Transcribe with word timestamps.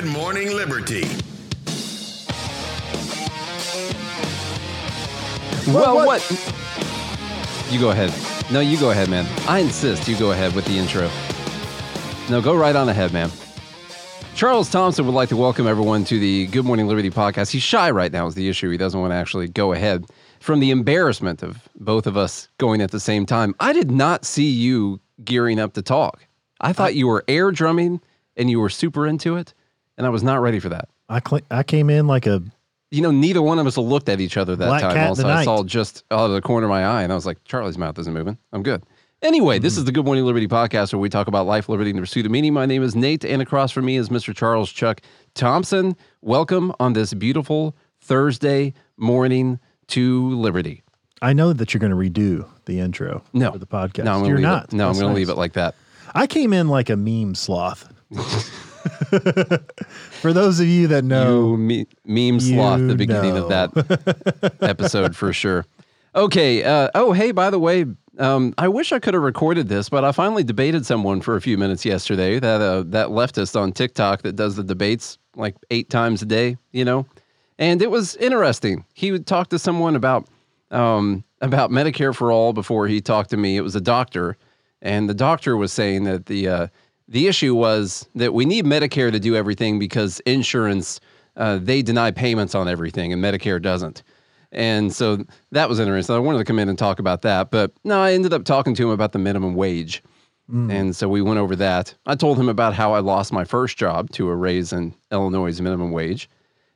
Good, 0.00 0.06
Good 0.06 0.16
Morning 0.16 0.48
Liberty. 0.56 1.02
Well, 5.70 6.06
what? 6.06 6.22
You 7.70 7.78
go 7.78 7.90
ahead. 7.90 8.10
No, 8.50 8.60
you 8.60 8.80
go 8.80 8.92
ahead, 8.92 9.10
man. 9.10 9.26
I 9.46 9.58
insist 9.58 10.08
you 10.08 10.16
go 10.16 10.32
ahead 10.32 10.54
with 10.54 10.64
the 10.64 10.78
intro. 10.78 11.10
No, 12.30 12.40
go 12.40 12.56
right 12.56 12.74
on 12.74 12.88
ahead, 12.88 13.12
man. 13.12 13.30
Charles 14.34 14.70
Thompson 14.70 15.04
would 15.04 15.14
like 15.14 15.28
to 15.28 15.36
welcome 15.36 15.66
everyone 15.66 16.04
to 16.04 16.18
the 16.18 16.46
Good 16.46 16.64
Morning 16.64 16.86
Liberty 16.86 17.10
podcast. 17.10 17.50
He's 17.50 17.62
shy 17.62 17.90
right 17.90 18.10
now, 18.10 18.26
is 18.26 18.34
the 18.34 18.48
issue. 18.48 18.70
He 18.70 18.78
doesn't 18.78 18.98
want 18.98 19.10
to 19.10 19.16
actually 19.16 19.48
go 19.48 19.74
ahead 19.74 20.06
from 20.38 20.60
the 20.60 20.70
embarrassment 20.70 21.42
of 21.42 21.68
both 21.78 22.06
of 22.06 22.16
us 22.16 22.48
going 22.56 22.80
at 22.80 22.90
the 22.90 23.00
same 23.00 23.26
time. 23.26 23.54
I 23.60 23.74
did 23.74 23.90
not 23.90 24.24
see 24.24 24.48
you 24.48 24.98
gearing 25.24 25.58
up 25.58 25.74
to 25.74 25.82
talk. 25.82 26.26
I 26.58 26.72
thought 26.72 26.94
you 26.94 27.06
were 27.06 27.22
air 27.28 27.50
drumming 27.52 28.00
and 28.34 28.48
you 28.48 28.60
were 28.60 28.70
super 28.70 29.06
into 29.06 29.36
it, 29.36 29.52
and 30.00 30.06
I 30.06 30.10
was 30.10 30.22
not 30.22 30.40
ready 30.40 30.58
for 30.60 30.70
that. 30.70 30.88
I 31.10 31.20
cl- 31.20 31.42
I 31.50 31.62
came 31.62 31.90
in 31.90 32.06
like 32.06 32.26
a 32.26 32.42
You 32.90 33.02
know, 33.02 33.10
neither 33.10 33.42
one 33.42 33.58
of 33.58 33.66
us 33.66 33.76
looked 33.76 34.08
at 34.08 34.18
each 34.20 34.36
other 34.38 34.56
that 34.56 34.66
Black 34.66 34.80
time. 34.80 34.94
cat 34.94 35.08
Also, 35.10 35.28
I 35.28 35.44
saw 35.44 35.62
just 35.62 36.04
out 36.10 36.26
of 36.26 36.32
the 36.32 36.40
corner 36.40 36.66
of 36.66 36.70
my 36.70 36.84
eye, 36.86 37.02
and 37.02 37.12
I 37.12 37.14
was 37.14 37.26
like, 37.26 37.44
Charlie's 37.44 37.76
mouth 37.78 37.98
isn't 37.98 38.12
moving. 38.14 38.38
I'm 38.54 38.62
good. 38.62 38.82
Anyway, 39.22 39.58
this 39.58 39.74
Mm-hmm. 39.74 39.80
is 39.80 39.84
the 39.84 39.92
Good 39.92 40.06
Morning 40.06 40.24
Liberty 40.24 40.48
podcast 40.48 40.94
where 40.94 41.00
we 41.00 41.10
talk 41.10 41.26
about 41.28 41.46
life, 41.46 41.68
liberty, 41.68 41.90
and 41.90 41.98
the 41.98 42.02
pursuit 42.02 42.24
of 42.24 42.32
meaning. 42.32 42.54
My 42.54 42.64
name 42.64 42.82
is 42.82 42.96
Nate, 42.96 43.22
and 43.26 43.42
across 43.42 43.70
from 43.70 43.84
me 43.84 43.96
is 43.98 44.08
Mr. 44.08 44.34
Charles 44.34 44.72
Chuck 44.72 45.02
Thompson. 45.34 45.94
Welcome 46.22 46.72
on 46.80 46.94
this 46.94 47.12
beautiful 47.12 47.76
Thursday 48.00 48.72
morning 48.96 49.60
to 49.88 50.30
Liberty. 50.30 50.82
I 51.20 51.34
know 51.34 51.52
that 51.52 51.74
you're 51.74 51.80
going 51.80 51.90
to 51.92 51.96
redo 51.98 52.48
the 52.64 52.80
intro 52.80 53.22
No, 53.34 53.52
for 53.52 53.58
the 53.58 53.66
podcast. 53.66 54.04
No, 54.04 54.20
I'm 54.20 54.24
you're 54.24 54.38
not. 54.38 54.64
It. 54.64 54.72
No, 54.72 54.84
I'm 54.84 54.88
That's 54.94 55.00
going 55.00 55.12
to 55.12 55.16
leave 55.16 55.28
it 55.28 55.36
like 55.36 55.52
that. 55.52 55.74
I 56.14 56.26
came 56.26 56.54
in 56.54 56.68
like 56.68 56.88
a 56.88 56.96
meme 56.96 57.34
sloth. 57.34 57.92
for 60.20 60.32
those 60.32 60.60
of 60.60 60.66
you 60.66 60.86
that 60.88 61.04
know, 61.04 61.50
you 61.52 61.56
me- 61.56 61.86
meme 62.04 62.40
sloth 62.40 62.86
the 62.86 62.94
beginning 62.94 63.36
of 63.36 63.48
that 63.48 64.56
episode 64.60 65.16
for 65.16 65.32
sure. 65.32 65.66
Okay. 66.14 66.64
Uh, 66.64 66.88
oh, 66.94 67.12
hey, 67.12 67.30
by 67.30 67.50
the 67.50 67.58
way, 67.58 67.86
um, 68.18 68.54
I 68.58 68.68
wish 68.68 68.92
I 68.92 68.98
could 68.98 69.14
have 69.14 69.22
recorded 69.22 69.68
this, 69.68 69.88
but 69.88 70.04
I 70.04 70.12
finally 70.12 70.42
debated 70.42 70.84
someone 70.84 71.20
for 71.20 71.36
a 71.36 71.40
few 71.40 71.56
minutes 71.56 71.84
yesterday. 71.84 72.38
That 72.38 72.60
uh, 72.60 72.82
that 72.86 73.08
leftist 73.08 73.58
on 73.58 73.72
TikTok 73.72 74.22
that 74.22 74.36
does 74.36 74.56
the 74.56 74.64
debates 74.64 75.18
like 75.36 75.56
eight 75.70 75.90
times 75.90 76.22
a 76.22 76.26
day, 76.26 76.56
you 76.72 76.84
know, 76.84 77.06
and 77.58 77.80
it 77.80 77.90
was 77.90 78.16
interesting. 78.16 78.84
He 78.94 79.12
would 79.12 79.26
talk 79.26 79.48
to 79.50 79.58
someone 79.58 79.96
about 79.96 80.26
um, 80.70 81.24
about 81.40 81.70
Medicare 81.70 82.14
for 82.14 82.32
all 82.32 82.52
before 82.52 82.88
he 82.88 83.00
talked 83.00 83.30
to 83.30 83.36
me. 83.36 83.56
It 83.56 83.62
was 83.62 83.76
a 83.76 83.80
doctor, 83.80 84.36
and 84.82 85.08
the 85.08 85.14
doctor 85.14 85.56
was 85.56 85.72
saying 85.72 86.04
that 86.04 86.26
the 86.26 86.48
uh, 86.48 86.66
the 87.10 87.26
issue 87.26 87.54
was 87.54 88.08
that 88.14 88.32
we 88.32 88.44
need 88.44 88.64
Medicare 88.64 89.12
to 89.12 89.20
do 89.20 89.36
everything 89.36 89.78
because 89.78 90.20
insurance 90.20 91.00
uh, 91.36 91.58
they 91.60 91.82
deny 91.82 92.10
payments 92.10 92.54
on 92.54 92.68
everything 92.68 93.12
and 93.12 93.22
Medicare 93.22 93.60
doesn't. 93.60 94.02
And 94.52 94.92
so 94.92 95.24
that 95.52 95.68
was 95.68 95.78
interesting. 95.78 96.14
I 96.14 96.18
wanted 96.18 96.38
to 96.38 96.44
come 96.44 96.58
in 96.58 96.68
and 96.68 96.78
talk 96.78 96.98
about 96.98 97.22
that, 97.22 97.50
but 97.50 97.72
no, 97.84 98.00
I 98.00 98.12
ended 98.12 98.32
up 98.32 98.44
talking 98.44 98.74
to 98.74 98.84
him 98.84 98.90
about 98.90 99.12
the 99.12 99.18
minimum 99.18 99.54
wage. 99.54 100.02
And 100.70 100.96
so 100.96 101.08
we 101.08 101.22
went 101.22 101.38
over 101.38 101.54
that. 101.56 101.94
I 102.06 102.16
told 102.16 102.36
him 102.38 102.48
about 102.48 102.74
how 102.74 102.92
I 102.92 102.98
lost 102.98 103.32
my 103.32 103.44
first 103.44 103.76
job 103.76 104.10
to 104.10 104.28
a 104.28 104.34
raise 104.34 104.72
in 104.72 104.94
Illinois' 105.12 105.60
minimum 105.60 105.92
wage. 105.92 106.28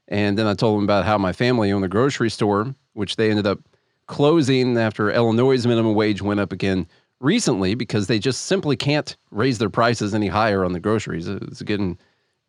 And 0.06 0.38
then 0.38 0.46
I 0.46 0.54
told 0.54 0.78
him 0.78 0.84
about 0.84 1.04
how 1.04 1.18
my 1.18 1.32
family 1.32 1.72
owned 1.72 1.84
a 1.84 1.88
grocery 1.88 2.30
store, 2.30 2.72
which 2.92 3.16
they 3.16 3.30
ended 3.30 3.46
up 3.48 3.58
closing 4.06 4.76
after 4.78 5.10
Illinois' 5.10 5.66
minimum 5.66 5.94
wage 5.94 6.22
went 6.22 6.38
up 6.38 6.52
again 6.52 6.86
recently 7.24 7.74
because 7.74 8.06
they 8.06 8.18
just 8.18 8.42
simply 8.46 8.76
can't 8.76 9.16
raise 9.30 9.58
their 9.58 9.70
prices 9.70 10.14
any 10.14 10.28
higher 10.28 10.64
on 10.64 10.72
the 10.72 10.80
groceries. 10.80 11.26
It's 11.26 11.62
getting 11.62 11.98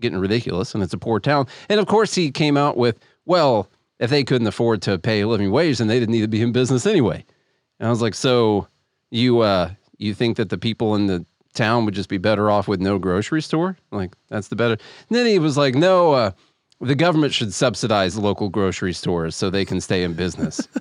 getting 0.01 0.19
ridiculous 0.19 0.73
and 0.75 0.83
it's 0.83 0.93
a 0.93 0.97
poor 0.97 1.19
town. 1.19 1.47
And 1.69 1.79
of 1.79 1.87
course 1.87 2.13
he 2.13 2.29
came 2.29 2.57
out 2.57 2.75
with, 2.75 2.99
well, 3.25 3.69
if 3.99 4.09
they 4.09 4.25
couldn't 4.25 4.47
afford 4.47 4.81
to 4.83 4.97
pay 4.99 5.21
a 5.21 5.27
living 5.27 5.51
wage, 5.51 5.77
then 5.77 5.87
they 5.87 5.99
didn't 5.99 6.11
need 6.11 6.21
to 6.21 6.27
be 6.27 6.41
in 6.41 6.51
business 6.51 6.85
anyway. 6.85 7.23
And 7.79 7.87
I 7.87 7.89
was 7.89 8.01
like, 8.01 8.13
so 8.13 8.67
you 9.09 9.39
uh 9.39 9.71
you 9.97 10.13
think 10.13 10.35
that 10.37 10.49
the 10.49 10.57
people 10.57 10.95
in 10.95 11.07
the 11.07 11.25
town 11.53 11.85
would 11.85 11.93
just 11.93 12.09
be 12.09 12.17
better 12.17 12.51
off 12.51 12.67
with 12.67 12.81
no 12.81 12.99
grocery 12.99 13.41
store? 13.41 13.77
Like 13.91 14.13
that's 14.27 14.49
the 14.49 14.57
better. 14.57 14.73
And 14.73 15.17
then 15.17 15.25
he 15.25 15.39
was 15.39 15.55
like, 15.57 15.73
no, 15.75 16.11
uh 16.13 16.31
the 16.81 16.95
government 16.95 17.33
should 17.33 17.53
subsidize 17.53 18.17
local 18.17 18.49
grocery 18.49 18.91
stores 18.91 19.33
so 19.37 19.49
they 19.49 19.63
can 19.63 19.79
stay 19.79 20.03
in 20.03 20.13
business. 20.13 20.67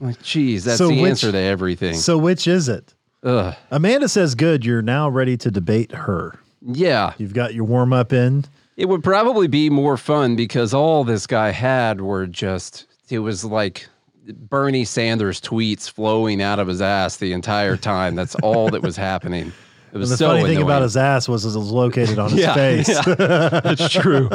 Like, 0.00 0.20
geez, 0.20 0.64
that's 0.64 0.78
So 0.78 0.88
the 0.88 1.00
which- 1.00 1.10
answer 1.10 1.30
to 1.30 1.38
everything. 1.38 1.94
so 1.94 2.18
which 2.18 2.48
is 2.48 2.68
it? 2.68 2.92
Ugh. 3.26 3.54
Amanda 3.70 4.08
says, 4.08 4.34
"Good, 4.34 4.64
you're 4.64 4.80
now 4.82 5.08
ready 5.08 5.36
to 5.36 5.50
debate 5.50 5.92
her. 5.92 6.38
Yeah. 6.62 7.12
You've 7.18 7.34
got 7.34 7.52
your 7.54 7.64
warm 7.64 7.92
up 7.92 8.12
in. 8.12 8.44
It 8.76 8.88
would 8.88 9.02
probably 9.04 9.46
be 9.48 9.68
more 9.70 9.96
fun 9.96 10.36
because 10.36 10.72
all 10.72 11.04
this 11.04 11.26
guy 11.26 11.50
had 11.50 12.00
were 12.00 12.26
just, 12.26 12.86
it 13.10 13.18
was 13.20 13.44
like 13.44 13.88
Bernie 14.28 14.84
Sanders 14.84 15.40
tweets 15.40 15.90
flowing 15.90 16.40
out 16.42 16.58
of 16.58 16.68
his 16.68 16.80
ass 16.82 17.16
the 17.18 17.32
entire 17.32 17.76
time. 17.76 18.14
That's 18.14 18.34
all 18.36 18.68
that 18.70 18.82
was 18.82 18.96
happening. 18.96 19.52
It 19.92 19.98
was 19.98 20.10
And 20.10 20.14
the 20.14 20.16
so 20.18 20.28
funny 20.28 20.42
thing 20.44 20.56
about 20.58 20.68
annoying. 20.76 20.82
his 20.84 20.96
ass 20.96 21.28
was 21.28 21.44
it 21.44 21.58
was 21.58 21.70
located 21.70 22.18
on 22.18 22.30
his 22.30 22.40
Yeah, 22.40 22.54
face. 22.54 22.88
yeah. 22.88 23.60
That's 23.60 23.88
true. 23.88 24.28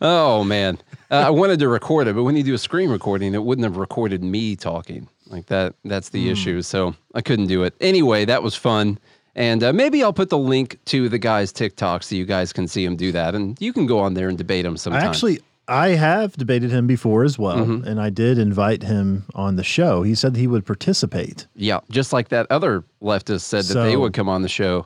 oh 0.00 0.44
man, 0.44 0.78
uh, 1.10 1.14
I 1.26 1.30
wanted 1.30 1.58
to 1.60 1.68
record 1.68 2.08
it, 2.08 2.14
but 2.14 2.24
when 2.24 2.36
you 2.36 2.42
do 2.42 2.54
a 2.54 2.58
screen 2.58 2.90
recording, 2.90 3.34
it 3.34 3.42
wouldn't 3.44 3.64
have 3.64 3.76
recorded 3.76 4.22
me 4.24 4.56
talking. 4.56 5.08
Like 5.30 5.46
that, 5.46 5.74
that's 5.84 6.10
the 6.10 6.28
issue. 6.28 6.60
So 6.62 6.94
I 7.14 7.22
couldn't 7.22 7.46
do 7.46 7.62
it. 7.62 7.74
Anyway, 7.80 8.24
that 8.26 8.42
was 8.42 8.54
fun. 8.54 8.98
And 9.36 9.62
uh, 9.62 9.72
maybe 9.72 10.02
I'll 10.02 10.12
put 10.12 10.28
the 10.28 10.36
link 10.38 10.78
to 10.86 11.08
the 11.08 11.18
guy's 11.18 11.52
TikTok 11.52 12.02
so 12.02 12.16
you 12.16 12.26
guys 12.26 12.52
can 12.52 12.66
see 12.68 12.84
him 12.84 12.96
do 12.96 13.12
that. 13.12 13.34
And 13.34 13.56
you 13.60 13.72
can 13.72 13.86
go 13.86 14.00
on 14.00 14.14
there 14.14 14.28
and 14.28 14.36
debate 14.36 14.64
him 14.66 14.76
sometime. 14.76 15.02
actually 15.08 15.40
I 15.68 15.90
have 15.90 16.36
debated 16.36 16.72
him 16.72 16.88
before 16.88 17.22
as 17.22 17.38
well, 17.38 17.58
Mm-hmm. 17.58 17.86
and 17.86 18.00
I 18.00 18.10
did 18.10 18.38
invite 18.38 18.82
him 18.82 19.24
on 19.36 19.54
the 19.54 19.62
show. 19.62 20.02
He 20.02 20.16
said 20.16 20.34
he 20.34 20.48
would 20.48 20.66
participate. 20.66 21.46
yeah, 21.54 21.78
just 21.90 22.12
like 22.12 22.30
that 22.30 22.48
other 22.50 22.82
leftist 23.00 23.42
said 23.42 23.64
that 23.66 23.80
they 23.84 23.96
would 23.96 24.12
come 24.12 24.28
on 24.28 24.42
the 24.42 24.48
show. 24.48 24.84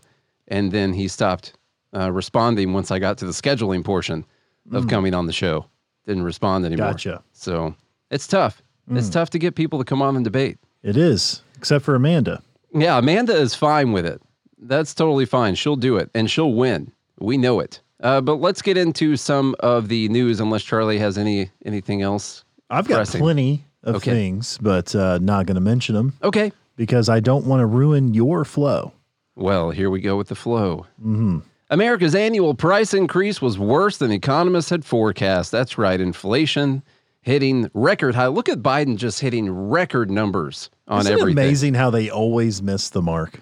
And 0.49 0.73
then 0.73 0.93
he 0.93 1.09
stopped 1.09 1.55
uh, 1.97 2.13
responding 2.13 2.75
once 2.75 2.91
I 2.91 2.99
got 2.99 3.17
to 3.19 3.25
the 3.25 3.33
scheduling 3.33 3.83
portion 3.83 4.27
of 4.73 4.89
coming 4.89 5.15
on 5.15 5.25
the 5.27 5.33
show. 5.33 5.65
Didn't 6.07 6.25
respond 6.25 6.67
anymore. 6.67 6.89
Mm. 6.89 6.91
Gotcha. 6.93 7.23
So 7.33 7.75
it's 8.11 8.27
tough. 8.27 8.61
It's 8.91 9.09
tough 9.09 9.31
to 9.31 9.39
get 9.39 9.55
people 9.55 9.79
to 9.79 9.85
come 9.85 10.03
on 10.03 10.17
and 10.17 10.25
debate. 10.25 10.59
It 10.83 10.97
is, 10.97 11.43
except 11.57 11.85
for 11.85 11.95
Amanda. 11.95 12.43
Yeah, 12.73 12.99
Amanda 12.99 13.35
is 13.35 13.55
fine 13.55 13.93
with 13.93 14.05
it. 14.07 14.21
That's 14.59 14.95
totally 14.95 15.25
fine. 15.27 15.55
She'll 15.55 15.77
do 15.77 15.97
it 15.97 16.11
and 16.15 16.31
she'll 16.31 16.53
win. 16.55 16.93
We 17.19 17.37
know 17.39 17.61
it. 17.61 17.81
Uh, 18.03 18.21
but 18.21 18.37
let's 18.37 18.61
get 18.63 18.77
into 18.77 19.17
some 19.17 19.55
of 19.61 19.89
the 19.89 20.09
news, 20.11 20.41
unless 20.41 20.63
Charlie 20.63 20.99
has 20.99 21.17
any 21.17 21.51
anything 21.65 22.03
else. 22.03 22.45
I've 22.71 22.87
got 22.89 22.97
pressing. 22.97 23.21
plenty 23.21 23.65
of 23.83 23.97
Okay. 23.97 24.11
things, 24.11 24.59
but 24.61 24.95
uh, 24.95 25.19
not 25.23 25.47
going 25.47 25.55
to 25.55 25.61
mention 25.61 25.95
them 25.95 26.13
Okay. 26.23 26.53
because 26.77 27.09
I 27.09 27.21
don't 27.21 27.47
want 27.47 27.61
to 27.61 27.67
ruin 27.67 28.13
your 28.13 28.45
flow. 28.45 28.93
Well, 29.37 29.71
here 29.71 29.91
we 29.91 30.01
go 30.01 30.17
with 30.17 30.29
the 30.29 30.35
flow. 30.35 30.87
Mm-hmm. 31.01 31.39
America's 31.71 32.15
annual 32.15 32.55
price 32.55 32.93
increase 32.95 33.41
was 33.41 33.59
worse 33.59 33.97
than 33.99 34.11
economists 34.13 34.71
had 34.71 34.85
forecast. 34.85 35.51
That's 35.53 35.79
right, 35.79 36.01
inflation 36.01 36.83
hitting 37.25 37.71
record 37.75 38.15
high. 38.15 38.27
Look 38.29 38.49
at 38.49 38.59
Biden 38.63 38.97
just 38.97 39.19
hitting 39.21 39.51
record 39.51 40.11
numbers 40.11 40.71
on 40.87 41.01
Isn't 41.01 41.13
everything. 41.13 41.33
amazing 41.45 41.75
how 41.75 41.91
they 41.91 42.11
always 42.11 42.63
miss 42.63 42.91
the 42.91 43.03
mark? 43.03 43.41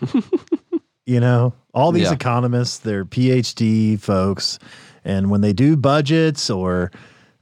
you 1.07 1.21
know, 1.21 1.53
all 1.75 1.93
these 1.93 2.09
Yeah. 2.09 2.15
economists, 2.15 2.79
they're 2.79 3.05
PhD 3.05 3.99
folks, 4.01 4.59
and 5.05 5.31
when 5.31 5.41
they 5.41 5.53
do 5.53 5.77
budgets 5.77 6.49
or 6.49 6.91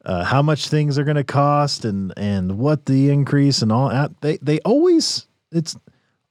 uh, 0.06 0.24
how 0.24 0.40
much 0.40 0.68
things 0.68 0.98
are 0.98 1.04
going 1.04 1.16
to 1.18 1.24
cost 1.24 1.84
and 1.84 2.12
and 2.16 2.58
what 2.58 2.86
the 2.86 3.10
increase 3.10 3.60
and 3.60 3.70
all 3.70 3.90
that, 3.90 4.18
they 4.22 4.38
they 4.38 4.58
always 4.60 5.26
it's 5.52 5.76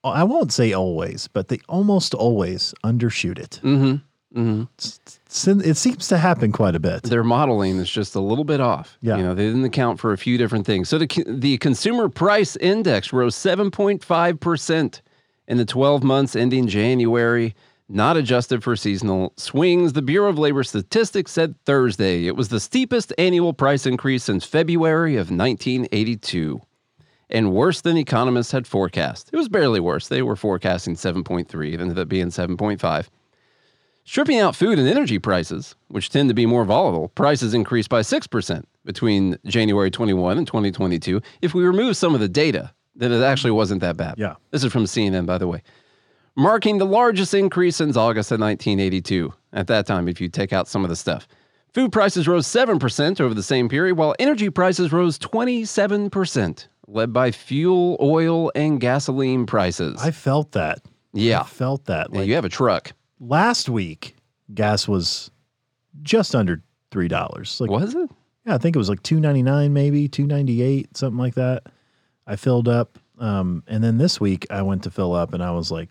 I 0.04 0.24
won't 0.24 0.52
say 0.54 0.74
always, 0.74 1.28
but 1.28 1.50
they 1.50 1.60
almost 1.68 2.14
always 2.16 2.74
undershoot 2.84 3.38
it. 3.38 3.60
Mm-hmm. 3.64 3.98
Mm-hmm. 4.36 5.60
It 5.62 5.78
seems 5.78 6.08
to 6.08 6.18
happen 6.18 6.52
quite 6.52 6.76
a 6.76 6.80
bit. 6.80 7.04
their 7.04 7.24
modeling 7.24 7.78
is 7.78 7.90
just 7.90 8.16
a 8.16 8.20
little 8.20 8.44
bit 8.44 8.60
off. 8.60 8.98
Yeah. 9.02 9.18
You 9.18 9.24
know, 9.24 9.34
they 9.34 9.48
didn't 9.48 9.66
account 9.66 10.00
for 10.00 10.14
a 10.14 10.18
few 10.18 10.38
different 10.38 10.66
things. 10.66 10.88
So 10.90 10.98
the, 10.98 11.24
the 11.28 11.58
consumer 11.58 12.10
price 12.10 12.56
index 12.58 13.12
rose 13.12 13.36
7.5% 13.36 15.02
in 15.48 15.58
the 15.58 15.66
12 15.66 16.04
months 16.04 16.36
ending 16.36 16.68
January, 16.68 17.56
not 17.88 18.18
adjusted 18.18 18.64
for 18.64 18.76
seasonal 18.76 19.34
swings. 19.36 19.94
The 19.94 20.04
Bureau 20.04 20.30
of 20.30 20.38
Labor 20.38 20.64
Statistics 20.64 21.32
said 21.32 21.56
Thursday 21.66 22.28
it 22.28 22.36
was 22.36 22.50
the 22.50 22.60
steepest 22.60 23.12
annual 23.18 23.54
price 23.54 23.88
increase 23.88 24.24
since 24.24 24.46
February 24.46 25.16
of 25.16 25.32
1982 25.32 26.62
and 27.32 27.52
worse 27.54 27.82
than 27.82 27.98
economists 27.98 28.52
had 28.52 28.68
forecast. 28.68 29.30
It 29.34 29.38
was 29.38 29.50
barely 29.50 29.80
worse. 29.80 30.08
They 30.08 30.22
were 30.22 30.36
forecasting 30.36 30.96
7.3, 30.96 31.74
it 31.74 31.80
ended 31.80 31.98
up 31.98 32.08
being 32.10 32.28
7.5. 32.28 33.08
Stripping 34.10 34.40
out 34.40 34.56
food 34.56 34.80
and 34.80 34.88
energy 34.88 35.20
prices, 35.20 35.76
which 35.90 36.10
tend 36.10 36.30
to 36.30 36.34
be 36.34 36.48
more 36.48 36.66
volatile, 36.66 37.10
prices 37.10 37.54
increased 37.54 37.90
by 37.90 38.02
6% 38.02 38.64
between 38.84 39.38
January 39.46 39.92
21 39.92 40.40
and 40.40 40.48
2022. 40.48 41.22
If 41.44 41.54
we 41.54 41.64
remove 41.64 41.96
some 41.96 42.16
of 42.16 42.20
the 42.20 42.28
data, 42.28 42.74
then 42.96 43.12
it 43.12 43.22
actually 43.22 43.52
wasn't 43.52 43.82
that 43.82 43.98
bad. 43.98 44.16
Yeah. 44.18 44.34
This 44.50 44.64
is 44.64 44.74
from 44.74 44.86
CNN, 44.86 45.28
by 45.28 45.38
the 45.38 45.48
way. 45.48 45.62
Marking 46.36 46.80
the 46.80 46.88
largest 46.88 47.36
increase 47.36 47.76
since 47.76 47.96
August 47.96 48.32
of 48.32 48.40
1982. 48.40 49.32
At 49.54 49.68
that 49.68 49.86
time, 49.86 50.08
if 50.08 50.20
you 50.20 50.28
take 50.28 50.54
out 50.54 50.68
some 50.68 50.84
of 50.84 50.90
the 50.90 50.96
stuff. 50.96 51.28
Food 51.76 51.92
prices 51.92 52.28
rose 52.28 52.48
7% 52.48 53.22
over 53.22 53.36
the 53.36 53.44
same 53.44 53.70
period, 53.70 53.96
while 53.96 54.16
energy 54.18 54.50
prices 54.50 54.92
rose 54.92 55.20
27%, 55.20 56.68
led 56.88 57.14
by 57.14 57.30
fuel, 57.30 57.96
oil, 58.02 58.52
and 58.56 58.82
gasoline 58.82 59.46
prices. 59.46 60.02
I 60.02 60.10
felt 60.10 60.54
that. 60.54 60.80
yeah. 61.14 61.42
I 61.42 61.44
felt 61.44 61.86
that. 61.86 62.08
Yeah, 62.12 62.22
you 62.22 62.34
have 62.34 62.46
a 62.46 62.50
truck. 62.50 62.94
Last 63.20 63.70
week, 63.70 64.16
gas 64.54 64.88
was 64.88 65.32
just 66.02 66.36
under 66.36 66.62
three 66.92 67.08
dollars. 67.08 67.60
Like 67.60 67.70
Was 67.70 67.96
it? 67.96 68.10
Yeah, 68.46 68.56
I 68.56 68.58
think 68.58 68.76
it 68.76 68.80
was 68.80 68.90
like 68.90 69.04
two 69.04 69.20
ninety 69.20 69.44
nine, 69.44 69.74
maybe 69.74 70.08
two 70.08 70.26
ninety 70.26 70.62
eight, 70.62 70.96
something 70.98 71.20
like 71.20 71.36
that. 71.36 71.64
I 72.28 72.36
filled 72.36 72.68
up, 72.68 72.98
um, 73.18 73.64
and 73.68 73.84
then 73.84 73.98
this 73.98 74.20
week 74.22 74.46
I 74.50 74.62
went 74.62 74.84
to 74.84 74.92
fill 74.92 75.14
up, 75.14 75.34
and 75.34 75.44
I 75.44 75.52
was 75.52 75.72
like, 75.72 75.90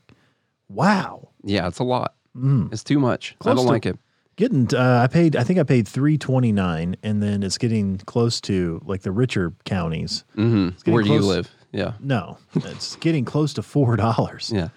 "Wow, 0.69 1.29
Yeah, 1.45 1.67
it's 1.69 1.79
a 1.79 1.85
lot. 1.85 2.15
Mm. 2.37 2.73
It's 2.73 2.85
too 2.85 2.99
much. 2.99 3.35
I 3.41 3.45
Close 3.45 3.57
don't 3.57 3.67
to- 3.67 3.73
like 3.73 3.87
it. 3.87 3.99
getting." 4.37 4.69
Uh, 4.75 5.01
I 5.03 5.07
paid. 5.09 5.35
I 5.37 5.43
think 5.45 5.59
I 5.59 5.63
paid 5.65 5.87
three 5.89 6.17
twenty 6.19 6.53
nine, 6.53 6.97
and 7.03 7.23
then 7.23 7.43
it's 7.43 7.59
getting 7.59 7.99
close 7.99 8.41
to 8.43 8.81
like 8.87 9.03
the 9.03 9.13
richer 9.13 9.53
counties. 9.65 10.25
hmm 10.35 10.69
getting 10.79 10.95
Where 10.95 11.03
do 11.03 11.13
you 11.13 11.21
live? 11.21 11.51
Yeah. 11.73 11.93
No, 12.01 12.39
it's 12.55 12.97
getting 12.97 13.25
close 13.27 13.53
to 13.55 13.63
four 13.63 13.97
dollars 13.97 14.51
Yeah. 14.55 14.69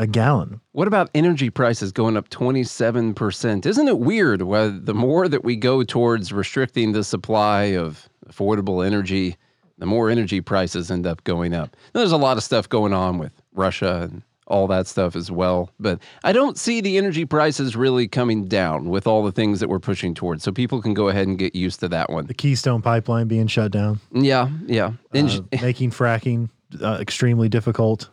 A 0.00 0.06
gallon. 0.06 0.62
What 0.72 0.88
about 0.88 1.10
energy 1.14 1.50
prices 1.50 1.92
going 1.92 2.16
up 2.16 2.30
27%? 2.30 3.66
Isn't 3.66 3.88
it 3.88 3.98
weird 3.98 4.42
where 4.42 4.70
the 4.70 4.94
more 4.94 5.28
that 5.28 5.44
we 5.44 5.56
go 5.56 5.84
towards 5.84 6.32
restricting 6.32 6.92
the 6.92 7.04
supply 7.04 7.64
of 7.64 8.08
affordable 8.26 8.84
energy, 8.84 9.36
the 9.76 9.84
more 9.84 10.08
energy 10.08 10.40
prices 10.40 10.90
end 10.90 11.06
up 11.06 11.22
going 11.24 11.52
up? 11.52 11.76
Now, 11.94 12.00
there's 12.00 12.12
a 12.12 12.16
lot 12.16 12.38
of 12.38 12.42
stuff 12.42 12.66
going 12.66 12.94
on 12.94 13.18
with 13.18 13.32
Russia 13.52 14.08
and 14.10 14.22
all 14.46 14.66
that 14.68 14.86
stuff 14.86 15.14
as 15.14 15.30
well, 15.30 15.70
but 15.78 16.00
I 16.24 16.32
don't 16.32 16.58
see 16.58 16.80
the 16.80 16.96
energy 16.96 17.26
prices 17.26 17.76
really 17.76 18.08
coming 18.08 18.48
down 18.48 18.88
with 18.88 19.06
all 19.06 19.22
the 19.22 19.30
things 19.30 19.60
that 19.60 19.68
we're 19.68 19.78
pushing 19.80 20.14
towards. 20.14 20.42
So 20.42 20.50
people 20.50 20.80
can 20.80 20.94
go 20.94 21.08
ahead 21.08 21.28
and 21.28 21.38
get 21.38 21.54
used 21.54 21.78
to 21.80 21.88
that 21.88 22.10
one. 22.10 22.26
The 22.26 22.34
Keystone 22.34 22.80
Pipeline 22.80 23.28
being 23.28 23.46
shut 23.48 23.70
down, 23.70 24.00
Yeah, 24.12 24.48
yeah. 24.66 24.92
Uh, 25.14 25.40
making 25.60 25.90
fracking 25.90 26.48
uh, 26.82 26.98
extremely 27.00 27.48
difficult. 27.50 28.08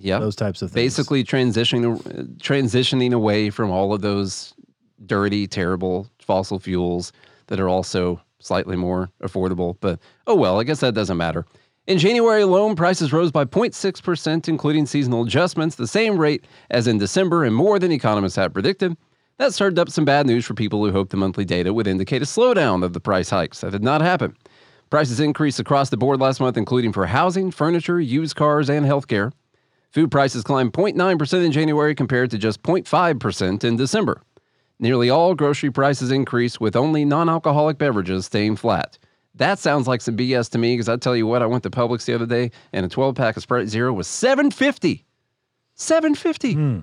Yeah. 0.00 0.18
Those 0.18 0.36
types 0.36 0.62
of 0.62 0.70
things. 0.70 0.96
basically 0.96 1.24
transitioning 1.24 1.98
uh, 2.06 2.22
transitioning 2.42 3.12
away 3.12 3.50
from 3.50 3.70
all 3.70 3.92
of 3.92 4.00
those 4.00 4.54
dirty, 5.06 5.46
terrible 5.46 6.08
fossil 6.18 6.58
fuels 6.58 7.12
that 7.48 7.60
are 7.60 7.68
also 7.68 8.20
slightly 8.38 8.76
more 8.76 9.10
affordable. 9.22 9.76
But 9.80 9.98
oh 10.26 10.34
well, 10.34 10.60
I 10.60 10.64
guess 10.64 10.80
that 10.80 10.94
doesn't 10.94 11.16
matter. 11.16 11.46
In 11.86 11.98
January 11.98 12.42
alone, 12.42 12.76
prices 12.76 13.14
rose 13.14 13.32
by 13.32 13.46
0.6%, 13.46 14.46
including 14.46 14.84
seasonal 14.84 15.22
adjustments, 15.22 15.76
the 15.76 15.86
same 15.86 16.18
rate 16.18 16.44
as 16.70 16.86
in 16.86 16.98
December 16.98 17.44
and 17.44 17.54
more 17.54 17.78
than 17.78 17.90
economists 17.90 18.36
had 18.36 18.52
predicted. 18.52 18.94
That 19.38 19.54
stirred 19.54 19.78
up 19.78 19.88
some 19.88 20.04
bad 20.04 20.26
news 20.26 20.44
for 20.44 20.52
people 20.52 20.84
who 20.84 20.92
hoped 20.92 21.12
the 21.12 21.16
monthly 21.16 21.46
data 21.46 21.72
would 21.72 21.86
indicate 21.86 22.20
a 22.20 22.26
slowdown 22.26 22.84
of 22.84 22.92
the 22.92 23.00
price 23.00 23.30
hikes. 23.30 23.62
That 23.62 23.72
did 23.72 23.82
not 23.82 24.02
happen. 24.02 24.36
Prices 24.90 25.18
increased 25.18 25.60
across 25.60 25.88
the 25.88 25.96
board 25.96 26.20
last 26.20 26.40
month, 26.40 26.56
including 26.58 26.92
for 26.92 27.06
housing, 27.06 27.50
furniture, 27.50 28.00
used 28.00 28.36
cars, 28.36 28.68
and 28.68 28.84
healthcare. 28.84 29.32
Food 29.90 30.10
prices 30.10 30.42
climbed 30.42 30.72
0.9% 30.72 31.44
in 31.44 31.52
January 31.52 31.94
compared 31.94 32.30
to 32.30 32.38
just 32.38 32.62
0.5% 32.62 33.64
in 33.64 33.76
December. 33.76 34.22
Nearly 34.78 35.10
all 35.10 35.34
grocery 35.34 35.70
prices 35.70 36.12
increased, 36.12 36.60
with 36.60 36.76
only 36.76 37.04
non 37.04 37.28
alcoholic 37.28 37.78
beverages 37.78 38.26
staying 38.26 38.56
flat. 38.56 38.98
That 39.34 39.58
sounds 39.58 39.86
like 39.86 40.00
some 40.00 40.16
BS 40.16 40.50
to 40.50 40.58
me 40.58 40.74
because 40.74 40.88
I 40.88 40.96
tell 40.96 41.16
you 41.16 41.26
what, 41.26 41.42
I 41.42 41.46
went 41.46 41.62
to 41.62 41.70
Publix 41.70 42.04
the 42.04 42.14
other 42.14 42.26
day 42.26 42.50
and 42.72 42.84
a 42.84 42.88
12 42.88 43.14
pack 43.14 43.36
of 43.36 43.42
Sprite 43.42 43.68
Zero 43.68 43.92
was 43.92 44.06
750 44.08 45.04
750 45.74 46.52
hmm. 46.52 46.78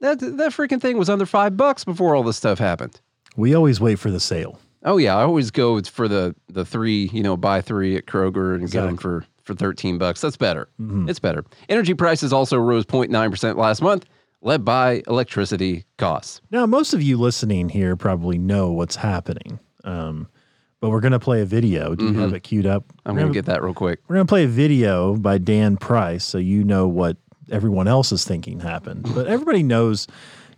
That, 0.00 0.20
that 0.20 0.52
freaking 0.52 0.80
thing 0.80 0.98
was 0.98 1.08
under 1.08 1.24
five 1.24 1.56
bucks 1.56 1.82
before 1.84 2.14
all 2.14 2.22
this 2.22 2.36
stuff 2.36 2.58
happened. 2.58 3.00
we 3.34 3.54
always 3.54 3.80
wait 3.80 3.98
for 3.98 4.10
the 4.10 4.20
sale. 4.20 4.58
Oh 4.84 4.98
yeah, 4.98 5.16
I 5.16 5.22
always 5.22 5.50
go 5.50 5.80
for 5.82 6.06
the 6.06 6.34
the 6.48 6.64
three, 6.64 7.08
you 7.12 7.22
know, 7.22 7.36
buy 7.36 7.62
three 7.62 7.96
at 7.96 8.06
Kroger 8.06 8.54
and 8.54 8.70
get 8.70 8.82
them 8.82 8.98
for 8.98 9.24
for 9.46 9.54
13 9.54 9.96
bucks. 9.98 10.20
That's 10.20 10.36
better. 10.36 10.68
It's 11.08 11.18
better. 11.18 11.44
Energy 11.68 11.94
prices 11.94 12.32
also 12.32 12.58
rose 12.58 12.84
0.9% 12.84 13.56
last 13.56 13.80
month, 13.80 14.04
led 14.42 14.64
by 14.64 15.02
electricity 15.06 15.84
costs. 15.98 16.40
Now, 16.50 16.66
most 16.66 16.92
of 16.92 17.02
you 17.02 17.16
listening 17.16 17.68
here 17.68 17.96
probably 17.96 18.36
know 18.38 18.72
what's 18.72 18.96
happening, 18.96 19.58
um, 19.84 20.28
but 20.80 20.90
we're 20.90 21.00
going 21.00 21.12
to 21.12 21.18
play 21.20 21.40
a 21.40 21.46
video. 21.46 21.94
Do 21.94 22.06
you 22.06 22.14
have 22.20 22.34
it 22.34 22.40
queued 22.42 22.66
up? 22.66 22.84
I'm 23.06 23.14
going 23.16 23.28
to 23.28 23.32
get 23.32 23.46
that 23.46 23.62
real 23.62 23.72
quick. 23.74 24.00
We're 24.08 24.16
going 24.16 24.26
to 24.26 24.30
play 24.30 24.44
a 24.44 24.48
video 24.48 25.16
by 25.16 25.38
Dan 25.38 25.76
Price 25.76 26.24
so 26.24 26.38
you 26.38 26.64
know 26.64 26.86
what 26.86 27.16
everyone 27.50 27.88
else 27.88 28.12
is 28.12 28.24
thinking 28.24 28.60
happened. 28.60 29.06
But 29.14 29.26
everybody 29.28 29.62
knows, 29.62 30.06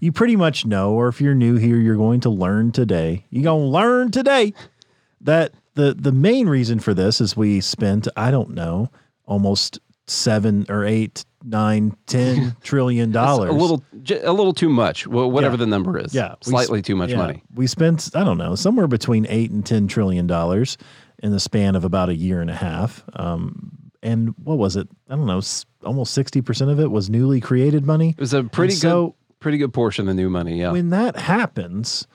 you 0.00 0.10
pretty 0.10 0.34
much 0.36 0.64
know, 0.66 0.92
or 0.92 1.08
if 1.08 1.20
you're 1.20 1.34
new 1.34 1.56
here, 1.56 1.76
you're 1.76 1.96
going 1.96 2.20
to 2.20 2.30
learn 2.30 2.72
today. 2.72 3.26
You're 3.30 3.44
going 3.44 3.62
to 3.64 3.68
learn 3.68 4.10
today 4.10 4.54
that 5.20 5.52
the, 5.78 5.94
the 5.94 6.12
main 6.12 6.48
reason 6.48 6.80
for 6.80 6.92
this 6.92 7.20
is 7.20 7.36
we 7.36 7.60
spent, 7.60 8.08
I 8.16 8.30
don't 8.30 8.50
know, 8.50 8.90
almost 9.26 9.78
seven 10.06 10.66
or 10.68 10.84
eight, 10.84 11.24
nine, 11.44 11.96
ten 12.06 12.56
trillion 12.62 13.12
dollars. 13.12 13.50
A 13.50 13.52
little 13.52 13.82
a 14.24 14.32
little 14.32 14.52
too 14.54 14.68
much. 14.68 15.06
Whatever 15.06 15.54
Yeah. 15.54 15.58
the 15.58 15.66
number 15.66 15.98
is. 15.98 16.14
Yeah, 16.14 16.34
Slightly 16.40 16.82
too 16.82 16.96
much 16.96 17.10
yeah. 17.10 17.16
money. 17.18 17.42
We 17.54 17.66
spent, 17.66 18.10
I 18.14 18.24
don't 18.24 18.38
know, 18.38 18.54
somewhere 18.54 18.86
between 18.88 19.26
eight 19.28 19.50
and 19.50 19.64
ten 19.64 19.86
trillion 19.86 20.26
dollars 20.26 20.76
in 21.22 21.32
the 21.32 21.40
span 21.40 21.76
of 21.76 21.84
about 21.84 22.08
a 22.08 22.14
year 22.14 22.40
and 22.40 22.50
a 22.50 22.54
half. 22.54 23.04
Um, 23.14 23.70
and 24.02 24.34
what 24.42 24.58
was 24.58 24.76
it? 24.76 24.88
I 25.08 25.16
don't 25.16 25.26
know. 25.26 25.40
Almost 25.84 26.14
sixty 26.14 26.40
percent 26.40 26.70
of 26.70 26.80
it 26.80 26.90
was 26.90 27.08
newly 27.10 27.40
created 27.40 27.84
money. 27.86 28.10
It 28.10 28.20
was 28.20 28.34
a 28.34 28.44
pretty 28.44 28.72
And 28.72 28.80
so- 28.80 29.06
good, 29.06 29.14
pretty 29.40 29.58
good 29.58 29.72
portion 29.72 30.08
of 30.08 30.16
the 30.16 30.20
new 30.22 30.30
money. 30.30 30.58
Yeah. 30.60 30.72
when 30.72 30.90
that 30.90 31.16
happens, 31.16 32.06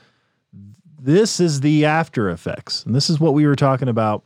this 1.04 1.42
is 1.42 1.60
the 1.60 1.86
after 1.86 2.30
effects. 2.30 2.86
And 2.86 2.96
this 2.96 3.10
is 3.10 3.20
what 3.20 3.34
we 3.34 3.46
were 3.46 3.58
talking 3.58 3.90
about 3.90 4.24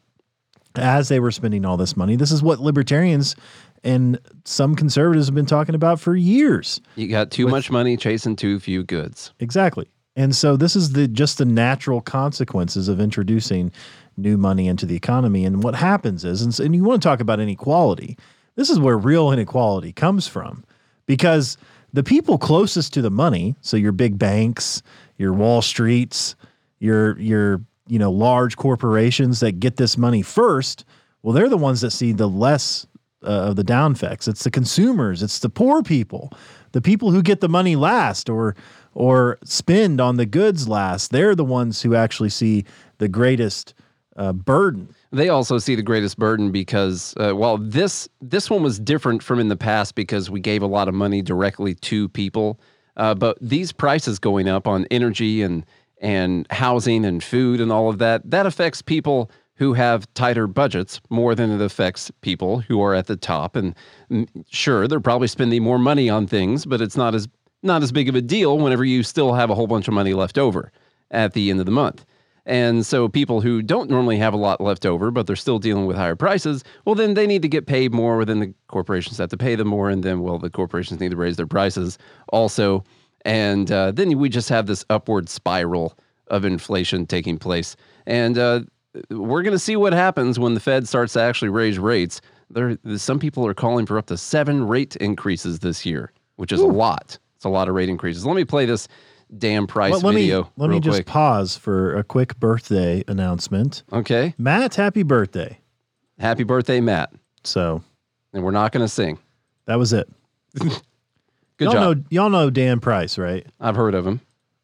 as 0.75 1.09
they 1.09 1.19
were 1.19 1.31
spending 1.31 1.65
all 1.65 1.75
this 1.75 1.97
money. 1.97 2.15
This 2.15 2.31
is 2.31 2.43
what 2.43 2.59
libertarians 2.59 3.35
and 3.83 4.19
some 4.45 4.75
conservatives 4.75 5.27
have 5.27 5.35
been 5.35 5.47
talking 5.47 5.73
about 5.73 5.99
for 5.99 6.15
years. 6.15 6.79
you 6.95 7.07
got 7.07 7.31
too 7.31 7.47
much 7.47 7.71
money 7.71 7.97
chasing 7.97 8.35
too 8.35 8.59
few 8.59 8.83
goods. 8.83 9.33
Exactly. 9.39 9.89
And 10.15 10.35
so 10.35 10.55
this 10.55 10.75
is 10.75 10.93
the 10.93 11.07
just 11.07 11.39
the 11.39 11.45
natural 11.45 12.01
consequences 12.01 12.87
of 12.89 12.99
introducing 12.99 13.71
new 14.15 14.37
money 14.37 14.67
into 14.67 14.85
the 14.85 14.95
economy. 14.95 15.45
And 15.45 15.63
what 15.63 15.75
happens 15.75 16.25
is, 16.25 16.41
and, 16.41 16.59
and 16.59 16.75
you 16.75 16.83
want 16.83 17.01
to 17.01 17.07
talk 17.07 17.19
about 17.19 17.39
inequality, 17.39 18.17
this 18.55 18.69
is 18.69 18.79
where 18.79 18.97
real 18.97 19.31
inequality 19.31 19.93
comes 19.93 20.27
from. 20.27 20.63
Because 21.05 21.57
the 21.93 22.03
people 22.03 22.37
closest 22.37 22.93
to 22.93 23.01
the 23.01 23.11
money, 23.11 23.55
so 23.61 23.77
your 23.77 23.91
big 23.91 24.19
banks, 24.19 24.81
your 25.17 25.33
Wall 25.33 25.61
Streets, 25.61 26.35
your 26.79 27.17
your 27.19 27.61
you 27.87 27.99
know 27.99 28.11
large 28.11 28.57
corporations 28.57 29.39
that 29.39 29.59
get 29.59 29.77
this 29.77 29.97
money 29.97 30.21
first, 30.21 30.85
well, 31.21 31.33
they're 31.33 31.49
the 31.49 31.57
ones 31.57 31.81
that 31.81 31.91
see 31.91 32.11
the 32.11 32.27
less 32.27 32.85
uh, 33.23 33.49
of 33.49 33.55
the 33.55 33.63
down 33.63 33.93
effects. 33.93 34.27
It's 34.27 34.43
the 34.43 34.51
consumers, 34.51 35.23
it's 35.23 35.39
the 35.39 35.49
poor 35.49 35.81
people, 35.83 36.31
the 36.71 36.81
people 36.81 37.11
who 37.11 37.21
get 37.21 37.41
the 37.41 37.49
money 37.49 37.75
last 37.75 38.29
or 38.29 38.55
or 38.93 39.37
spend 39.43 40.01
on 40.01 40.17
the 40.17 40.25
goods 40.25 40.67
last. 40.67 41.11
They're 41.11 41.35
the 41.35 41.45
ones 41.45 41.81
who 41.81 41.95
actually 41.95 42.29
see 42.29 42.65
the 42.97 43.07
greatest 43.07 43.73
uh, 44.15 44.33
burden. 44.33 44.93
They 45.11 45.29
also 45.29 45.59
see 45.59 45.75
the 45.75 45.83
greatest 45.83 46.17
burden 46.17 46.51
because, 46.51 47.13
uh, 47.17 47.35
well, 47.35 47.57
this 47.57 48.09
this 48.21 48.49
one 48.49 48.63
was 48.63 48.79
different 48.79 49.23
from 49.23 49.39
in 49.39 49.47
the 49.47 49.55
past 49.55 49.95
because 49.95 50.29
we 50.29 50.39
gave 50.39 50.61
a 50.61 50.67
lot 50.67 50.87
of 50.87 50.93
money 50.93 51.21
directly 51.21 51.75
to 51.75 52.09
people. 52.09 52.59
Uh, 52.97 53.13
but 53.13 53.37
these 53.39 53.71
prices 53.71 54.17
going 54.17 54.49
up 54.49 54.67
on 54.67 54.87
energy 54.89 55.43
and 55.43 55.63
and 56.01 56.45
housing 56.51 57.05
and 57.05 57.23
food 57.23 57.59
and 57.59 57.71
all 57.71 57.89
of 57.89 57.97
that 57.97 58.29
that 58.29 58.45
affects 58.45 58.81
people 58.81 59.31
who 59.55 59.73
have 59.73 60.11
tighter 60.13 60.45
budgets 60.45 61.01
more 61.09 61.33
than 61.33 61.49
it 61.49 61.61
affects 61.61 62.11
people 62.21 62.59
who 62.59 62.81
are 62.81 62.93
at 62.93 63.07
the 63.07 63.15
top. 63.15 63.55
And 63.55 63.75
mm, 64.11 64.27
sure, 64.49 64.87
they're 64.87 64.99
probably 64.99 65.27
spending 65.27 65.63
more 65.63 65.79
money 65.79 66.09
on 66.09 66.27
things, 66.27 66.65
but 66.65 66.81
it's 66.81 66.95
not 66.95 67.15
as 67.15 67.27
not 67.63 67.81
as 67.81 67.91
big 67.91 68.07
of 68.07 68.15
a 68.15 68.21
deal 68.21 68.57
whenever 68.59 68.85
you 68.85 69.01
still 69.01 69.33
have 69.33 69.49
a 69.49 69.55
whole 69.55 69.67
bunch 69.67 69.87
of 69.87 69.93
money 69.93 70.13
left 70.13 70.37
over 70.37 70.71
at 71.09 71.33
the 71.33 71.49
end 71.49 71.59
of 71.59 71.65
the 71.65 71.71
month. 71.71 72.05
And 72.45 72.85
so 72.85 73.09
people 73.09 73.41
who 73.41 73.61
don't 73.61 73.89
normally 73.89 74.17
have 74.17 74.33
a 74.33 74.37
lot 74.37 74.61
left 74.61 74.85
over, 74.85 75.11
but 75.11 75.27
they're 75.27 75.35
still 75.35 75.59
dealing 75.59 75.85
with 75.85 75.97
higher 75.97 76.15
prices, 76.15 76.63
well, 76.85 76.95
then 76.95 77.13
they 77.13 77.27
need 77.27 77.41
to 77.41 77.49
get 77.49 77.67
paid 77.67 77.93
more. 77.93 78.23
Then 78.23 78.39
the 78.39 78.53
corporations 78.67 79.17
have 79.17 79.29
to 79.31 79.37
pay 79.37 79.55
them 79.55 79.67
more. 79.67 79.89
And 79.89 80.01
then, 80.01 80.21
well, 80.21 80.37
the 80.37 80.49
corporations 80.49 81.01
need 81.01 81.11
to 81.11 81.17
raise 81.17 81.35
their 81.35 81.47
prices 81.47 81.97
also. 82.29 82.85
And 83.27 83.71
uh, 83.71 83.91
then 83.91 84.17
we 84.17 84.29
just 84.29 84.47
have 84.49 84.65
this 84.67 84.85
upward 84.89 85.27
spiral 85.29 85.97
of 86.27 86.45
inflation 86.45 87.05
taking 87.05 87.37
place. 87.37 87.75
And 88.05 88.37
uh, 88.37 88.61
we're 89.09 89.43
going 89.43 89.53
to 89.53 89.59
see 89.59 89.75
what 89.75 89.91
happens 89.93 90.39
when 90.39 90.53
the 90.53 90.59
Fed 90.61 90.87
starts 90.87 91.13
to 91.13 91.21
actually 91.21 91.49
raise 91.49 91.77
rates. 91.77 92.21
There, 92.49 92.77
some 92.95 93.19
people 93.19 93.45
are 93.45 93.53
calling 93.53 93.85
for 93.85 93.97
up 93.97 94.05
to 94.07 94.17
seven 94.17 94.65
rate 94.65 94.95
increases 94.95 95.59
this 95.59 95.85
year, 95.85 96.13
which 96.37 96.53
is 96.53 96.61
a 96.61 96.65
lot. 96.65 97.19
It's 97.35 97.43
a 97.45 97.49
lot 97.49 97.67
of 97.67 97.75
rate 97.75 97.89
increases. 97.89 98.25
Let 98.25 98.35
me 98.37 98.45
play 98.45 98.65
this 98.65 98.87
Dan 99.37 99.67
Price 99.67 99.91
Well, 99.91 99.99
let 99.99 100.13
video 100.15 100.43
me 100.43 100.49
let 100.55 100.69
me 100.69 100.79
just 100.79 100.99
quick. 100.99 101.05
pause 101.07 101.57
for 101.57 101.97
a 101.97 102.03
quick 102.05 102.39
birthday 102.39 103.03
announcement. 103.09 103.83
Okay. 103.91 104.33
Matt, 104.37 104.75
happy 104.75 105.03
birthday. 105.03 105.59
Happy 106.17 106.43
birthday, 106.43 106.79
Matt. 106.79 107.11
So 107.43 107.83
And 108.33 108.41
we're 108.43 108.51
not 108.51 108.71
going 108.71 108.85
to 108.85 108.89
sing. 108.89 109.19
that 109.65 109.75
was 109.77 109.91
it. 109.91 110.07
Good 111.57 111.65
y'all 111.65 111.73
job. 111.73 111.97
know 111.97 112.03
y'all 112.09 112.29
know 112.29 112.49
Dan 112.49 112.79
Price, 112.79 113.17
right? 113.17 113.45
I've 113.59 113.75
heard 113.75 113.95
of 113.95 114.05
him. 114.05 114.21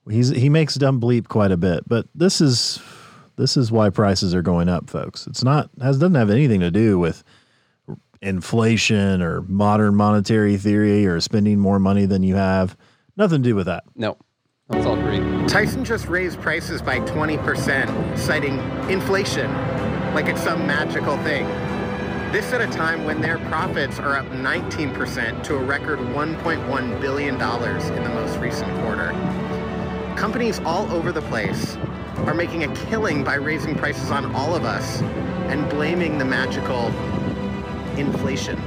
He's 0.10 0.30
he 0.30 0.50
makes 0.50 0.76
dumb 0.76 1.00
bleep 1.00 1.28
quite 1.28 1.52
a 1.52 1.58
bit, 1.58 1.88
but 1.88 2.08
this 2.14 2.42
is 2.42 2.80
this 3.38 3.58
is 3.58 3.72
why 3.72 3.90
prices 3.90 4.36
are 4.36 4.42
going 4.42 4.70
up, 4.70 4.90
folks. 4.90 5.28
It's 5.28 5.44
not 5.44 5.70
has 5.82 5.98
doesn't 5.98 6.16
have 6.16 6.30
anything 6.30 6.60
to 6.60 6.72
do 6.72 7.00
with 7.00 7.24
inflation 8.22 9.22
or 9.22 9.42
modern 9.42 9.96
monetary 9.96 10.58
theory 10.58 11.06
or 11.06 11.20
spending 11.20 11.60
more 11.60 11.80
money 11.80 12.06
than 12.06 12.24
you 12.24 12.36
have. 12.36 12.78
Nothing 13.18 13.44
to 13.44 13.50
do 13.50 13.56
with 13.56 13.66
that. 13.66 13.84
No, 13.96 14.18
that's 14.70 14.86
all 14.86 14.96
great. 14.96 15.22
Tyson 15.48 15.84
just 15.84 16.08
raised 16.08 16.40
prices 16.42 16.82
by 16.82 17.00
20%, 17.00 18.18
citing 18.18 18.60
inflation 18.90 19.52
like 20.14 20.28
it's 20.28 20.42
some 20.42 20.66
magical 20.68 21.18
thing. 21.18 21.46
This 22.34 22.52
at 22.52 22.62
a 22.62 22.68
time 22.76 23.04
when 23.04 23.22
their 23.22 23.38
profits 23.38 24.00
are 24.00 24.18
up 24.18 24.26
19% 24.26 25.44
to 25.44 25.56
a 25.56 25.64
record 25.64 26.00
$1.1 26.00 27.00
billion 27.00 27.36
in 27.36 28.04
the 28.04 28.10
most 28.10 28.40
recent 28.40 28.76
quarter. 28.80 29.10
Companies 30.18 30.60
all 30.66 30.92
over 30.92 31.12
the 31.12 31.22
place 31.22 31.78
are 32.26 32.34
making 32.34 32.64
a 32.64 32.76
killing 32.88 33.24
by 33.24 33.36
raising 33.36 33.76
prices 33.76 34.10
on 34.10 34.34
all 34.34 34.56
of 34.56 34.66
us 34.66 35.00
and 35.52 35.70
blaming 35.70 36.18
the 36.18 36.26
magical 36.26 36.88
inflation. 38.00 38.58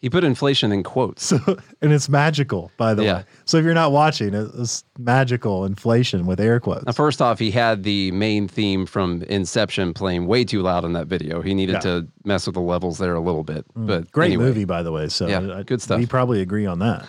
He 0.00 0.08
put 0.08 0.22
inflation 0.22 0.70
in 0.70 0.84
quotes. 0.84 1.24
So 1.24 1.38
and 1.82 1.92
it's 1.92 2.08
magical, 2.08 2.70
by 2.76 2.94
the 2.94 3.02
Yeah. 3.04 3.16
way. 3.18 3.24
So 3.46 3.56
if 3.58 3.64
you're 3.64 3.74
not 3.74 3.90
watching, 3.90 4.32
it's 4.32 4.84
magical 4.96 5.64
inflation 5.64 6.24
with 6.24 6.38
air 6.38 6.60
quotes. 6.60 6.86
Now, 6.86 6.92
first 6.92 7.20
off, 7.20 7.38
he 7.40 7.50
had 7.50 7.82
the 7.82 8.12
main 8.12 8.46
theme 8.46 8.86
from 8.86 9.22
Inception 9.22 9.92
playing 9.94 10.26
way 10.28 10.44
too 10.44 10.62
loud 10.62 10.84
in 10.84 10.92
that 10.92 11.08
video. 11.08 11.42
He 11.42 11.52
needed 11.52 11.72
Yeah. 11.72 11.78
Mm. 11.80 11.82
to 11.82 12.08
mess 12.24 12.46
with 12.46 12.54
the 12.54 12.60
levels 12.60 12.98
there 12.98 13.14
a 13.14 13.20
little 13.20 13.42
bit. 13.42 13.64
But 13.74 14.12
Great 14.12 14.26
anyway. 14.26 14.44
movie, 14.44 14.64
by 14.64 14.84
the 14.84 14.92
way. 14.92 15.08
So 15.08 15.26
Yeah, 15.26 15.56
I- 15.58 15.62
good 15.64 15.82
stuff. 15.82 15.98
We 15.98 16.06
probably 16.06 16.42
agree 16.42 16.66
on 16.66 16.78
that. 16.78 17.06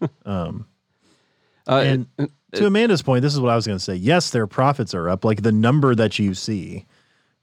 Uh, 1.66 1.78
And 1.84 2.06
to 2.54 2.66
Amanda's 2.66 3.02
point, 3.02 3.22
this 3.22 3.32
is 3.34 3.40
what 3.40 3.50
I 3.50 3.54
was 3.56 3.66
going 3.66 3.78
to 3.78 3.84
say. 3.84 3.94
Yes, 3.94 4.30
their 4.30 4.46
profits 4.46 4.94
are 4.94 5.08
up. 5.08 5.24
Like 5.24 5.42
the 5.42 5.52
number 5.52 5.94
that 5.94 6.18
you 6.18 6.34
see, 6.34 6.86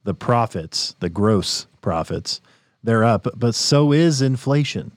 the 0.03 0.13
profits, 0.13 0.96
the 1.00 1.10
gross 1.10 1.67
profits, 1.82 2.41
they're 2.88 3.03
up, 3.03 3.27
but 3.36 3.53
so 3.53 3.91
is 3.91 4.22
inflation. 4.22 4.94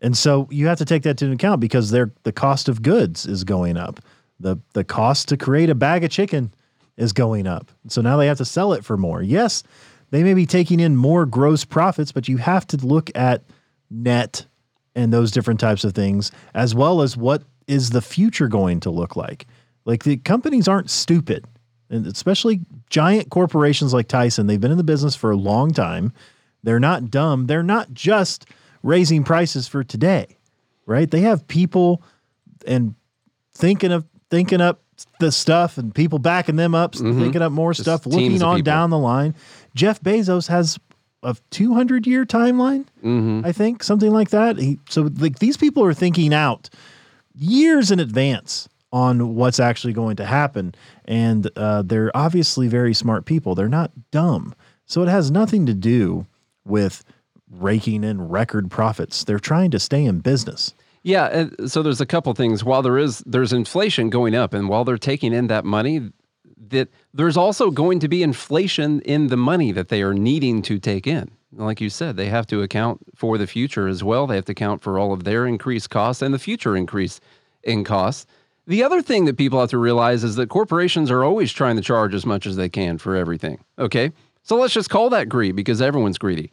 And 0.00 0.16
so 0.16 0.48
you 0.50 0.66
have 0.66 0.78
to 0.78 0.84
take 0.84 1.04
that 1.04 1.22
into 1.22 1.32
account 1.32 1.60
because 1.60 1.90
the 1.90 2.32
cost 2.34 2.68
of 2.68 2.82
goods 2.82 3.26
is 3.26 3.44
going 3.44 3.76
up. 3.76 4.00
The 4.40 4.58
the 4.72 4.82
cost 4.82 5.28
to 5.28 5.36
create 5.36 5.70
a 5.70 5.74
bag 5.76 6.02
of 6.02 6.10
chicken 6.10 6.52
is 6.96 7.12
going 7.12 7.46
up. 7.46 7.70
So 7.86 8.02
now 8.02 8.16
they 8.16 8.26
have 8.26 8.38
to 8.38 8.44
sell 8.44 8.72
it 8.72 8.84
for 8.84 8.96
more. 8.96 9.22
Yes, 9.22 9.62
they 10.10 10.24
may 10.24 10.34
be 10.34 10.46
taking 10.46 10.80
in 10.80 10.96
more 10.96 11.26
gross 11.26 11.64
profits, 11.64 12.10
but 12.10 12.26
you 12.26 12.38
have 12.38 12.66
to 12.68 12.76
look 12.76 13.08
at 13.14 13.44
net 13.88 14.44
and 14.96 15.12
those 15.12 15.30
different 15.30 15.60
types 15.60 15.84
of 15.84 15.94
things, 15.94 16.32
as 16.54 16.74
well 16.74 17.02
as 17.02 17.16
what 17.16 17.44
is 17.68 17.90
the 17.90 18.02
future 18.02 18.48
going 18.48 18.80
to 18.80 18.90
look 18.90 19.14
like. 19.14 19.46
Like 19.84 20.02
the 20.02 20.16
companies 20.16 20.66
aren't 20.66 20.90
stupid, 20.90 21.44
and 21.88 22.04
especially 22.04 22.62
giant 22.90 23.30
corporations 23.30 23.94
like 23.94 24.08
Tyson. 24.08 24.48
They've 24.48 24.60
been 24.60 24.72
in 24.72 24.76
the 24.76 24.82
business 24.82 25.14
for 25.14 25.30
a 25.30 25.36
long 25.36 25.72
time. 25.72 26.12
They're 26.62 26.80
not 26.80 27.10
dumb. 27.10 27.46
They're 27.46 27.62
not 27.62 27.92
just 27.94 28.46
raising 28.82 29.24
prices 29.24 29.68
for 29.68 29.82
today, 29.84 30.36
right? 30.86 31.10
They 31.10 31.20
have 31.20 31.46
people 31.48 32.02
and 32.66 32.94
thinking 33.54 33.92
of 33.92 34.04
thinking 34.30 34.60
up 34.60 34.80
the 35.20 35.30
stuff 35.32 35.78
and 35.78 35.94
people 35.94 36.18
backing 36.18 36.56
them 36.56 36.74
up, 36.74 36.94
thinking 36.94 37.40
up 37.42 37.52
more 37.52 37.72
Just 37.72 37.84
stuff, 37.84 38.04
looking 38.06 38.42
on 38.42 38.56
people. 38.56 38.62
down 38.64 38.90
the 38.90 38.98
line. 38.98 39.34
Jeff 39.74 40.00
Bezos 40.00 40.48
has 40.48 40.78
a 41.22 41.36
200 41.50 42.06
year 42.06 42.24
timeline, 42.24 42.84
Mm-hmm. 43.04 43.42
I 43.44 43.52
think, 43.52 43.82
something 43.82 44.10
like 44.12 44.30
that. 44.30 44.58
He, 44.58 44.78
so 44.88 45.08
like 45.18 45.38
these 45.38 45.56
people 45.56 45.84
are 45.84 45.94
thinking 45.94 46.34
out 46.34 46.68
years 47.36 47.90
in 47.90 48.00
advance 48.00 48.68
on 48.92 49.34
what's 49.36 49.60
actually 49.60 49.92
going 49.92 50.16
to 50.16 50.24
happen, 50.24 50.74
and 51.04 51.48
uh, 51.56 51.82
they're 51.82 52.10
obviously 52.16 52.68
very 52.68 52.94
smart 52.94 53.24
people. 53.26 53.54
They're 53.54 53.68
not 53.68 53.90
dumb, 54.10 54.54
so 54.86 55.02
it 55.02 55.08
has 55.08 55.30
nothing 55.30 55.66
to 55.66 55.74
do 55.74 56.26
with 56.64 57.04
raking 57.50 58.04
in 58.04 58.28
record 58.28 58.70
profits. 58.70 59.24
They're 59.24 59.38
trying 59.38 59.70
to 59.72 59.78
stay 59.78 60.04
in 60.04 60.20
business. 60.20 60.74
Yeah, 61.02 61.46
so 61.66 61.82
there's 61.82 62.00
a 62.00 62.06
couple 62.06 62.34
things. 62.34 62.64
While 62.64 62.82
there 62.82 62.98
is 62.98 63.22
there's 63.24 63.52
inflation 63.52 64.10
going 64.10 64.34
up, 64.34 64.52
and 64.52 64.68
while 64.68 64.84
they're 64.84 64.98
taking 64.98 65.32
in 65.32 65.46
that 65.46 65.64
money, 65.64 66.10
that 66.68 66.88
there's 67.14 67.36
also 67.36 67.70
going 67.70 68.00
to 68.00 68.08
be 68.08 68.22
inflation 68.22 69.00
in 69.02 69.28
the 69.28 69.36
money 69.36 69.72
that 69.72 69.88
they 69.88 70.02
are 70.02 70.12
needing 70.12 70.60
to 70.62 70.78
take 70.78 71.06
in. 71.06 71.30
Like 71.52 71.80
you 71.80 71.88
said, 71.88 72.16
they 72.16 72.26
have 72.26 72.46
to 72.48 72.62
account 72.62 73.00
for 73.14 73.38
the 73.38 73.46
future 73.46 73.88
as 73.88 74.04
well. 74.04 74.26
They 74.26 74.34
have 74.34 74.44
to 74.46 74.52
account 74.52 74.82
for 74.82 74.98
all 74.98 75.12
of 75.12 75.24
their 75.24 75.46
increased 75.46 75.88
costs 75.88 76.20
and 76.20 76.34
the 76.34 76.38
future 76.38 76.76
increase 76.76 77.20
in 77.62 77.84
costs. 77.84 78.26
The 78.66 78.82
other 78.82 79.00
thing 79.00 79.24
that 79.24 79.38
people 79.38 79.58
have 79.60 79.70
to 79.70 79.78
realize 79.78 80.24
is 80.24 80.36
that 80.36 80.50
corporations 80.50 81.10
are 81.10 81.24
always 81.24 81.52
trying 81.52 81.76
to 81.76 81.82
charge 81.82 82.14
as 82.14 82.26
much 82.26 82.44
as 82.44 82.56
they 82.56 82.68
can 82.68 82.98
for 82.98 83.16
everything. 83.16 83.64
Okay, 83.78 84.12
so 84.48 84.56
let's 84.56 84.72
just 84.72 84.88
call 84.88 85.10
that 85.10 85.28
greed 85.28 85.54
because 85.54 85.82
everyone's 85.82 86.16
greedy. 86.16 86.52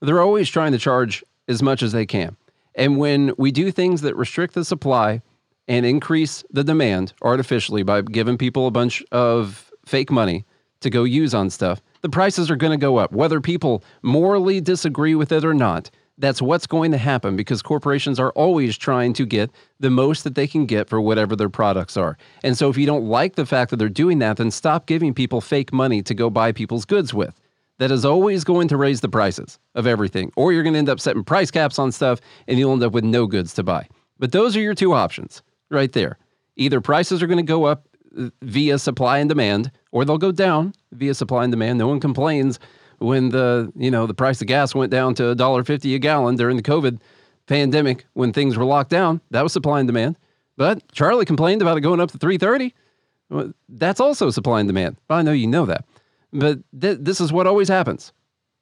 They're 0.00 0.20
always 0.20 0.48
trying 0.48 0.72
to 0.72 0.78
charge 0.78 1.22
as 1.46 1.62
much 1.62 1.84
as 1.84 1.92
they 1.92 2.04
can. 2.04 2.36
And 2.74 2.98
when 2.98 3.32
we 3.38 3.52
do 3.52 3.70
things 3.70 4.00
that 4.00 4.16
restrict 4.16 4.54
the 4.54 4.64
supply 4.64 5.22
and 5.68 5.86
increase 5.86 6.42
the 6.50 6.64
demand 6.64 7.12
artificially 7.22 7.84
by 7.84 8.02
giving 8.02 8.38
people 8.38 8.66
a 8.66 8.72
bunch 8.72 9.04
of 9.12 9.70
fake 9.86 10.10
money 10.10 10.46
to 10.80 10.90
go 10.90 11.04
use 11.04 11.32
on 11.32 11.48
stuff, 11.48 11.80
The 12.00 12.08
prices 12.08 12.50
are 12.50 12.56
going 12.56 12.78
to 12.78 12.80
go 12.80 12.96
up, 12.96 13.12
whether 13.12 13.40
people 13.40 13.82
morally 14.02 14.60
disagree 14.60 15.14
with 15.14 15.32
it 15.32 15.44
or 15.44 15.54
not. 15.54 15.90
That's 16.20 16.42
what's 16.42 16.66
going 16.66 16.90
to 16.90 16.98
happen 16.98 17.36
because 17.36 17.62
corporations 17.62 18.18
are 18.18 18.32
always 18.32 18.76
trying 18.76 19.12
to 19.14 19.24
get 19.24 19.50
the 19.78 19.88
most 19.90 20.24
that 20.24 20.34
they 20.34 20.48
can 20.48 20.66
get 20.66 20.88
for 20.88 21.00
whatever 21.00 21.36
their 21.36 21.48
products 21.48 21.96
are. 21.96 22.18
And 22.42 22.58
so 22.58 22.68
if 22.68 22.76
you 22.76 22.86
don't 22.86 23.06
like 23.06 23.36
the 23.36 23.46
fact 23.46 23.70
that 23.70 23.76
they're 23.76 23.88
doing 23.88 24.18
that, 24.18 24.36
then 24.36 24.50
stop 24.50 24.86
giving 24.86 25.14
people 25.14 25.40
fake 25.40 25.72
money 25.72 26.02
to 26.02 26.14
go 26.14 26.28
buy 26.28 26.50
people's 26.50 26.84
goods 26.84 27.14
with. 27.14 27.40
That 27.78 27.92
is 27.92 28.04
always 28.04 28.42
going 28.42 28.66
to 28.68 28.76
raise 28.76 29.00
the 29.00 29.08
prices 29.08 29.60
of 29.76 29.86
everything, 29.86 30.32
or 30.34 30.52
you're 30.52 30.64
going 30.64 30.72
to 30.72 30.80
end 30.80 30.88
up 30.88 30.98
setting 30.98 31.22
price 31.22 31.52
caps 31.52 31.78
on 31.78 31.92
stuff 31.92 32.20
and 32.48 32.58
you'll 32.58 32.72
end 32.72 32.82
up 32.82 32.92
with 32.92 33.04
no 33.04 33.28
goods 33.28 33.54
to 33.54 33.62
buy. 33.62 33.86
But 34.18 34.32
those 34.32 34.56
are 34.56 34.60
your 34.60 34.74
two 34.74 34.94
options 34.94 35.42
right 35.70 35.92
there. 35.92 36.18
Either 36.56 36.80
prices 36.80 37.22
are 37.22 37.28
going 37.28 37.38
to 37.38 37.44
go 37.44 37.64
up 37.64 37.86
uh, 38.18 38.30
via 38.42 38.78
supply 38.80 39.18
and 39.18 39.28
demand, 39.28 39.70
or 39.92 40.04
they'll 40.04 40.18
go 40.18 40.32
down 40.32 40.74
via 40.90 41.14
supply 41.14 41.44
and 41.44 41.52
demand. 41.52 41.78
No 41.78 41.86
one 41.86 42.00
complains 42.00 42.58
when 42.98 43.30
the 43.30 43.72
you 43.76 43.90
know 43.90 44.06
the 44.06 44.14
price 44.14 44.40
of 44.40 44.46
gas 44.46 44.74
went 44.74 44.90
down 44.90 45.14
to 45.14 45.34
$1.50 45.34 45.94
a 45.94 45.98
gallon 45.98 46.36
during 46.36 46.56
the 46.56 46.62
COVID 46.62 47.00
pandemic 47.46 48.06
when 48.12 48.32
things 48.32 48.56
were 48.56 48.64
locked 48.64 48.90
down. 48.90 49.20
That 49.30 49.42
was 49.42 49.52
supply 49.52 49.80
and 49.80 49.88
demand. 49.88 50.16
But 50.56 50.90
Charlie 50.92 51.24
complained 51.24 51.62
about 51.62 51.78
it 51.78 51.82
going 51.82 52.00
up 52.00 52.10
to 52.10 52.18
330. 52.18 52.74
Well, 53.30 53.52
That's 53.68 54.00
also 54.00 54.30
supply 54.30 54.60
and 54.60 54.68
demand. 54.68 54.96
I 55.08 55.22
know 55.22 55.32
you 55.32 55.46
know 55.46 55.66
that. 55.66 55.84
But 56.32 56.58
th- 56.78 56.98
this 57.00 57.20
is 57.20 57.32
what 57.32 57.46
always 57.46 57.68
happens. 57.68 58.12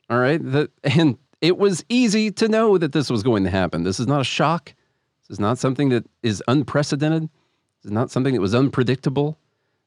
All 0.08 0.18
right. 0.18 0.40
The, 0.42 0.70
and 0.84 1.18
it 1.40 1.58
was 1.58 1.84
easy 1.88 2.30
to 2.32 2.48
know 2.48 2.78
that 2.78 2.92
this 2.92 3.10
was 3.10 3.22
going 3.22 3.44
to 3.44 3.50
happen. 3.50 3.82
This 3.82 3.98
is 3.98 4.06
not 4.06 4.20
a 4.20 4.24
shock. 4.24 4.74
This 5.22 5.36
is 5.36 5.40
not 5.40 5.58
something 5.58 5.88
that 5.88 6.06
is 6.22 6.42
unprecedented. 6.48 7.22
This 7.22 7.86
is 7.86 7.90
not 7.90 8.10
something 8.10 8.34
that 8.34 8.40
was 8.40 8.54
unpredictable. 8.54 9.38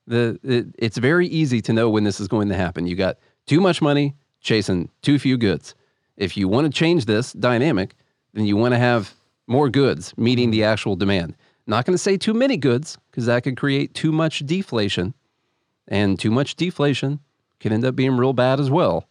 The, 0.07 0.39
it, 0.43 0.67
it's 0.77 0.97
very 0.97 1.27
easy 1.27 1.61
to 1.61 1.73
know 1.73 1.89
when 1.89 2.03
this 2.03 2.19
is 2.19 2.27
going 2.27 2.49
to 2.49 2.55
happen. 2.55 2.87
You 2.87 2.95
got 2.95 3.17
too 3.45 3.61
much 3.61 3.81
money 3.81 4.15
chasing 4.41 4.89
too 5.01 5.19
few 5.19 5.37
goods. 5.37 5.75
If 6.17 6.35
you 6.35 6.47
want 6.47 6.65
to 6.65 6.77
change 6.77 7.05
this 7.05 7.33
dynamic, 7.33 7.95
then 8.33 8.45
you 8.45 8.57
want 8.57 8.73
to 8.73 8.79
have 8.79 9.13
more 9.47 9.69
goods 9.69 10.13
meeting 10.17 10.51
the 10.51 10.63
actual 10.63 10.95
demand. 10.95 11.35
Not 11.65 11.85
going 11.85 11.93
to 11.93 12.01
say 12.01 12.17
too 12.17 12.33
many 12.33 12.57
goods 12.57 12.97
because 13.09 13.25
that 13.27 13.43
could 13.43 13.57
create 13.57 13.93
too 13.93 14.11
much 14.11 14.39
deflation, 14.39 15.13
and 15.87 16.19
too 16.19 16.31
much 16.31 16.55
deflation 16.55 17.19
can 17.59 17.71
end 17.73 17.85
up 17.85 17.95
being 17.95 18.17
real 18.17 18.33
bad 18.33 18.59
as 18.59 18.69
well. 18.69 19.07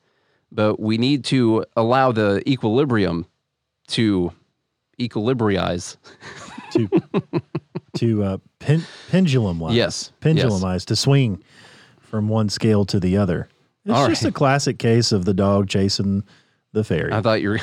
But 0.51 0.81
we 0.81 0.99
need 0.99 1.25
to 1.27 1.65
allow 1.77 2.13
the 2.13 2.43
equilibrium 2.49 3.27
to 3.89 4.33
equilibrize. 4.99 5.97
to 6.73 6.89
to 7.97 8.23
uh, 8.25 8.39
pen, 8.59 8.85
pendulum 9.11 9.61
wise. 9.61 9.75
Yes, 9.75 10.13
pendulum 10.21 10.63
yes. 10.63 10.85
to 10.87 10.97
swing 10.97 11.43
from 12.01 12.29
one 12.29 12.49
scale 12.49 12.85
to 12.87 12.99
the 12.99 13.17
other. 13.17 13.49
It's 13.89 13.97
All 13.97 14.09
just 14.09 14.23
right. 14.23 14.31
a 14.31 14.33
classic 14.33 14.79
case 14.79 15.13
of 15.13 15.25
the 15.25 15.33
dog 15.35 15.69
chasing 15.69 16.23
the 16.73 16.85
fairy. 16.85 17.13
I 17.13 17.23
thought 17.23 17.41
you 17.41 17.49
were 17.51 17.61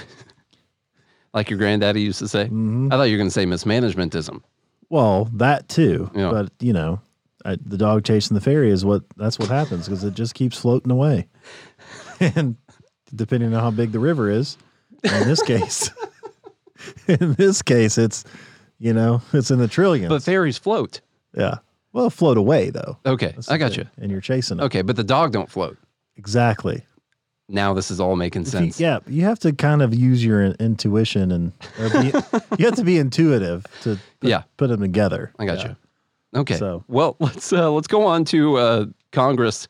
like 1.33 1.49
your 1.49 1.59
granddaddy 1.59 2.01
used 2.01 2.19
to 2.19 2.27
say. 2.27 2.45
Mm-hmm. 2.45 2.87
I 2.91 2.97
thought 2.97 3.03
you 3.03 3.13
were 3.13 3.17
going 3.19 3.29
to 3.29 3.33
say 3.33 3.45
mismanagementism. 3.45 4.41
well, 4.89 5.25
that 5.33 5.69
too, 5.69 6.09
Yeah. 6.15 6.31
but 6.31 6.51
you 6.59 6.73
know, 6.73 6.99
I, 7.45 7.57
the 7.63 7.77
dog 7.77 8.03
chasing 8.05 8.33
the 8.35 8.41
fairy 8.41 8.71
is 8.71 8.83
what 8.83 9.03
that's 9.17 9.37
what 9.37 9.49
happens 9.49 9.85
because 9.85 10.03
it 10.03 10.13
just 10.15 10.33
keeps 10.33 10.57
floating 10.57 10.91
away, 10.91 11.27
and 12.19 12.55
depending 13.13 13.53
on 13.53 13.61
how 13.61 13.69
big 13.71 13.91
the 13.91 13.99
river 13.99 14.31
is, 14.31 14.57
in 15.03 15.27
this 15.27 15.43
case, 15.43 15.91
in 17.07 17.33
this 17.33 17.61
case, 17.61 17.97
it's 17.99 18.23
you 18.79 18.93
know 18.93 19.21
it's 19.31 19.51
in 19.51 19.59
the 19.59 19.67
trillions. 19.67 20.09
But 20.09 20.23
fairies 20.23 20.57
float. 20.57 21.01
yeah, 21.37 21.59
well, 21.93 22.09
float 22.09 22.37
away 22.37 22.71
though. 22.71 22.97
Okay, 23.05 23.33
That's 23.35 23.49
I 23.51 23.59
got 23.59 23.73
thing, 23.73 23.81
you. 23.81 24.01
And 24.01 24.11
you're 24.11 24.21
chasing 24.21 24.59
it. 24.59 24.63
Okay, 24.63 24.81
but 24.81 24.95
the 24.95 25.03
dog 25.03 25.31
don't 25.31 25.49
float. 25.51 25.77
Exactly. 26.17 26.83
Now 27.47 27.73
this 27.73 27.91
is 27.91 27.99
all 27.99 28.15
making 28.15 28.43
you- 28.43 28.49
sense. 28.49 28.79
yeah, 28.79 28.99
you 29.07 29.23
have 29.23 29.37
to 29.39 29.53
kind 29.53 29.81
of 29.81 29.93
use 29.93 30.25
your 30.25 30.45
intuition 30.45 31.31
and 31.31 31.51
be, 31.77 32.11
you 32.57 32.65
have 32.65 32.75
to 32.75 32.83
be 32.83 32.97
intuitive 32.97 33.65
to 33.83 33.99
put, 34.19 34.29
Yeah. 34.29 34.43
put 34.57 34.67
them 34.69 34.81
together. 34.81 35.31
I 35.37 35.45
got 35.45 35.59
Yeah. 35.59 35.67
you. 36.33 36.39
Okay. 36.41 36.57
So- 36.57 36.83
well, 36.87 37.15
let's 37.19 37.53
uh, 37.53 37.71
let's 37.71 37.87
go 37.87 38.05
on 38.05 38.25
to 38.25 38.57
uh, 38.57 38.85
Congress. 39.11 39.67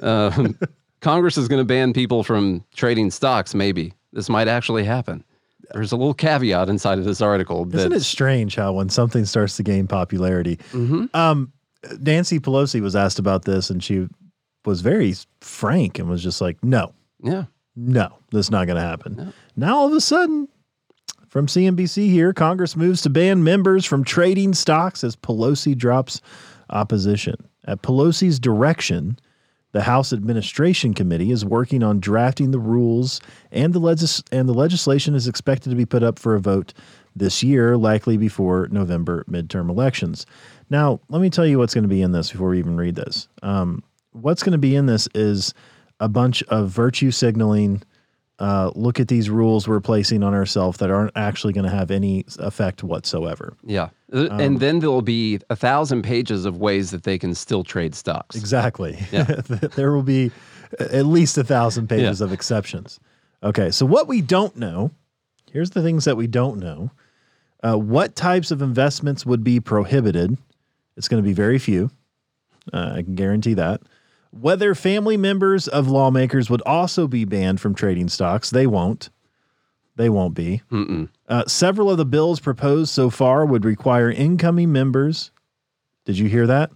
Uh, 0.00 0.48
Congress 1.00 1.36
is 1.36 1.46
going 1.48 1.60
to 1.60 1.64
ban 1.64 1.92
people 1.92 2.24
from 2.24 2.64
trading 2.74 3.10
stocks. 3.10 3.54
Maybe 3.54 3.92
this 4.12 4.28
might 4.30 4.48
actually 4.48 4.82
happen. 4.84 5.22
There's 5.72 5.92
a 5.92 5.96
little 5.96 6.14
caveat 6.14 6.68
inside 6.68 6.98
of 6.98 7.04
this 7.04 7.20
article. 7.20 7.68
Isn't 7.74 7.92
it 7.92 8.00
strange 8.02 8.54
how 8.56 8.72
when 8.72 8.88
something 8.88 9.24
starts 9.26 9.56
to 9.58 9.62
gain 9.62 9.86
popularity, 9.86 10.56
Mm-hmm. 10.72 11.06
um, 11.14 11.52
Nancy 12.00 12.40
Pelosi 12.40 12.80
was 12.80 12.96
asked 12.96 13.18
about 13.18 13.44
this 13.44 13.68
and 13.70 13.82
she 13.84 14.08
was 14.66 14.80
very 14.80 15.14
frank 15.40 15.98
and 15.98 16.08
was 16.08 16.22
just 16.22 16.40
like, 16.40 16.62
"No, 16.64 16.92
Yeah. 17.22 17.44
no, 17.76 18.08
that's 18.32 18.50
not 18.50 18.66
going 18.66 18.76
to 18.76 18.82
happen." 18.82 19.32
Now 19.56 19.76
all 19.76 19.86
of 19.86 19.92
a 19.92 20.00
sudden, 20.00 20.48
from 21.28 21.46
CNBC 21.48 22.08
here, 22.10 22.32
Congress 22.32 22.76
moves 22.76 23.02
to 23.02 23.10
ban 23.10 23.44
members 23.44 23.84
from 23.84 24.04
trading 24.04 24.54
stocks 24.54 25.04
as 25.04 25.16
Pelosi 25.16 25.76
drops 25.76 26.20
opposition. 26.70 27.36
At 27.64 27.82
Pelosi's 27.82 28.38
direction, 28.38 29.18
the 29.72 29.82
House 29.82 30.12
Administration 30.12 30.94
Committee 30.94 31.30
is 31.32 31.44
working 31.44 31.82
on 31.82 32.00
drafting 32.00 32.50
the 32.50 32.58
rules, 32.58 33.20
and 33.52 33.72
the 33.74 33.78
legis- 33.80 34.22
and 34.32 34.48
the 34.48 34.54
legislation 34.54 35.14
is 35.14 35.28
expected 35.28 35.70
to 35.70 35.76
be 35.76 35.84
put 35.84 36.02
up 36.02 36.18
for 36.18 36.34
a 36.34 36.40
vote 36.40 36.72
this 37.14 37.42
year, 37.42 37.76
likely 37.76 38.16
before 38.16 38.68
November 38.70 39.24
midterm 39.28 39.68
elections. 39.68 40.24
Now, 40.70 41.00
let 41.08 41.20
me 41.20 41.28
tell 41.30 41.46
you 41.46 41.58
what's 41.58 41.74
going 41.74 41.84
to 41.84 41.88
be 41.88 42.02
in 42.02 42.12
this 42.12 42.30
before 42.30 42.50
we 42.50 42.58
even 42.58 42.76
read 42.76 42.94
this. 42.94 43.28
Um, 43.42 43.82
what's 44.20 44.42
going 44.42 44.52
to 44.52 44.58
be 44.58 44.74
in 44.76 44.86
this 44.86 45.08
is 45.14 45.54
a 46.00 46.08
bunch 46.08 46.42
of 46.44 46.68
virtue 46.68 47.10
signaling. 47.10 47.82
Uh, 48.38 48.70
look 48.74 49.00
at 49.00 49.08
these 49.08 49.30
rules 49.30 49.66
we're 49.66 49.80
placing 49.80 50.22
on 50.22 50.34
ourselves 50.34 50.76
that 50.78 50.90
aren't 50.90 51.12
actually 51.16 51.54
going 51.54 51.64
to 51.64 51.74
have 51.74 51.90
any 51.90 52.24
effect 52.38 52.82
whatsoever. 52.82 53.56
Yeah. 53.64 53.88
Uh, 54.12 54.28
Um, 54.30 54.40
and 54.40 54.60
then 54.60 54.80
there'll 54.80 55.00
be 55.00 55.40
a 55.48 55.56
thousand 55.56 56.02
pages 56.02 56.44
of 56.44 56.58
ways 56.58 56.90
that 56.90 57.04
they 57.04 57.18
can 57.18 57.34
still 57.34 57.64
trade 57.64 57.94
stocks. 57.94 58.36
Exactly. 58.36 58.98
Yeah. 59.10 59.22
there 59.74 59.92
will 59.92 60.02
be 60.02 60.30
at 60.78 61.06
least 61.06 61.38
a 61.38 61.44
thousand 61.44 61.88
pages 61.88 62.20
Yeah. 62.20 62.26
of 62.26 62.32
exceptions. 62.32 63.00
Okay. 63.42 63.70
So, 63.70 63.86
what 63.86 64.06
we 64.06 64.20
don't 64.20 64.54
know 64.56 64.90
here's 65.52 65.70
the 65.70 65.82
things 65.82 66.04
that 66.04 66.16
we 66.18 66.26
don't 66.26 66.58
know. 66.58 66.90
Uh, 67.62 67.78
what 67.78 68.14
types 68.14 68.50
of 68.50 68.60
investments 68.60 69.24
would 69.24 69.42
be 69.42 69.58
prohibited? 69.58 70.36
It's 70.98 71.08
going 71.08 71.22
to 71.22 71.26
be 71.26 71.32
very 71.32 71.58
few. 71.58 71.90
Uh, 72.74 72.92
I 72.96 73.02
can 73.02 73.14
guarantee 73.14 73.54
that. 73.54 73.80
Whether 74.30 74.74
family 74.74 75.16
members 75.16 75.66
of 75.68 75.88
lawmakers 75.88 76.50
would 76.50 76.62
also 76.62 77.06
be 77.06 77.24
banned 77.24 77.60
from 77.60 77.74
trading 77.74 78.08
stocks, 78.08 78.50
they 78.50 78.66
won't. 78.66 79.10
They 79.96 80.10
won't 80.10 80.34
be. 80.34 80.62
Uh, 81.28 81.44
several 81.46 81.90
of 81.90 81.96
the 81.96 82.04
bills 82.04 82.38
proposed 82.38 82.90
so 82.92 83.08
far 83.08 83.46
would 83.46 83.64
require 83.64 84.10
incoming 84.10 84.70
members. 84.72 85.30
Did 86.04 86.18
you 86.18 86.28
hear 86.28 86.46
that? 86.46 86.70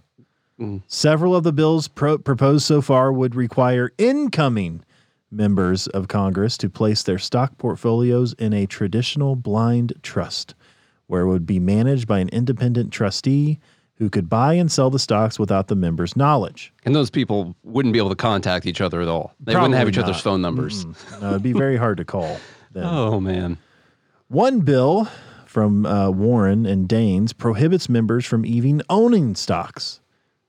Several 0.87 1.35
of 1.35 1.43
the 1.43 1.53
bills 1.53 1.87
pro- 1.87 2.17
proposed 2.19 2.65
so 2.65 2.81
far 2.81 3.11
would 3.11 3.33
require 3.35 3.91
incoming 3.97 4.83
members 5.31 5.87
of 5.87 6.07
Congress 6.07 6.57
to 6.57 6.69
place 6.69 7.01
their 7.03 7.17
stock 7.17 7.57
portfolios 7.57 8.33
in 8.33 8.53
a 8.53 8.67
traditional 8.67 9.35
blind 9.35 9.93
trust, 10.03 10.53
where 11.07 11.21
it 11.21 11.27
would 11.27 11.45
be 11.47 11.59
managed 11.59 12.07
by 12.07 12.19
an 12.19 12.29
independent 12.29 12.91
trustee 12.91 13.59
who 14.01 14.09
could 14.09 14.27
buy 14.27 14.55
and 14.55 14.71
sell 14.71 14.89
the 14.89 14.97
stocks 14.97 15.37
without 15.37 15.67
the 15.67 15.75
members' 15.75 16.17
knowledge. 16.17 16.73
And 16.85 16.95
those 16.95 17.11
people 17.11 17.55
wouldn't 17.63 17.93
be 17.93 17.99
able 17.99 18.09
to 18.09 18.15
contact 18.15 18.65
each 18.65 18.81
other 18.81 18.99
at 18.99 19.07
all. 19.07 19.31
They 19.39 19.53
wouldn't 19.53 19.75
have 19.75 19.81
Probably 19.83 19.91
each 19.91 20.03
other's 20.03 20.19
phone 20.19 20.41
numbers. 20.41 20.87
No, 21.21 21.29
it'd 21.29 21.43
be 21.43 21.53
very 21.53 21.77
hard 21.77 21.97
to 21.97 22.03
call. 22.03 22.39
Then. 22.71 22.83
Oh, 22.87 23.19
man. 23.19 23.59
One 24.27 24.61
bill 24.61 25.07
from 25.45 25.85
uh, 25.85 26.09
Warren 26.09 26.65
and 26.65 26.89
Daines 26.89 27.37
prohibits 27.37 27.89
members 27.89 28.25
from 28.25 28.43
even 28.43 28.81
owning 28.89 29.35
stocks. 29.35 29.99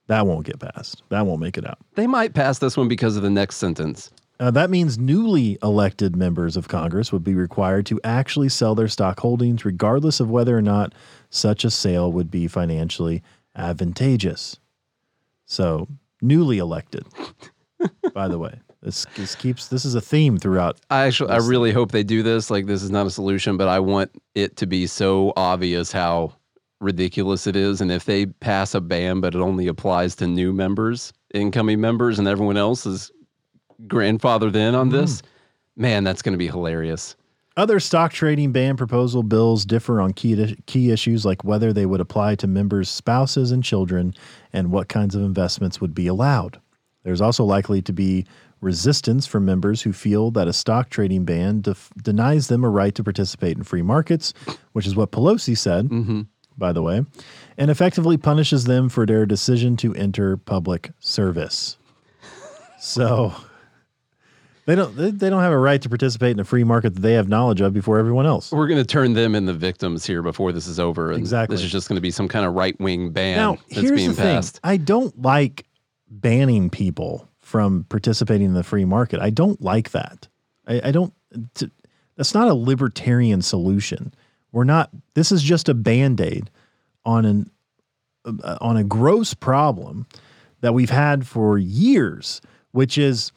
That 0.06 0.26
won't 0.26 0.46
get 0.46 0.58
passed. 0.58 1.02
That 1.10 1.26
won't 1.26 1.40
make 1.40 1.58
it 1.58 1.66
out. 1.66 1.78
They 1.94 2.06
might 2.06 2.32
pass 2.32 2.58
this 2.58 2.78
one 2.78 2.88
because 2.88 3.18
of 3.18 3.22
the 3.22 3.28
next 3.28 3.56
sentence. 3.56 4.10
Uh, 4.40 4.50
that 4.50 4.70
means 4.70 4.98
newly 4.98 5.58
elected 5.62 6.16
members 6.16 6.56
of 6.56 6.68
Congress 6.68 7.12
would 7.12 7.22
be 7.22 7.34
required 7.34 7.84
to 7.86 8.00
actually 8.02 8.48
sell 8.48 8.74
their 8.74 8.88
stock 8.88 9.20
holdings, 9.20 9.64
regardless 9.66 10.20
of 10.20 10.30
whether 10.30 10.56
or 10.56 10.62
not 10.62 10.94
such 11.28 11.64
a 11.64 11.70
sale 11.70 12.10
would 12.10 12.30
be 12.30 12.48
financially 12.48 13.22
advantageous. 13.54 14.58
So, 15.46 15.88
newly 16.20 16.58
elected, 16.58 17.04
by 18.14 18.28
the 18.28 18.38
way, 18.38 18.60
this, 18.82 19.06
this 19.16 19.34
keeps 19.34 19.68
this 19.68 19.84
is 19.84 19.94
a 19.94 20.00
theme 20.00 20.38
throughout. 20.38 20.80
I 20.90 21.06
actually, 21.06 21.30
I 21.30 21.38
really 21.38 21.72
hope 21.72 21.92
they 21.92 22.02
do 22.02 22.22
this. 22.22 22.50
Like, 22.50 22.66
this 22.66 22.82
is 22.82 22.90
not 22.90 23.06
a 23.06 23.10
solution, 23.10 23.56
but 23.56 23.68
I 23.68 23.80
want 23.80 24.10
it 24.34 24.56
to 24.56 24.66
be 24.66 24.86
so 24.86 25.32
obvious 25.36 25.92
how 25.92 26.34
ridiculous 26.80 27.46
it 27.46 27.56
is. 27.56 27.80
And 27.80 27.90
if 27.90 28.04
they 28.04 28.26
pass 28.26 28.74
a 28.74 28.80
ban, 28.80 29.20
but 29.20 29.34
it 29.34 29.40
only 29.40 29.68
applies 29.68 30.16
to 30.16 30.26
new 30.26 30.52
members, 30.52 31.12
incoming 31.32 31.80
members, 31.80 32.18
and 32.18 32.28
everyone 32.28 32.56
else 32.56 32.84
is 32.84 33.10
grandfathered 33.86 34.56
in 34.56 34.74
on 34.74 34.88
mm. 34.88 34.92
this, 34.92 35.22
man, 35.76 36.04
that's 36.04 36.22
going 36.22 36.32
to 36.32 36.38
be 36.38 36.48
hilarious. 36.48 37.16
Other 37.56 37.80
stock 37.80 38.12
trading 38.12 38.52
ban 38.52 38.76
proposal 38.76 39.22
bills 39.22 39.66
differ 39.66 40.00
on 40.00 40.14
key 40.14 40.56
key 40.66 40.90
issues 40.90 41.26
like 41.26 41.44
whether 41.44 41.72
they 41.72 41.84
would 41.84 42.00
apply 42.00 42.34
to 42.36 42.46
members' 42.46 42.88
spouses 42.88 43.50
and 43.50 43.62
children, 43.62 44.14
and 44.52 44.70
what 44.70 44.88
kinds 44.88 45.14
of 45.14 45.22
investments 45.22 45.80
would 45.80 45.94
be 45.94 46.06
allowed. 46.06 46.60
There's 47.02 47.20
also 47.20 47.44
likely 47.44 47.82
to 47.82 47.92
be 47.92 48.26
resistance 48.62 49.26
from 49.26 49.44
members 49.44 49.82
who 49.82 49.92
feel 49.92 50.30
that 50.30 50.48
a 50.48 50.52
stock 50.52 50.88
trading 50.88 51.24
ban 51.24 51.60
def- 51.60 51.90
denies 52.00 52.46
them 52.46 52.64
a 52.64 52.70
right 52.70 52.94
to 52.94 53.04
participate 53.04 53.56
in 53.56 53.64
free 53.64 53.82
markets, 53.82 54.32
which 54.72 54.86
is 54.86 54.94
what 54.94 55.10
Pelosi 55.10 55.58
said, 55.58 55.88
mm-hmm. 55.88 56.22
by 56.56 56.72
the 56.72 56.80
way, 56.80 57.04
and 57.58 57.70
effectively 57.70 58.16
punishes 58.16 58.64
them 58.64 58.88
for 58.88 59.04
their 59.04 59.26
decision 59.26 59.76
to 59.78 59.94
enter 59.94 60.36
public 60.36 60.92
service. 61.00 61.76
So 62.80 63.34
they 64.66 64.74
don't 64.74 64.96
they, 64.96 65.10
they 65.10 65.30
don't 65.30 65.42
have 65.42 65.52
a 65.52 65.58
right 65.58 65.80
to 65.82 65.88
participate 65.88 66.30
in 66.32 66.40
a 66.40 66.44
free 66.44 66.64
market 66.64 66.94
that 66.94 67.00
they 67.00 67.14
have 67.14 67.28
knowledge 67.28 67.60
of 67.60 67.72
before 67.72 67.98
everyone 67.98 68.26
else. 68.26 68.52
We're 68.52 68.68
going 68.68 68.80
to 68.80 68.86
turn 68.86 69.12
them 69.14 69.34
in 69.34 69.46
the 69.46 69.54
victims 69.54 70.06
here 70.06 70.22
before 70.22 70.52
this 70.52 70.66
is 70.66 70.78
over. 70.78 71.10
And 71.10 71.18
Exactly. 71.18 71.56
This 71.56 71.64
is 71.64 71.72
just 71.72 71.88
going 71.88 71.96
to 71.96 72.02
be 72.02 72.10
some 72.10 72.28
kind 72.28 72.46
of 72.46 72.54
right 72.54 72.78
wing 72.80 73.10
ban 73.10 73.36
Now, 73.36 73.56
that's 73.68 73.80
here's 73.80 73.90
being 73.92 74.10
the 74.10 74.14
thing. 74.16 74.36
passed. 74.36 74.60
I 74.62 74.76
don't 74.76 75.20
like 75.20 75.66
banning 76.08 76.70
people 76.70 77.28
from 77.40 77.84
participating 77.88 78.46
in 78.48 78.54
the 78.54 78.62
free 78.64 78.84
market. 78.84 79.20
I 79.20 79.30
don't 79.30 79.60
like 79.60 79.90
that. 79.90 80.28
I, 80.66 80.80
I 80.84 80.90
don't. 80.90 81.12
T- 81.54 81.70
that's 82.16 82.34
not 82.34 82.48
a 82.48 82.54
libertarian 82.54 83.42
solution. 83.42 84.14
We're 84.52 84.64
not. 84.64 84.90
This 85.14 85.32
is 85.32 85.42
just 85.42 85.68
a 85.68 85.74
band 85.74 86.20
aid 86.20 86.50
on 87.04 87.24
an 87.24 87.50
uh, 88.24 88.58
on 88.60 88.76
a 88.76 88.84
gross 88.84 89.34
problem 89.34 90.06
that 90.60 90.74
we've 90.74 90.90
had 90.90 91.26
for 91.26 91.58
years, 91.58 92.40
which 92.70 92.96
is 92.96 93.32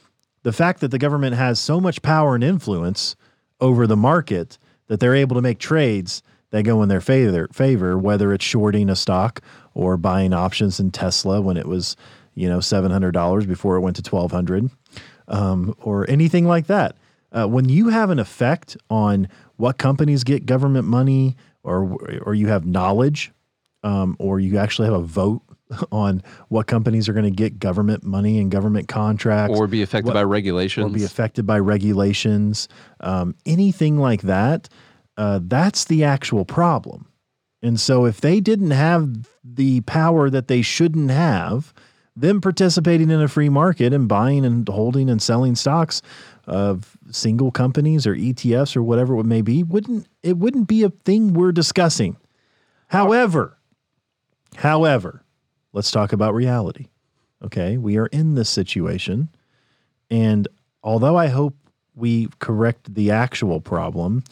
the 0.45 0.53
fact 0.53 0.79
that 0.81 0.91
the 0.91 0.99
government 0.99 1.35
has 1.35 1.59
so 1.59 1.81
much 1.81 2.03
power 2.03 2.35
and 2.35 2.43
influence 2.43 3.15
over 3.59 3.87
the 3.87 3.97
market 3.97 4.59
that 4.85 4.99
they're 4.99 5.15
able 5.15 5.35
to 5.35 5.41
make 5.41 5.57
trades 5.57 6.21
that 6.51 6.61
go 6.61 6.83
in 6.83 6.87
their 6.87 7.01
favor, 7.01 7.47
favor 7.51 7.97
whether 7.97 8.31
it's 8.31 8.45
shorting 8.45 8.87
a 8.87 8.95
stock 8.95 9.41
or 9.73 9.97
buying 9.97 10.33
options 10.33 10.79
in 10.79 10.91
Tesla 10.91 11.41
when 11.41 11.57
it 11.57 11.65
was, 11.65 11.97
you 12.35 12.47
know, 12.47 12.59
$700 12.59 13.47
before 13.47 13.75
it 13.75 13.79
went 13.79 13.95
to 13.95 14.07
1200 14.07 14.69
um, 15.29 15.75
or 15.81 16.07
anything 16.07 16.45
like 16.45 16.67
that. 16.67 16.95
Uh, 17.31 17.47
when 17.47 17.67
you 17.67 17.89
have 17.89 18.11
an 18.11 18.19
effect 18.19 18.77
on 18.87 19.27
what 19.55 19.79
companies 19.79 20.23
get 20.23 20.45
government 20.45 20.85
money 20.85 21.35
or, 21.63 21.97
or 22.21 22.35
you 22.35 22.49
have 22.49 22.67
knowledge 22.67 23.31
um, 23.81 24.15
or 24.19 24.39
you 24.39 24.59
actually 24.59 24.85
have 24.85 24.93
a 24.93 25.01
vote 25.01 25.41
on 25.91 26.21
what 26.49 26.67
companies 26.67 27.09
are 27.09 27.13
going 27.13 27.25
to 27.25 27.31
get 27.31 27.59
government 27.59 28.03
money 28.03 28.37
and 28.39 28.51
government 28.51 28.87
contracts 28.87 29.57
Or 29.57 29.67
be 29.67 29.81
affected 29.81 30.07
what- 30.07 30.13
by 30.13 30.23
regulations. 30.23 30.85
or 30.85 30.89
be 30.89 31.03
affected 31.03 31.45
by 31.45 31.59
regulations, 31.59 32.67
um, 32.99 33.35
anything 33.45 33.97
like 33.97 34.21
that, 34.23 34.69
uh, 35.17 35.39
that's 35.43 35.85
the 35.85 36.03
actual 36.03 36.45
problem. 36.45 37.07
And 37.63 37.79
so 37.79 38.05
if 38.05 38.21
they 38.21 38.39
didn't 38.41 38.71
have 38.71 39.27
the 39.43 39.81
power 39.81 40.29
that 40.29 40.47
they 40.47 40.61
shouldn't 40.61 41.09
have, 41.09 41.73
them 42.15 42.39
participating 42.41 43.09
in 43.09 43.21
a 43.21 43.27
free 43.27 43.49
market 43.49 43.91
and 43.91 44.07
buying 44.07 44.45
and 44.45 44.67
holding 44.69 45.09
and 45.09 45.21
selling 45.21 45.55
stocks 45.55 46.01
of 46.47 46.95
single 47.11 47.51
companies 47.51 48.05
or 48.07 48.13
ETFs 48.15 48.77
or 48.77 48.83
whatever 48.83 49.17
it 49.19 49.25
may 49.25 49.41
be 49.41 49.63
wouldn't 49.63 50.07
it 50.23 50.37
wouldn't 50.37 50.67
be 50.67 50.83
a 50.83 50.89
thing 50.91 51.33
we're 51.33 51.51
discussing. 51.51 52.15
However, 52.87 53.57
however, 54.57 55.23
let's 55.75 55.91
talk 55.91 56.11
about 56.11 56.33
reality. 56.33 56.87
Okay, 57.43 57.77
we 57.77 57.97
are 57.97 58.07
in 58.07 58.33
this 58.33 58.49
situation 58.49 59.29
and 60.09 60.47
although 60.83 61.17
I 61.17 61.27
hope 61.27 61.55
we 61.95 62.27
correct 62.39 62.93
the 62.93 63.11
actual 63.11 63.61
problem, 63.61 64.23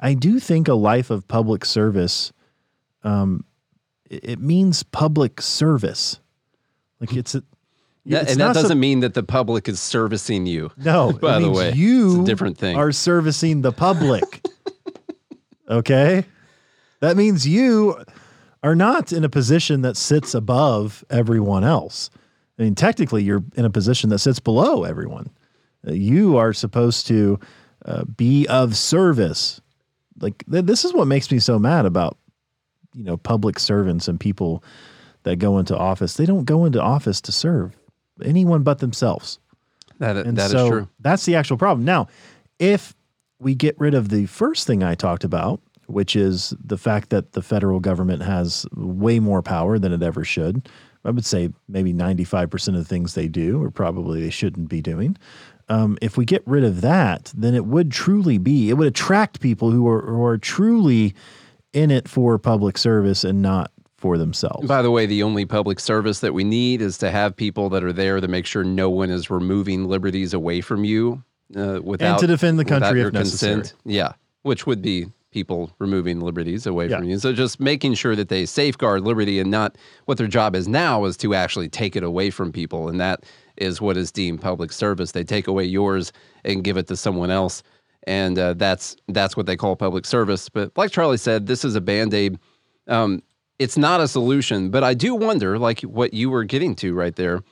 I 0.00 0.14
do 0.14 0.40
think 0.40 0.68
a 0.68 0.74
life 0.74 1.10
of 1.10 1.28
public 1.28 1.64
service, 1.64 2.32
um, 3.04 3.44
it, 4.08 4.24
it 4.24 4.38
means 4.40 4.82
public 4.82 5.40
service. 5.40 6.18
Like 7.00 7.14
it's, 7.14 7.34
a, 7.34 7.42
Yeah, 8.04 8.22
it's 8.22 8.32
and 8.32 8.40
that 8.40 8.54
doesn't 8.54 8.80
mean 8.80 9.00
that 9.00 9.14
the 9.14 9.22
public 9.22 9.68
is 9.68 9.80
servicing 9.80 10.46
you. 10.46 10.70
no, 10.76 11.12
by 11.20 11.36
it 11.36 11.40
the 11.40 11.46
means 11.46 11.58
way, 11.58 11.72
you 11.72 12.12
it's 12.12 12.22
a 12.22 12.24
different 12.24 12.58
thing. 12.58 12.76
are 12.76 12.92
servicing 12.92 13.62
the 13.62 13.72
public. 13.72 14.44
okay, 15.70 16.24
that 17.00 17.16
means 17.16 17.46
you 17.46 18.02
are 18.62 18.74
not 18.74 19.12
in 19.12 19.24
a 19.24 19.28
position 19.28 19.82
that 19.82 19.96
sits 19.96 20.34
above 20.34 21.04
everyone 21.10 21.64
else. 21.64 22.10
I 22.58 22.62
mean, 22.62 22.74
technically, 22.74 23.22
you're 23.22 23.42
in 23.56 23.64
a 23.64 23.70
position 23.70 24.10
that 24.10 24.18
sits 24.18 24.38
below 24.38 24.84
everyone. 24.84 25.30
Uh, 25.86 25.92
You 25.92 26.36
are 26.36 26.52
supposed 26.52 27.06
to 27.06 27.40
uh, 27.86 28.04
be 28.04 28.46
of 28.48 28.76
service. 28.76 29.60
Like 30.20 30.44
th- 30.50 30.66
this 30.66 30.84
is 30.84 30.92
what 30.92 31.06
makes 31.06 31.30
me 31.30 31.38
so 31.38 31.58
mad 31.58 31.86
about 31.86 32.18
you 32.94 33.04
know 33.04 33.16
public 33.16 33.58
servants 33.58 34.08
and 34.08 34.20
people 34.20 34.62
that 35.22 35.36
go 35.36 35.58
into 35.58 35.76
office. 35.76 36.14
They 36.14 36.26
don't 36.26 36.44
go 36.44 36.64
into 36.66 36.82
office 36.82 37.20
to 37.22 37.32
serve 37.32 37.74
anyone 38.22 38.62
but 38.62 38.78
themselves. 38.78 39.38
That, 39.98 40.16
And 40.16 40.36
that 40.36 40.46
is 40.46 40.52
so 40.52 40.68
true. 40.68 40.88
That's 40.98 41.24
the 41.24 41.36
actual 41.36 41.56
problem. 41.56 41.84
Now, 41.84 42.08
if 42.58 42.94
we 43.38 43.54
get 43.54 43.78
rid 43.78 43.94
of 43.94 44.08
the 44.10 44.26
first 44.26 44.66
thing 44.66 44.82
I 44.82 44.94
talked 44.94 45.24
about, 45.24 45.60
which 45.90 46.16
is 46.16 46.54
the 46.64 46.78
fact 46.78 47.10
that 47.10 47.32
the 47.32 47.42
federal 47.42 47.80
government 47.80 48.22
has 48.22 48.66
way 48.74 49.20
more 49.20 49.42
power 49.42 49.78
than 49.78 49.92
it 49.92 50.02
ever 50.02 50.24
should, 50.24 50.68
I 51.04 51.10
would 51.10 51.24
say 51.24 51.50
maybe 51.68 51.92
95% 51.92 52.68
of 52.68 52.74
the 52.74 52.84
things 52.84 53.14
they 53.14 53.28
do 53.28 53.62
or 53.62 53.70
probably 53.70 54.20
they 54.20 54.30
shouldn't 54.30 54.68
be 54.68 54.82
doing. 54.82 55.16
Um, 55.68 55.96
if 56.02 56.16
we 56.16 56.24
get 56.24 56.42
rid 56.46 56.64
of 56.64 56.80
that, 56.80 57.32
then 57.36 57.54
it 57.54 57.64
would 57.64 57.92
truly 57.92 58.38
be, 58.38 58.70
it 58.70 58.74
would 58.74 58.88
attract 58.88 59.40
people 59.40 59.70
who 59.70 59.88
are, 59.88 60.02
who 60.02 60.24
are 60.24 60.36
truly 60.36 61.14
in 61.72 61.90
it 61.90 62.08
for 62.08 62.38
public 62.38 62.76
service 62.76 63.22
and 63.24 63.40
not 63.40 63.70
for 63.96 64.18
themselves. 64.18 64.66
By 64.66 64.82
the 64.82 64.90
way, 64.90 65.06
the 65.06 65.22
only 65.22 65.44
public 65.44 65.78
service 65.78 66.20
that 66.20 66.34
we 66.34 66.42
need 66.42 66.82
is 66.82 66.98
to 66.98 67.10
have 67.10 67.36
people 67.36 67.68
that 67.70 67.84
are 67.84 67.92
there 67.92 68.20
to 68.20 68.28
make 68.28 68.46
sure 68.46 68.64
no 68.64 68.90
one 68.90 69.10
is 69.10 69.30
removing 69.30 69.86
liberties 69.86 70.34
away 70.34 70.60
from 70.60 70.84
you 70.84 71.22
uh, 71.54 71.80
without 71.82 72.18
to 72.20 72.26
defend 72.26 72.58
the 72.58 72.64
country 72.64 73.02
if 73.02 73.12
necessary. 73.12 73.56
consent. 73.56 73.78
Yeah, 73.84 74.12
which 74.42 74.66
would 74.66 74.82
be 74.82 75.06
people 75.30 75.70
removing 75.78 76.20
liberties 76.20 76.66
away 76.66 76.88
Yeah. 76.88 76.98
from 76.98 77.08
you. 77.08 77.18
So 77.18 77.32
just 77.32 77.60
making 77.60 77.94
sure 77.94 78.16
that 78.16 78.28
they 78.28 78.46
safeguard 78.46 79.02
liberty 79.02 79.38
and 79.38 79.50
not 79.50 79.76
what 80.06 80.18
their 80.18 80.26
job 80.26 80.56
is 80.56 80.66
now 80.68 81.04
is 81.04 81.16
to 81.18 81.34
actually 81.34 81.68
take 81.68 81.94
it 81.96 82.02
away 82.02 82.30
from 82.30 82.52
people, 82.52 82.88
and 82.88 83.00
that 83.00 83.24
is 83.56 83.80
what 83.80 83.96
is 83.96 84.10
deemed 84.10 84.40
public 84.40 84.72
service. 84.72 85.12
They 85.12 85.24
take 85.24 85.46
away 85.46 85.64
yours 85.64 86.12
and 86.44 86.64
give 86.64 86.76
it 86.76 86.86
to 86.88 86.96
someone 86.96 87.30
else. 87.30 87.62
And 88.06 88.38
uh, 88.38 88.54
that's 88.54 88.96
that's 89.08 89.36
what 89.36 89.46
they 89.46 89.56
call 89.56 89.76
public 89.76 90.06
service. 90.06 90.48
But 90.48 90.72
like 90.76 90.90
Charlie 90.90 91.18
said, 91.18 91.46
this 91.46 91.64
is 91.64 91.74
a 91.76 91.80
band 91.80 92.14
aid 92.14 92.38
um, 92.88 93.22
it's 93.58 93.76
not 93.76 94.00
a 94.00 94.08
solution, 94.08 94.70
but 94.70 94.82
I 94.82 94.94
do 94.94 95.14
wonder, 95.14 95.58
like 95.58 95.82
what 95.82 96.14
you 96.14 96.30
were 96.30 96.44
getting 96.44 96.74
to 96.76 96.94
right 96.94 97.14
there, 97.14 97.42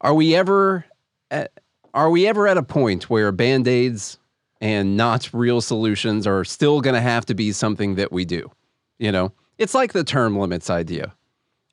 are 0.00 0.14
we 0.14 0.34
ever 0.34 0.86
at, 1.30 1.52
are 1.92 2.10
we 2.10 2.26
ever 2.26 2.48
at 2.48 2.56
a 2.56 2.62
point 2.62 3.10
where 3.10 3.30
band-aids 3.32 4.18
and 4.60 4.96
not 4.96 5.30
real 5.32 5.60
solutions 5.60 6.26
are 6.26 6.44
still 6.44 6.80
going 6.80 6.94
to 6.94 7.00
have 7.00 7.26
to 7.26 7.34
be 7.34 7.52
something 7.52 7.94
that 7.96 8.12
we 8.12 8.24
do? 8.24 8.50
You 8.98 9.12
know, 9.12 9.32
it's 9.58 9.74
like 9.74 9.92
the 9.92 10.04
term 10.04 10.38
limits 10.38 10.70
idea, 10.70 11.14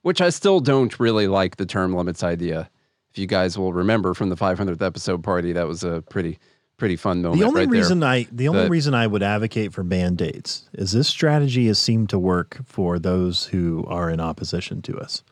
which 0.02 0.22
I 0.22 0.30
still 0.30 0.60
don't 0.60 1.00
really 1.00 1.28
like 1.28 1.56
the 1.58 1.66
term 1.66 1.94
limits 1.96 2.24
idea. 2.24 2.70
If 3.12 3.18
you 3.18 3.28
guys 3.28 3.58
will 3.58 3.74
remember 3.74 4.14
from 4.14 4.30
the 4.30 4.36
500th 4.36 4.82
episode 4.82 5.24
party, 5.24 5.54
that 5.54 5.68
was 5.68 5.84
a 5.84 6.02
pretty 6.10 6.40
pretty 6.78 6.96
fun 6.96 7.22
moment. 7.22 7.40
The 7.40 7.48
only 7.48 7.62
right 7.62 7.70
reason 7.70 8.00
there. 8.00 8.10
I 8.10 8.28
the 8.32 8.48
only 8.50 8.68
reason 8.68 8.94
I 8.96 9.06
would 9.08 9.22
advocate 9.24 9.72
for 9.72 9.84
band-aids 9.84 10.68
is 10.74 10.92
this 10.92 11.08
strategy 11.08 11.68
has 11.68 11.78
seemed 11.80 12.10
to 12.10 12.20
work 12.20 12.58
for 12.66 12.98
those 13.00 13.46
who 13.46 13.86
are 13.88 14.10
in 14.10 14.20
opposition 14.20 14.82
to 14.82 14.98
us. 15.00 15.24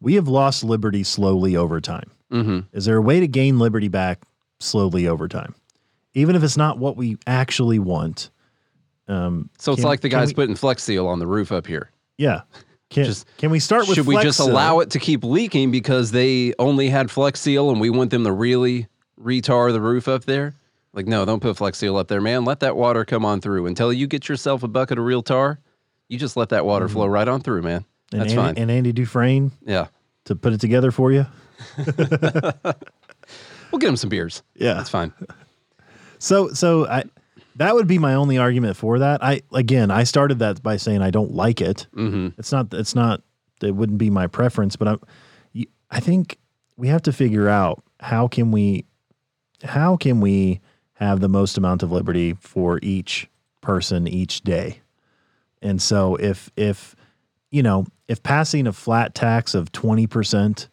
We 0.00 0.14
have 0.14 0.28
lost 0.28 0.62
liberty 0.62 1.02
slowly 1.02 1.56
over 1.56 1.80
time. 1.80 2.10
Mhm. 2.30 2.66
Is 2.72 2.84
there 2.84 2.98
a 2.98 3.02
way 3.02 3.18
to 3.20 3.26
gain 3.26 3.58
liberty 3.58 3.88
back 3.88 4.20
slowly 4.60 5.08
over 5.08 5.26
time? 5.26 5.54
Even 6.14 6.36
if 6.36 6.42
it's 6.42 6.56
not 6.56 6.78
what 6.78 6.96
we 6.96 7.18
actually 7.26 7.78
want. 7.78 8.30
Um, 9.08 9.50
so 9.58 9.72
it's 9.72 9.80
can- 9.82 9.88
like 9.88 10.00
the 10.00 10.08
guys 10.08 10.28
we- 10.28 10.34
putting 10.34 10.54
Flex 10.54 10.82
Seal 10.82 11.06
on 11.06 11.18
the 11.18 11.26
roof 11.26 11.52
up 11.52 11.66
here. 11.66 11.90
Yeah. 12.16 12.42
Can, 12.90 13.04
Just- 13.04 13.26
can 13.38 13.50
we 13.50 13.58
start 13.58 13.88
with 13.88 13.96
Should 13.96 14.06
we 14.06 14.20
just 14.22 14.38
Seal? 14.38 14.50
allow 14.50 14.78
it 14.80 14.90
to 14.90 14.98
keep 15.00 15.24
leaking 15.24 15.70
because 15.72 16.12
they 16.12 16.54
only 16.58 16.88
had 16.88 17.10
Flex 17.10 17.40
Seal 17.40 17.70
and 17.70 17.80
we 17.80 17.90
want 17.90 18.10
them 18.10 18.22
to 18.24 18.32
really 18.32 18.86
retar 19.20 19.72
the 19.72 19.80
roof 19.80 20.06
up 20.06 20.24
there? 20.24 20.54
Like, 20.92 21.06
no, 21.08 21.24
don't 21.24 21.40
put 21.40 21.56
Flex 21.56 21.78
Seal 21.78 21.96
up 21.96 22.06
there, 22.06 22.20
man. 22.20 22.44
Let 22.44 22.60
that 22.60 22.76
water 22.76 23.04
come 23.04 23.24
on 23.24 23.40
through. 23.40 23.66
Until 23.66 23.92
you 23.92 24.06
get 24.06 24.28
yourself 24.28 24.62
a 24.62 24.68
bucket 24.68 24.96
of 24.98 25.04
real 25.04 25.22
tar, 25.24 25.58
you 26.08 26.18
just 26.18 26.36
let 26.36 26.50
that 26.50 26.64
water 26.64 26.88
flow 26.88 27.06
right 27.06 27.26
on 27.26 27.40
through, 27.40 27.62
man. 27.62 27.80
Mm-hmm. 27.80 28.14
and 28.14 28.20
That's 28.22 28.32
Andy, 28.32 28.42
fine. 28.42 28.58
And 28.58 28.70
Andy 28.70 28.92
Dufresne 28.92 29.50
yeah. 29.66 29.88
to 30.26 30.36
put 30.36 30.52
it 30.52 30.60
together 30.60 30.92
for 30.92 31.10
you. 31.10 31.26
We'll 33.72 33.80
get 33.80 33.88
him 33.88 33.96
some 33.96 34.08
beers. 34.10 34.44
Yeah. 34.54 34.74
That's 34.74 34.88
fine. 34.90 35.12
So 36.18 36.48
so 36.52 36.86
I 36.86 37.04
that 37.56 37.74
would 37.74 37.86
be 37.86 37.98
my 37.98 38.14
only 38.14 38.36
argument 38.38 38.76
for 38.76 38.98
that. 38.98 39.22
I 39.22 39.42
again, 39.52 39.90
I 39.90 40.04
started 40.04 40.38
that 40.40 40.62
by 40.62 40.76
saying 40.76 41.02
I 41.02 41.10
don't 41.10 41.32
like 41.32 41.60
it. 41.60 41.86
hmm 41.94 42.28
It's 42.38 42.52
not 42.52 42.72
it's 42.74 42.94
not 42.94 43.22
it 43.62 43.74
wouldn't 43.74 43.98
be 43.98 44.10
my 44.10 44.26
preference, 44.26 44.76
but 44.76 44.88
I'm 44.88 45.00
I 45.90 46.00
think 46.00 46.38
we 46.76 46.88
have 46.88 47.02
to 47.02 47.12
figure 47.12 47.48
out 47.48 47.82
how 48.00 48.26
can 48.28 48.50
we 48.50 48.84
how 49.62 49.96
can 49.96 50.20
we 50.20 50.60
have 50.94 51.20
the 51.20 51.28
most 51.28 51.56
amount 51.56 51.82
of 51.82 51.92
liberty 51.92 52.34
for 52.40 52.78
each 52.82 53.28
person 53.60 54.06
each 54.08 54.42
day. 54.42 54.80
And 55.62 55.80
so 55.80 56.16
if 56.16 56.50
if 56.56 56.94
you 57.50 57.62
know, 57.62 57.86
if 58.08 58.22
passing 58.22 58.66
a 58.66 58.72
flat 58.72 59.14
tax 59.14 59.54
of 59.54 59.70
20% 59.72 60.68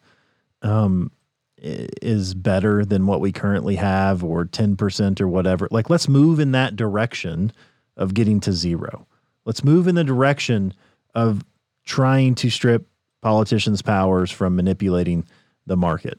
um 0.62 1.10
i- 1.12 1.21
is 1.62 2.34
better 2.34 2.84
than 2.84 3.06
what 3.06 3.20
we 3.20 3.30
currently 3.30 3.76
have 3.76 4.24
or 4.24 4.44
10% 4.44 5.20
or 5.20 5.28
whatever. 5.28 5.68
Like 5.70 5.88
let's 5.88 6.08
move 6.08 6.40
in 6.40 6.52
that 6.52 6.74
direction 6.74 7.52
of 7.96 8.14
getting 8.14 8.40
to 8.40 8.52
zero. 8.52 9.06
Let's 9.44 9.62
move 9.62 9.86
in 9.86 9.94
the 9.94 10.04
direction 10.04 10.74
of 11.14 11.44
trying 11.84 12.34
to 12.36 12.50
strip 12.50 12.86
politicians' 13.20 13.82
powers 13.82 14.30
from 14.30 14.56
manipulating 14.56 15.24
the 15.66 15.76
market. 15.76 16.18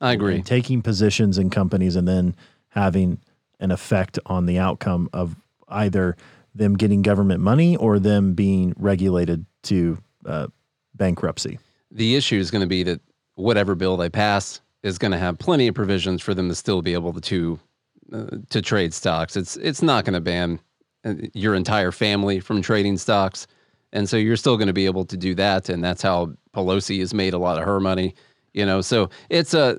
I 0.00 0.12
agree. 0.12 0.42
Taking 0.42 0.82
positions 0.82 1.38
in 1.38 1.48
companies 1.48 1.96
and 1.96 2.06
then 2.06 2.36
having 2.68 3.18
an 3.60 3.70
effect 3.70 4.18
on 4.26 4.44
the 4.44 4.58
outcome 4.58 5.08
of 5.12 5.36
either 5.68 6.16
them 6.54 6.76
getting 6.76 7.00
government 7.00 7.40
money 7.40 7.76
or 7.76 7.98
them 7.98 8.34
being 8.34 8.74
regulated 8.76 9.46
to 9.62 9.96
uh, 10.26 10.48
bankruptcy. 10.94 11.58
The 11.90 12.16
issue 12.16 12.36
is 12.36 12.50
going 12.50 12.60
to 12.60 12.68
be 12.68 12.82
that 12.82 13.00
whatever 13.34 13.74
bill 13.74 13.96
they 13.96 14.10
pass 14.10 14.60
is 14.84 14.98
going 14.98 15.10
to 15.10 15.18
have 15.18 15.38
plenty 15.38 15.66
of 15.66 15.74
provisions 15.74 16.22
for 16.22 16.34
them 16.34 16.48
to 16.48 16.54
still 16.54 16.82
be 16.82 16.92
able 16.92 17.12
to 17.14 17.58
uh, 18.12 18.26
to 18.50 18.62
trade 18.62 18.94
stocks. 18.94 19.34
It's 19.34 19.56
it's 19.56 19.82
not 19.82 20.04
going 20.04 20.14
to 20.14 20.20
ban 20.20 20.60
uh, 21.04 21.14
your 21.32 21.54
entire 21.54 21.90
family 21.90 22.38
from 22.38 22.62
trading 22.62 22.98
stocks, 22.98 23.48
and 23.92 24.08
so 24.08 24.16
you're 24.16 24.36
still 24.36 24.56
going 24.56 24.68
to 24.68 24.74
be 24.74 24.84
able 24.84 25.06
to 25.06 25.16
do 25.16 25.34
that. 25.36 25.68
And 25.70 25.82
that's 25.82 26.02
how 26.02 26.34
Pelosi 26.54 27.00
has 27.00 27.14
made 27.14 27.32
a 27.32 27.38
lot 27.38 27.58
of 27.58 27.64
her 27.64 27.80
money. 27.80 28.14
You 28.52 28.66
know, 28.66 28.82
so 28.82 29.08
it's 29.30 29.54
a 29.54 29.78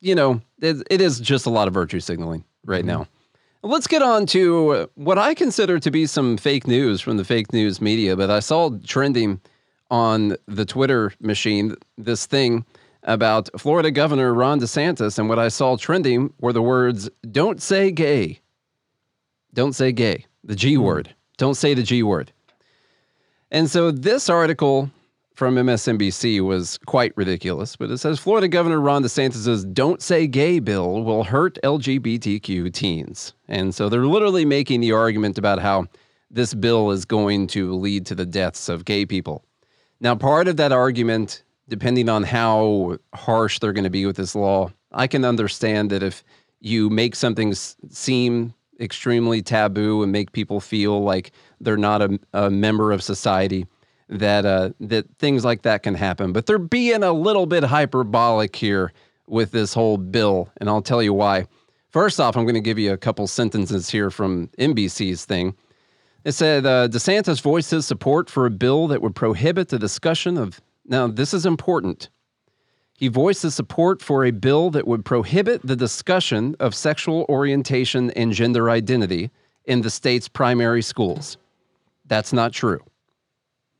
you 0.00 0.14
know 0.14 0.42
it, 0.60 0.84
it 0.90 1.00
is 1.00 1.20
just 1.20 1.46
a 1.46 1.50
lot 1.50 1.68
of 1.68 1.74
virtue 1.74 2.00
signaling 2.00 2.44
right 2.66 2.84
now. 2.84 3.06
Let's 3.62 3.86
get 3.86 4.02
on 4.02 4.26
to 4.26 4.90
what 4.96 5.18
I 5.18 5.34
consider 5.34 5.78
to 5.78 5.90
be 5.92 6.06
some 6.06 6.36
fake 6.36 6.66
news 6.66 7.00
from 7.00 7.16
the 7.16 7.24
fake 7.24 7.52
news 7.52 7.80
media, 7.80 8.16
but 8.16 8.28
I 8.28 8.40
saw 8.40 8.70
trending 8.84 9.40
on 9.92 10.36
the 10.46 10.64
Twitter 10.64 11.12
machine 11.20 11.76
this 11.96 12.26
thing 12.26 12.64
about 13.02 13.48
Florida 13.58 13.90
Governor 13.90 14.32
Ron 14.32 14.60
DeSantis, 14.60 15.18
and 15.18 15.28
what 15.28 15.38
I 15.38 15.48
saw 15.48 15.76
trending 15.76 16.32
were 16.40 16.52
the 16.52 16.62
words, 16.62 17.08
Don't 17.30 17.60
say 17.60 17.90
gay. 17.90 18.40
Don't 19.54 19.74
say 19.74 19.92
gay. 19.92 20.26
The 20.44 20.56
G 20.56 20.74
hmm. 20.74 20.82
word. 20.82 21.14
Don't 21.36 21.54
say 21.54 21.74
the 21.74 21.82
G 21.82 22.02
word. 22.02 22.32
And 23.50 23.70
so 23.70 23.90
this 23.90 24.30
article 24.30 24.90
from 25.34 25.56
MSNBC 25.56 26.40
was 26.40 26.78
quite 26.86 27.12
ridiculous, 27.16 27.76
but 27.76 27.90
it 27.90 27.98
says 27.98 28.18
Florida 28.18 28.48
Governor 28.48 28.80
Ron 28.80 29.02
DeSantis' 29.02 29.70
Don't 29.72 30.00
Say 30.02 30.26
Gay 30.26 30.58
bill 30.58 31.02
will 31.02 31.24
hurt 31.24 31.58
LGBTQ 31.64 32.72
teens. 32.72 33.34
And 33.48 33.74
so 33.74 33.88
they're 33.88 34.06
literally 34.06 34.44
making 34.44 34.80
the 34.80 34.92
argument 34.92 35.38
about 35.38 35.58
how 35.58 35.86
this 36.30 36.54
bill 36.54 36.90
is 36.90 37.04
going 37.04 37.46
to 37.48 37.74
lead 37.74 38.06
to 38.06 38.14
the 38.14 38.26
deaths 38.26 38.68
of 38.68 38.84
gay 38.84 39.04
people. 39.04 39.44
Now, 40.00 40.14
part 40.14 40.48
of 40.48 40.56
that 40.56 40.72
argument, 40.72 41.42
depending 41.68 42.08
on 42.08 42.22
how 42.22 42.98
harsh 43.14 43.58
they're 43.58 43.72
going 43.72 43.84
to 43.84 43.90
be 43.90 44.06
with 44.06 44.16
this 44.16 44.34
law, 44.34 44.70
I 44.92 45.06
can 45.06 45.24
understand 45.24 45.90
that 45.90 46.02
if 46.02 46.22
you 46.60 46.90
make 46.90 47.14
something 47.14 47.54
seem 47.54 48.54
extremely 48.80 49.42
taboo 49.42 50.02
and 50.02 50.12
make 50.12 50.32
people 50.32 50.60
feel 50.60 51.02
like 51.02 51.32
they're 51.60 51.76
not 51.76 52.02
a, 52.02 52.18
a 52.32 52.50
member 52.50 52.92
of 52.92 53.02
society, 53.02 53.66
that 54.08 54.44
uh, 54.44 54.70
that 54.80 55.06
things 55.18 55.44
like 55.44 55.62
that 55.62 55.82
can 55.82 55.94
happen. 55.94 56.32
But 56.32 56.46
they're 56.46 56.58
being 56.58 57.02
a 57.02 57.12
little 57.12 57.46
bit 57.46 57.64
hyperbolic 57.64 58.54
here 58.54 58.92
with 59.26 59.52
this 59.52 59.72
whole 59.72 59.96
bill, 59.96 60.50
and 60.58 60.68
I'll 60.68 60.82
tell 60.82 61.02
you 61.02 61.14
why. 61.14 61.46
First 61.90 62.20
off, 62.20 62.36
I'm 62.36 62.44
going 62.44 62.54
to 62.54 62.60
give 62.60 62.78
you 62.78 62.92
a 62.92 62.96
couple 62.96 63.26
sentences 63.26 63.90
here 63.90 64.10
from 64.10 64.48
NBC's 64.58 65.24
thing. 65.24 65.54
It 66.24 66.32
said 66.32 66.64
uh, 66.64 66.88
DeSantis 66.88 67.40
voiced 67.42 67.70
his 67.70 67.86
support 67.86 68.30
for 68.30 68.46
a 68.46 68.50
bill 68.50 68.86
that 68.88 69.02
would 69.02 69.14
prohibit 69.14 69.68
the 69.68 69.78
discussion 69.78 70.38
of. 70.38 70.60
Now, 70.84 71.06
this 71.06 71.32
is 71.32 71.46
important. 71.46 72.10
He 72.96 73.08
voiced 73.08 73.42
his 73.42 73.54
support 73.54 74.00
for 74.00 74.24
a 74.24 74.30
bill 74.30 74.70
that 74.70 74.86
would 74.86 75.04
prohibit 75.04 75.60
the 75.64 75.76
discussion 75.76 76.54
of 76.60 76.74
sexual 76.74 77.26
orientation 77.28 78.10
and 78.12 78.32
gender 78.32 78.70
identity 78.70 79.30
in 79.64 79.82
the 79.82 79.90
state's 79.90 80.28
primary 80.28 80.82
schools. 80.82 81.36
That's 82.06 82.32
not 82.32 82.52
true. 82.52 82.80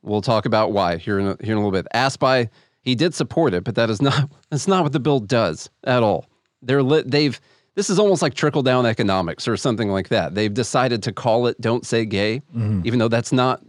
We'll 0.01 0.21
talk 0.21 0.45
about 0.45 0.71
why 0.71 0.97
here 0.97 1.19
in 1.19 1.27
a, 1.27 1.37
here 1.41 1.53
in 1.53 1.57
a 1.57 1.65
little 1.65 1.71
bit. 1.71 1.87
Asked 1.93 2.19
by, 2.19 2.49
he 2.81 2.95
did 2.95 3.13
support 3.13 3.53
it, 3.53 3.63
but 3.63 3.75
that 3.75 3.89
is 3.89 4.01
not 4.01 4.29
that's 4.49 4.67
not 4.67 4.83
what 4.83 4.91
the 4.91 4.99
bill 4.99 5.19
does 5.19 5.69
at 5.83 6.03
all. 6.03 6.25
They're 6.61 6.83
lit, 6.83 7.09
they've 7.09 7.39
this 7.75 7.89
is 7.89 7.97
almost 7.97 8.21
like 8.21 8.33
trickle 8.33 8.61
down 8.61 8.85
economics 8.85 9.47
or 9.47 9.57
something 9.57 9.89
like 9.89 10.09
that. 10.09 10.35
They've 10.35 10.53
decided 10.53 11.01
to 11.03 11.13
call 11.13 11.47
it 11.47 11.59
"Don't 11.61 11.85
Say 11.85 12.05
Gay," 12.05 12.41
mm-hmm. 12.53 12.81
even 12.83 12.99
though 12.99 13.07
that's 13.07 13.31
not 13.31 13.61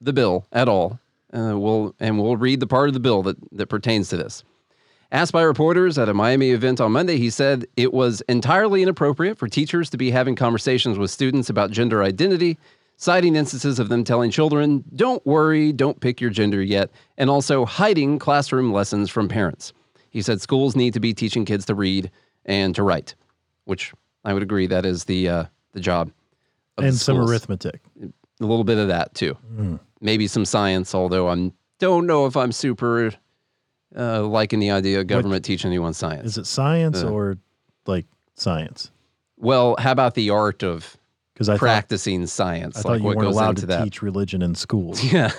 the 0.00 0.12
bill 0.12 0.46
at 0.52 0.68
all. 0.68 0.98
Uh, 1.34 1.58
we'll 1.58 1.94
and 1.98 2.20
we'll 2.20 2.36
read 2.36 2.60
the 2.60 2.66
part 2.66 2.88
of 2.88 2.94
the 2.94 3.00
bill 3.00 3.22
that 3.22 3.36
that 3.52 3.66
pertains 3.66 4.08
to 4.08 4.16
this. 4.16 4.44
Asked 5.12 5.32
by 5.32 5.42
reporters 5.42 5.98
at 5.98 6.08
a 6.08 6.14
Miami 6.14 6.50
event 6.50 6.80
on 6.80 6.92
Monday, 6.92 7.18
he 7.18 7.30
said 7.30 7.66
it 7.76 7.92
was 7.92 8.20
entirely 8.22 8.82
inappropriate 8.82 9.38
for 9.38 9.46
teachers 9.46 9.88
to 9.90 9.96
be 9.96 10.10
having 10.10 10.34
conversations 10.34 10.98
with 10.98 11.10
students 11.10 11.48
about 11.48 11.70
gender 11.70 12.02
identity, 12.02 12.58
citing 12.96 13.36
instances 13.36 13.78
of 13.78 13.88
them 13.88 14.02
telling 14.02 14.30
children, 14.30 14.82
don't 14.96 15.24
worry, 15.24 15.72
don't 15.72 16.00
pick 16.00 16.20
your 16.20 16.30
gender 16.30 16.60
yet, 16.62 16.90
and 17.16 17.30
also 17.30 17.64
hiding 17.64 18.18
classroom 18.18 18.72
lessons 18.72 19.08
from 19.08 19.28
parents. 19.28 19.72
He 20.10 20.22
said 20.22 20.40
schools 20.40 20.74
need 20.74 20.94
to 20.94 21.00
be 21.00 21.14
teaching 21.14 21.44
kids 21.44 21.64
to 21.66 21.74
read 21.74 22.10
and 22.44 22.74
to 22.74 22.82
write, 22.82 23.14
which 23.66 23.92
I 24.24 24.32
would 24.32 24.42
agree 24.42 24.66
that 24.66 24.84
is 24.84 25.04
the 25.04 25.28
uh, 25.28 25.44
the 25.72 25.80
job. 25.80 26.10
Of 26.76 26.84
and 26.84 26.94
the 26.94 26.98
some 26.98 27.18
arithmetic. 27.18 27.80
A 28.02 28.44
little 28.44 28.64
bit 28.64 28.78
of 28.78 28.88
that 28.88 29.14
too. 29.14 29.36
Mm. 29.54 29.78
Maybe 30.04 30.26
some 30.28 30.44
science, 30.44 30.94
although 30.94 31.28
I 31.28 31.50
don't 31.80 32.06
know 32.06 32.26
if 32.26 32.36
I'm 32.36 32.52
super 32.52 33.12
uh, 33.96 34.22
liking 34.22 34.60
the 34.60 34.70
idea 34.70 35.00
of 35.00 35.06
government 35.06 35.44
teaching 35.46 35.70
anyone 35.70 35.94
science. 35.94 36.26
Is 36.26 36.38
it 36.38 36.46
science 36.46 37.02
Uh. 37.02 37.10
or 37.10 37.38
like 37.86 38.04
science? 38.34 38.90
well, 39.38 39.74
how 39.78 39.92
about 39.92 40.14
the 40.14 40.28
art 40.30 40.62
of 40.62 40.96
Because 41.32 41.48
I 41.48 41.54
thought, 41.54 41.60
practicing 41.60 42.26
science? 42.26 42.76
I 42.76 42.82
thought 42.82 42.88
like 42.92 43.00
you 43.00 43.06
what 43.06 43.16
weren't 43.16 43.28
allowed 43.30 43.56
to 43.58 43.66
that? 43.66 43.82
teach 43.84 44.02
religion 44.02 44.42
in 44.42 44.54
schools. 44.54 45.02
Yeah, 45.12 45.30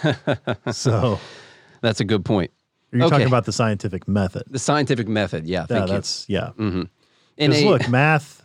so 0.72 1.20
that's 1.82 2.00
a 2.00 2.04
good 2.06 2.26
point. 2.26 2.50
you're 2.92 3.04
Okay. 3.04 3.10
talking 3.12 3.28
about 3.28 3.46
the 3.46 3.52
scientific 3.52 4.08
method. 4.08 4.44
The 4.50 4.58
scientific 4.60 5.08
method. 5.08 5.46
Yeah, 5.46 5.62
Yeah, 5.62 5.66
thank 5.68 5.88
you. 5.90 5.94
that's 5.94 6.26
yeah. 6.28 6.50
hmm 6.52 6.84
And 7.38 7.54
a, 7.54 7.66
look, 7.70 7.88
math, 7.88 8.44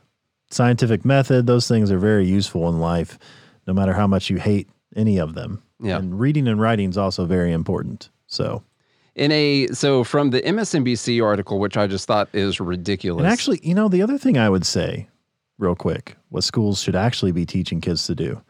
scientific 0.50 1.04
method, 1.06 1.46
those 1.46 1.66
things 1.66 1.90
are 1.90 1.98
very 1.98 2.26
useful 2.26 2.68
in 2.68 2.78
life, 2.78 3.18
no 3.66 3.72
matter 3.72 3.94
how 3.94 4.06
much 4.06 4.28
you 4.28 4.36
hate 4.38 4.68
any 4.94 5.18
of 5.18 5.34
them. 5.34 5.62
Yeah. 5.80 5.98
And 5.98 6.18
reading 6.18 6.46
and 6.46 6.60
writing 6.60 6.90
is 6.90 6.98
also 6.98 7.24
very 7.24 7.52
important. 7.52 8.10
So, 8.26 8.62
in 9.14 9.32
a 9.32 9.68
so 9.68 10.04
from 10.04 10.30
the 10.30 10.40
MSNBC 10.42 11.24
article, 11.24 11.58
which 11.58 11.76
I 11.76 11.86
just 11.86 12.06
thought 12.06 12.28
is 12.32 12.60
ridiculous. 12.60 13.24
and 13.24 13.32
actually, 13.32 13.60
you 13.62 13.74
know, 13.74 13.88
the 13.88 14.02
other 14.02 14.18
thing 14.18 14.38
I 14.38 14.48
would 14.48 14.66
say, 14.66 15.08
real 15.58 15.74
quick, 15.74 16.16
what 16.28 16.44
schools 16.44 16.82
should 16.82 16.96
actually 16.96 17.32
be 17.32 17.46
teaching 17.46 17.80
kids 17.80 18.06
to 18.06 18.14
do 18.14 18.40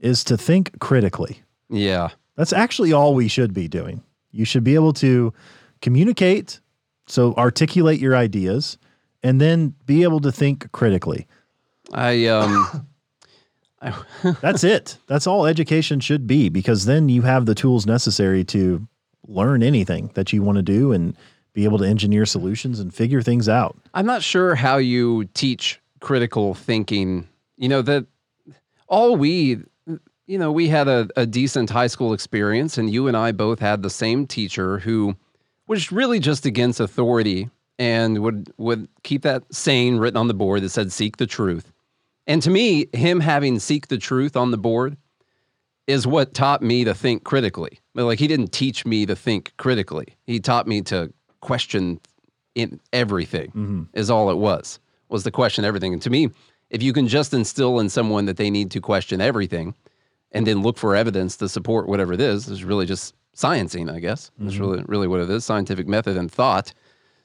is 0.00 0.24
to 0.24 0.36
think 0.36 0.78
critically. 0.80 1.42
yeah, 1.70 2.10
That's 2.36 2.52
actually 2.52 2.92
all 2.92 3.14
we 3.14 3.28
should 3.28 3.54
be 3.54 3.68
doing. 3.68 4.02
You 4.32 4.44
should 4.44 4.64
be 4.64 4.74
able 4.74 4.92
to 4.94 5.32
communicate, 5.80 6.60
so 7.06 7.34
articulate 7.34 8.00
your 8.00 8.16
ideas, 8.16 8.78
and 9.22 9.40
then 9.40 9.74
be 9.86 10.02
able 10.02 10.20
to 10.20 10.32
think 10.32 10.70
critically. 10.72 11.26
I 11.92 12.26
um, 12.26 12.86
That's 14.40 14.64
it. 14.64 14.98
That's 15.06 15.26
all 15.26 15.46
education 15.46 16.00
should 16.00 16.26
be 16.26 16.48
because 16.48 16.84
then 16.84 17.08
you 17.08 17.22
have 17.22 17.46
the 17.46 17.54
tools 17.54 17.86
necessary 17.86 18.44
to 18.44 18.86
learn 19.26 19.62
anything 19.62 20.10
that 20.14 20.32
you 20.32 20.42
want 20.42 20.56
to 20.56 20.62
do 20.62 20.92
and 20.92 21.16
be 21.52 21.64
able 21.64 21.78
to 21.78 21.84
engineer 21.84 22.26
solutions 22.26 22.80
and 22.80 22.94
figure 22.94 23.22
things 23.22 23.48
out. 23.48 23.76
I'm 23.94 24.06
not 24.06 24.22
sure 24.22 24.54
how 24.54 24.78
you 24.78 25.24
teach 25.34 25.80
critical 26.00 26.54
thinking. 26.54 27.28
You 27.56 27.68
know, 27.68 27.82
that 27.82 28.06
all 28.88 29.16
we, 29.16 29.58
you 30.26 30.38
know, 30.38 30.50
we 30.50 30.68
had 30.68 30.88
a, 30.88 31.08
a 31.16 31.26
decent 31.26 31.70
high 31.70 31.86
school 31.86 32.12
experience, 32.12 32.78
and 32.78 32.90
you 32.90 33.08
and 33.08 33.16
I 33.16 33.32
both 33.32 33.58
had 33.58 33.82
the 33.82 33.90
same 33.90 34.26
teacher 34.26 34.78
who 34.78 35.16
was 35.66 35.92
really 35.92 36.18
just 36.18 36.46
against 36.46 36.80
authority 36.80 37.50
and 37.78 38.22
would 38.22 38.52
would 38.56 38.88
keep 39.02 39.22
that 39.22 39.42
saying 39.52 39.98
written 39.98 40.16
on 40.16 40.28
the 40.28 40.34
board 40.34 40.62
that 40.62 40.70
said 40.70 40.92
"seek 40.92 41.18
the 41.18 41.26
truth." 41.26 41.72
And 42.26 42.42
to 42.42 42.50
me, 42.50 42.86
him 42.92 43.20
having 43.20 43.58
"seek 43.58 43.88
the 43.88 43.98
truth" 43.98 44.36
on 44.36 44.50
the 44.50 44.58
board 44.58 44.96
is 45.86 46.06
what 46.06 46.34
taught 46.34 46.62
me 46.62 46.84
to 46.84 46.94
think 46.94 47.24
critically. 47.24 47.80
But 47.94 48.04
like 48.04 48.18
he 48.20 48.28
didn't 48.28 48.52
teach 48.52 48.86
me 48.86 49.04
to 49.06 49.16
think 49.16 49.52
critically. 49.56 50.16
He 50.24 50.38
taught 50.38 50.66
me 50.66 50.80
to 50.82 51.12
question 51.40 52.00
in 52.54 52.78
everything 52.92 53.88
is 53.94 54.10
all 54.10 54.30
it 54.30 54.36
was 54.36 54.78
was 55.08 55.24
to 55.24 55.30
question 55.30 55.64
everything. 55.64 55.92
And 55.92 56.02
to 56.02 56.10
me 56.10 56.30
if 56.70 56.82
you 56.82 56.92
can 56.92 57.06
just 57.08 57.34
instill 57.34 57.80
in 57.80 57.88
someone 57.90 58.24
that 58.26 58.36
they 58.38 58.48
need 58.48 58.70
to 58.70 58.80
question 58.80 59.20
everything 59.20 59.74
and 60.30 60.46
then 60.46 60.62
look 60.62 60.78
for 60.78 60.94
evidence 60.96 61.36
to 61.38 61.48
support 61.48 61.86
whatever 61.88 62.12
it 62.14 62.20
is 62.20 62.48
is 62.48 62.64
really 62.64 62.86
just 62.86 63.14
sciencing 63.36 63.90
i 63.92 63.98
guess. 63.98 64.30
That's 64.38 64.56
really 64.58 64.84
really 64.86 65.08
what 65.08 65.20
it 65.20 65.30
is 65.30 65.44
scientific 65.44 65.88
method 65.88 66.16
and 66.16 66.30
thought. 66.30 66.72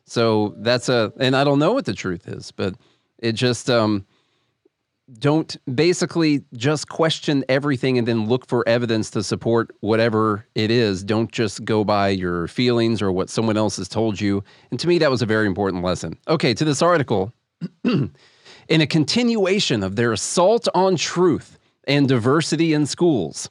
So 0.05 0.55
that's 0.57 0.89
a 0.89 1.13
and 1.19 1.35
i 1.35 1.43
don't 1.43 1.59
know 1.59 1.73
what 1.73 1.85
the 1.85 1.93
truth 1.93 2.27
is 2.27 2.51
but 2.51 2.73
it 3.19 3.33
just 3.33 3.69
um 3.69 4.05
don't 5.19 5.55
basically 5.73 6.43
just 6.53 6.89
question 6.89 7.45
everything 7.47 7.97
and 7.97 8.07
then 8.07 8.27
look 8.27 8.45
for 8.45 8.67
evidence 8.67 9.09
to 9.11 9.23
support 9.23 9.73
whatever 9.79 10.45
it 10.55 10.69
is. 10.69 11.03
Don't 11.03 11.31
just 11.31 11.63
go 11.63 11.83
by 11.83 12.09
your 12.09 12.47
feelings 12.47 13.01
or 13.01 13.11
what 13.11 13.29
someone 13.29 13.57
else 13.57 13.77
has 13.77 13.87
told 13.87 14.19
you. 14.19 14.43
And 14.69 14.79
to 14.79 14.87
me, 14.87 14.97
that 14.97 15.09
was 15.09 15.21
a 15.21 15.25
very 15.25 15.47
important 15.47 15.83
lesson. 15.83 16.17
Okay, 16.27 16.53
to 16.53 16.65
this 16.65 16.81
article. 16.81 17.33
in 17.83 18.81
a 18.81 18.87
continuation 18.87 19.81
of 19.81 19.95
their 19.95 20.11
assault 20.11 20.67
on 20.75 20.95
truth 20.95 21.57
and 21.85 22.07
diversity 22.07 22.73
in 22.73 22.85
schools. 22.85 23.49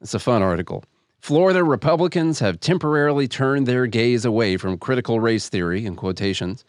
It's 0.00 0.14
a 0.14 0.18
fun 0.18 0.42
article. 0.42 0.84
Florida 1.20 1.62
Republicans 1.62 2.40
have 2.40 2.58
temporarily 2.58 3.28
turned 3.28 3.68
their 3.68 3.86
gaze 3.86 4.24
away 4.24 4.56
from 4.56 4.76
critical 4.76 5.20
race 5.20 5.48
theory, 5.48 5.86
in 5.86 5.94
quotations, 5.94 6.64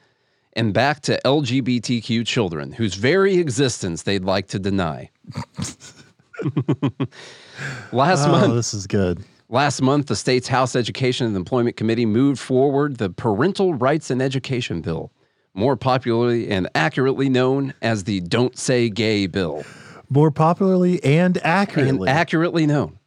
and 0.55 0.73
back 0.73 1.01
to 1.01 1.19
LGBTQ 1.25 2.25
children, 2.25 2.71
whose 2.71 2.95
very 2.95 3.35
existence 3.37 4.03
they'd 4.03 4.23
like 4.25 4.47
to 4.47 4.59
deny. 4.59 5.09
Last 7.91 8.27
Oh, 8.27 8.31
month, 8.31 8.53
this 8.53 8.73
is 8.73 8.87
good. 8.87 9.23
Last 9.49 9.81
month, 9.81 10.07
the 10.07 10.15
state's 10.15 10.47
House 10.47 10.75
Education 10.75 11.27
and 11.27 11.35
Employment 11.35 11.77
Committee 11.77 12.05
moved 12.05 12.39
forward 12.39 12.97
the 12.97 13.09
Parental 13.09 13.73
Rights 13.73 14.09
and 14.09 14.21
Education 14.21 14.81
Bill, 14.81 15.11
more 15.53 15.75
popularly 15.75 16.49
and 16.49 16.67
accurately 16.73 17.29
known 17.29 17.73
as 17.81 18.05
the 18.05 18.19
Don't 18.21 18.57
Say 18.57 18.89
Gay 18.89 19.27
Bill. 19.27 19.63
More 20.09 20.31
popularly 20.31 21.03
and 21.03 21.37
accurately. 21.45 22.07
And 22.07 22.09
accurately 22.09 22.65
known. 22.65 22.97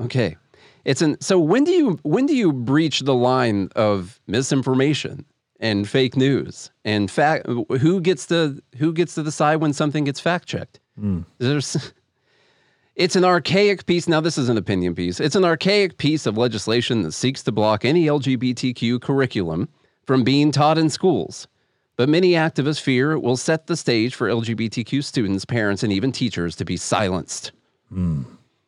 Okay. 0.00 0.36
It's 0.84 1.02
an 1.02 1.20
so 1.20 1.38
when 1.38 1.64
do 1.64 1.70
you 1.70 1.98
when 2.02 2.26
do 2.26 2.36
you 2.36 2.52
breach 2.52 3.00
the 3.00 3.14
line 3.14 3.70
of 3.74 4.20
misinformation 4.26 5.24
and 5.60 5.88
fake 5.88 6.16
news 6.16 6.70
and 6.84 7.10
fact 7.10 7.46
who 7.46 8.00
gets 8.00 8.26
to 8.26 8.62
who 8.76 8.92
gets 8.92 9.14
to 9.14 9.22
decide 9.22 9.56
when 9.56 9.72
something 9.72 10.04
gets 10.04 10.20
fact 10.20 10.48
checked? 10.48 10.80
Hmm. 10.98 11.22
There's 11.38 11.92
it's 12.96 13.16
an 13.16 13.24
archaic 13.24 13.86
piece. 13.86 14.08
Now, 14.08 14.20
this 14.20 14.38
is 14.38 14.48
an 14.48 14.58
opinion 14.58 14.94
piece. 14.94 15.20
It's 15.20 15.36
an 15.36 15.44
archaic 15.44 15.98
piece 15.98 16.26
of 16.26 16.38
legislation 16.38 17.02
that 17.02 17.12
seeks 17.12 17.42
to 17.44 17.52
block 17.52 17.84
any 17.84 18.06
LGBTQ 18.06 19.00
curriculum 19.00 19.68
from 20.06 20.24
being 20.24 20.52
taught 20.52 20.78
in 20.78 20.90
schools. 20.90 21.48
But 21.96 22.08
many 22.08 22.32
activists 22.32 22.80
fear 22.80 23.12
it 23.12 23.20
will 23.20 23.36
set 23.36 23.66
the 23.68 23.76
stage 23.76 24.14
for 24.14 24.28
LGBTQ 24.28 25.04
students, 25.04 25.44
parents, 25.44 25.82
and 25.82 25.92
even 25.92 26.10
teachers 26.10 26.56
to 26.56 26.64
be 26.64 26.76
silenced. 26.76 27.52
Hmm. 27.88 28.22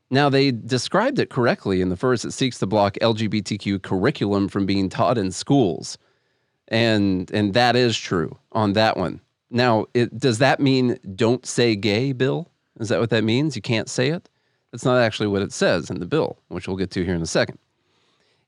Now, 0.08 0.28
they 0.28 0.52
described 0.52 1.18
it 1.18 1.30
correctly 1.30 1.80
in 1.80 1.88
the 1.88 1.96
first. 1.96 2.24
It 2.24 2.30
seeks 2.32 2.58
to 2.60 2.66
block 2.66 2.96
LGBTQ 3.02 3.82
curriculum 3.82 4.48
from 4.48 4.64
being 4.64 4.88
taught 4.88 5.18
in 5.18 5.32
schools. 5.32 5.98
And, 6.68 7.30
and 7.30 7.54
that 7.54 7.76
is 7.76 7.96
true 7.96 8.36
on 8.52 8.72
that 8.74 8.96
one. 8.96 9.20
Now, 9.50 9.86
it, 9.94 10.18
does 10.18 10.38
that 10.38 10.60
mean 10.60 10.98
don't 11.14 11.46
say 11.46 11.76
gay, 11.76 12.12
Bill? 12.12 12.50
Is 12.80 12.88
that 12.88 13.00
what 13.00 13.10
that 13.10 13.24
means? 13.24 13.56
You 13.56 13.62
can't 13.62 13.88
say 13.88 14.08
it? 14.08 14.28
That's 14.72 14.84
not 14.84 15.00
actually 15.00 15.28
what 15.28 15.42
it 15.42 15.52
says 15.52 15.88
in 15.90 16.00
the 16.00 16.06
bill, 16.06 16.36
which 16.48 16.68
we'll 16.68 16.76
get 16.76 16.90
to 16.92 17.04
here 17.04 17.14
in 17.14 17.22
a 17.22 17.26
second. 17.26 17.58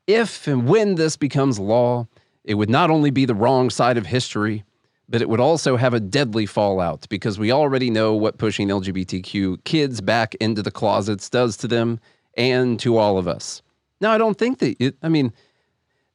If 0.07 0.47
and 0.47 0.69
when 0.69 0.97
this 0.97 1.17
becomes 1.17 1.59
law, 1.59 2.07
it 2.45 2.55
would 2.55 2.71
not 2.71 2.91
only 2.91 3.11
be 3.11 3.25
the 3.25 3.35
wrong 3.35 3.71
side 3.71 3.97
of 3.97 4.07
history, 4.07 4.65
but 5.09 5.23
it 5.23 5.29
would 5.29 5.41
also 5.41 5.77
have 5.77 5.95
a 5.95 6.01
deadly 6.01 6.45
fallout 6.45 7.07
because 7.09 7.39
we 7.39 7.53
already 7.53 7.89
know 7.89 8.15
what 8.15 8.39
pushing 8.39 8.69
LGBTQ 8.69 9.65
kids 9.65 10.01
back 10.01 10.35
into 10.37 10.63
the 10.63 10.71
closets 10.71 11.31
does 11.31 11.57
to 11.59 11.69
them 11.69 11.99
and 12.37 12.79
to 12.81 12.99
all 12.99 13.17
of 13.17 13.27
us. 13.27 13.63
Now, 14.01 14.13
I 14.13 14.19
don't 14.19 14.37
think 14.37 14.59
that 14.59 14.77
it, 14.79 14.97
I 15.03 15.09
mean, 15.09 15.33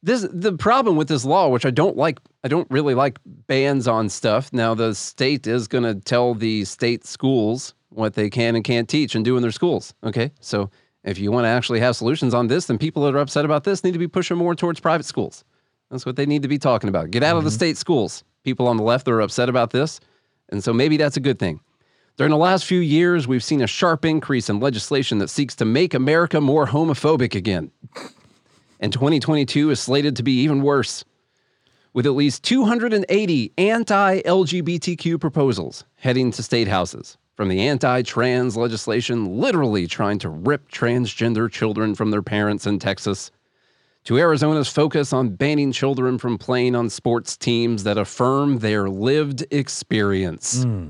this 0.04 0.26
the 0.30 0.52
problem 0.52 0.96
with 0.96 1.08
this 1.08 1.24
law, 1.24 1.48
which 1.48 1.64
I 1.64 1.70
don't 1.70 1.96
like, 1.96 2.20
I 2.44 2.48
don't 2.48 2.70
really 2.70 2.94
like 2.94 3.18
bans 3.24 3.88
on 3.88 4.08
stuff. 4.08 4.52
Now, 4.52 4.74
the 4.74 4.94
state 4.94 5.46
is 5.46 5.66
going 5.66 5.84
to 5.84 5.94
tell 5.94 6.34
the 6.34 6.64
state 6.64 7.06
schools 7.06 7.74
what 7.88 8.14
they 8.14 8.28
can 8.28 8.54
and 8.54 8.62
can't 8.62 8.88
teach 8.88 9.14
and 9.14 9.24
do 9.24 9.36
in 9.36 9.42
their 9.42 9.50
schools. 9.50 9.94
Okay, 10.04 10.30
so 10.40 10.70
if 11.04 11.18
you 11.18 11.32
want 11.32 11.46
to 11.46 11.48
actually 11.48 11.80
have 11.80 11.96
solutions 11.96 12.34
on 12.34 12.48
this, 12.48 12.66
then 12.66 12.76
people 12.76 13.02
that 13.04 13.14
are 13.14 13.18
upset 13.18 13.46
about 13.46 13.64
this 13.64 13.82
need 13.82 13.92
to 13.92 13.98
be 13.98 14.08
pushing 14.08 14.36
more 14.36 14.54
towards 14.54 14.78
private 14.78 15.06
schools. 15.06 15.42
That's 15.90 16.04
what 16.04 16.16
they 16.16 16.26
need 16.26 16.42
to 16.42 16.48
be 16.48 16.58
talking 16.58 16.88
about. 16.88 17.10
Get 17.10 17.22
out 17.22 17.36
of 17.36 17.44
the 17.44 17.50
mm-hmm. 17.50 17.56
state 17.56 17.76
schools. 17.78 18.24
People 18.42 18.68
on 18.68 18.76
the 18.76 18.82
left 18.82 19.06
that 19.06 19.12
are 19.12 19.22
upset 19.22 19.48
about 19.48 19.70
this, 19.70 20.00
and 20.50 20.62
so 20.62 20.74
maybe 20.74 20.98
that's 20.98 21.16
a 21.16 21.20
good 21.20 21.38
thing. 21.38 21.60
During 22.16 22.30
the 22.30 22.36
last 22.36 22.66
few 22.66 22.80
years, 22.80 23.26
we've 23.26 23.42
seen 23.42 23.62
a 23.62 23.66
sharp 23.66 24.04
increase 24.04 24.50
in 24.50 24.60
legislation 24.60 25.18
that 25.18 25.30
seeks 25.30 25.56
to 25.56 25.64
make 25.64 25.94
America 25.94 26.40
more 26.42 26.66
homophobic 26.66 27.34
again. 27.34 27.70
And 28.80 28.92
2022 28.92 29.70
is 29.70 29.80
slated 29.80 30.16
to 30.16 30.22
be 30.22 30.40
even 30.40 30.62
worse, 30.62 31.04
with 31.92 32.06
at 32.06 32.12
least 32.12 32.42
280 32.42 33.52
anti 33.56 34.20
LGBTQ 34.22 35.20
proposals 35.20 35.84
heading 35.96 36.30
to 36.32 36.42
state 36.42 36.68
houses, 36.68 37.16
from 37.36 37.48
the 37.48 37.66
anti 37.66 38.02
trans 38.02 38.56
legislation 38.56 39.38
literally 39.38 39.86
trying 39.86 40.18
to 40.20 40.28
rip 40.28 40.70
transgender 40.70 41.50
children 41.50 41.94
from 41.94 42.10
their 42.10 42.22
parents 42.22 42.66
in 42.66 42.78
Texas, 42.78 43.30
to 44.04 44.18
Arizona's 44.18 44.68
focus 44.68 45.12
on 45.12 45.30
banning 45.30 45.72
children 45.72 46.18
from 46.18 46.36
playing 46.36 46.74
on 46.74 46.90
sports 46.90 47.36
teams 47.36 47.84
that 47.84 47.96
affirm 47.96 48.58
their 48.58 48.90
lived 48.90 49.44
experience. 49.50 50.64
Hmm. 50.64 50.88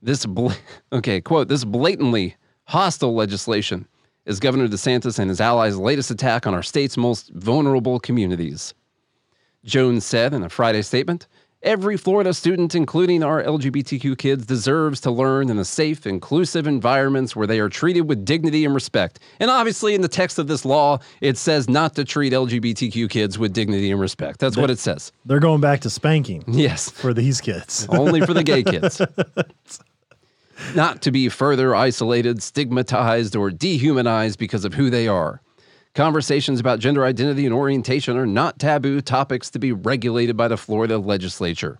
This 0.00 0.24
bl- 0.24 0.52
okay, 0.92 1.20
quote, 1.20 1.48
this 1.48 1.64
blatantly 1.64 2.36
hostile 2.64 3.14
legislation 3.14 3.86
is 4.26 4.40
Governor 4.40 4.68
DeSantis 4.68 5.18
and 5.18 5.28
his 5.28 5.40
allies' 5.40 5.76
latest 5.76 6.10
attack 6.10 6.46
on 6.46 6.54
our 6.54 6.62
state's 6.62 6.96
most 6.96 7.30
vulnerable 7.34 8.00
communities. 8.00 8.74
Jones 9.64 10.04
said 10.04 10.34
in 10.34 10.42
a 10.42 10.48
Friday 10.48 10.82
statement, 10.82 11.26
Every 11.62 11.96
Florida 11.96 12.34
student, 12.34 12.74
including 12.74 13.22
our 13.22 13.42
LGBTQ 13.42 14.18
kids, 14.18 14.44
deserves 14.44 15.00
to 15.00 15.10
learn 15.10 15.48
in 15.48 15.58
a 15.58 15.64
safe, 15.64 16.06
inclusive 16.06 16.66
environments 16.66 17.34
where 17.34 17.46
they 17.46 17.58
are 17.58 17.70
treated 17.70 18.02
with 18.02 18.22
dignity 18.26 18.66
and 18.66 18.74
respect. 18.74 19.18
And 19.40 19.50
obviously, 19.50 19.94
in 19.94 20.02
the 20.02 20.08
text 20.08 20.38
of 20.38 20.46
this 20.46 20.66
law, 20.66 20.98
it 21.22 21.38
says 21.38 21.66
not 21.66 21.94
to 21.94 22.04
treat 22.04 22.34
LGBTQ 22.34 23.08
kids 23.08 23.38
with 23.38 23.54
dignity 23.54 23.90
and 23.90 23.98
respect. 23.98 24.40
That's 24.40 24.58
what 24.58 24.68
it 24.68 24.78
says. 24.78 25.10
They're 25.24 25.40
going 25.40 25.62
back 25.62 25.80
to 25.80 25.88
spanking 25.90 26.44
Yes. 26.46 26.90
for 26.90 27.14
these 27.14 27.40
kids. 27.40 27.86
Only 27.88 28.20
for 28.20 28.34
the 28.34 28.44
gay 28.44 28.62
kids. 28.64 29.00
Not 30.74 31.02
to 31.02 31.10
be 31.10 31.28
further 31.28 31.74
isolated, 31.74 32.42
stigmatized, 32.42 33.36
or 33.36 33.50
dehumanized 33.50 34.38
because 34.38 34.64
of 34.64 34.74
who 34.74 34.90
they 34.90 35.08
are. 35.08 35.40
Conversations 35.94 36.58
about 36.58 36.80
gender 36.80 37.04
identity 37.04 37.46
and 37.46 37.54
orientation 37.54 38.16
are 38.16 38.26
not 38.26 38.58
taboo 38.58 39.00
topics 39.00 39.50
to 39.50 39.58
be 39.60 39.72
regulated 39.72 40.36
by 40.36 40.48
the 40.48 40.56
Florida 40.56 40.98
legislature. 40.98 41.78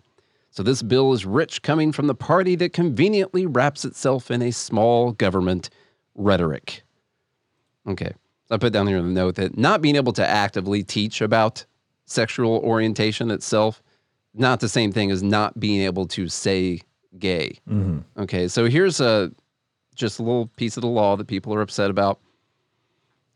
So, 0.51 0.62
this 0.62 0.83
bill 0.83 1.12
is 1.12 1.27
rich 1.27 1.62
coming 1.62 1.90
from 1.90 2.07
the 2.07 2.14
party 2.14 2.55
that 2.57 2.73
conveniently 2.73 3.44
wraps 3.44 3.85
itself 3.85 4.31
in 4.31 4.40
a 4.40 4.53
small 4.53 5.11
government 5.11 5.68
rhetoric. 6.14 6.85
Okay. 7.88 8.14
I 8.51 8.57
put 8.59 8.73
down 8.73 8.87
here 8.87 9.03
the 9.03 9.09
note 9.09 9.35
that 9.35 9.59
not 9.59 9.83
being 9.83 9.97
able 9.97 10.12
to 10.12 10.27
actively 10.27 10.85
teach 10.85 11.20
about 11.20 11.64
sexual 12.07 12.59
orientation 12.59 13.33
itself, 13.33 13.83
not 14.33 14.61
the 14.61 14.68
same 14.68 14.92
thing 14.92 15.11
as 15.11 15.25
not 15.25 15.59
being 15.59 15.81
able 15.81 16.07
to 16.09 16.29
say 16.29 16.81
gay. 17.18 17.61
Okay. 18.18 18.48
So 18.48 18.66
here's 18.66 19.00
a 19.00 19.33
just 19.94 20.18
a 20.18 20.22
little 20.22 20.48
piece 20.57 20.77
of 20.77 20.81
the 20.81 20.88
law 20.88 21.16
that 21.16 21.27
people 21.27 21.55
are 21.55 21.61
upset 21.61 21.90
about. 21.90 22.18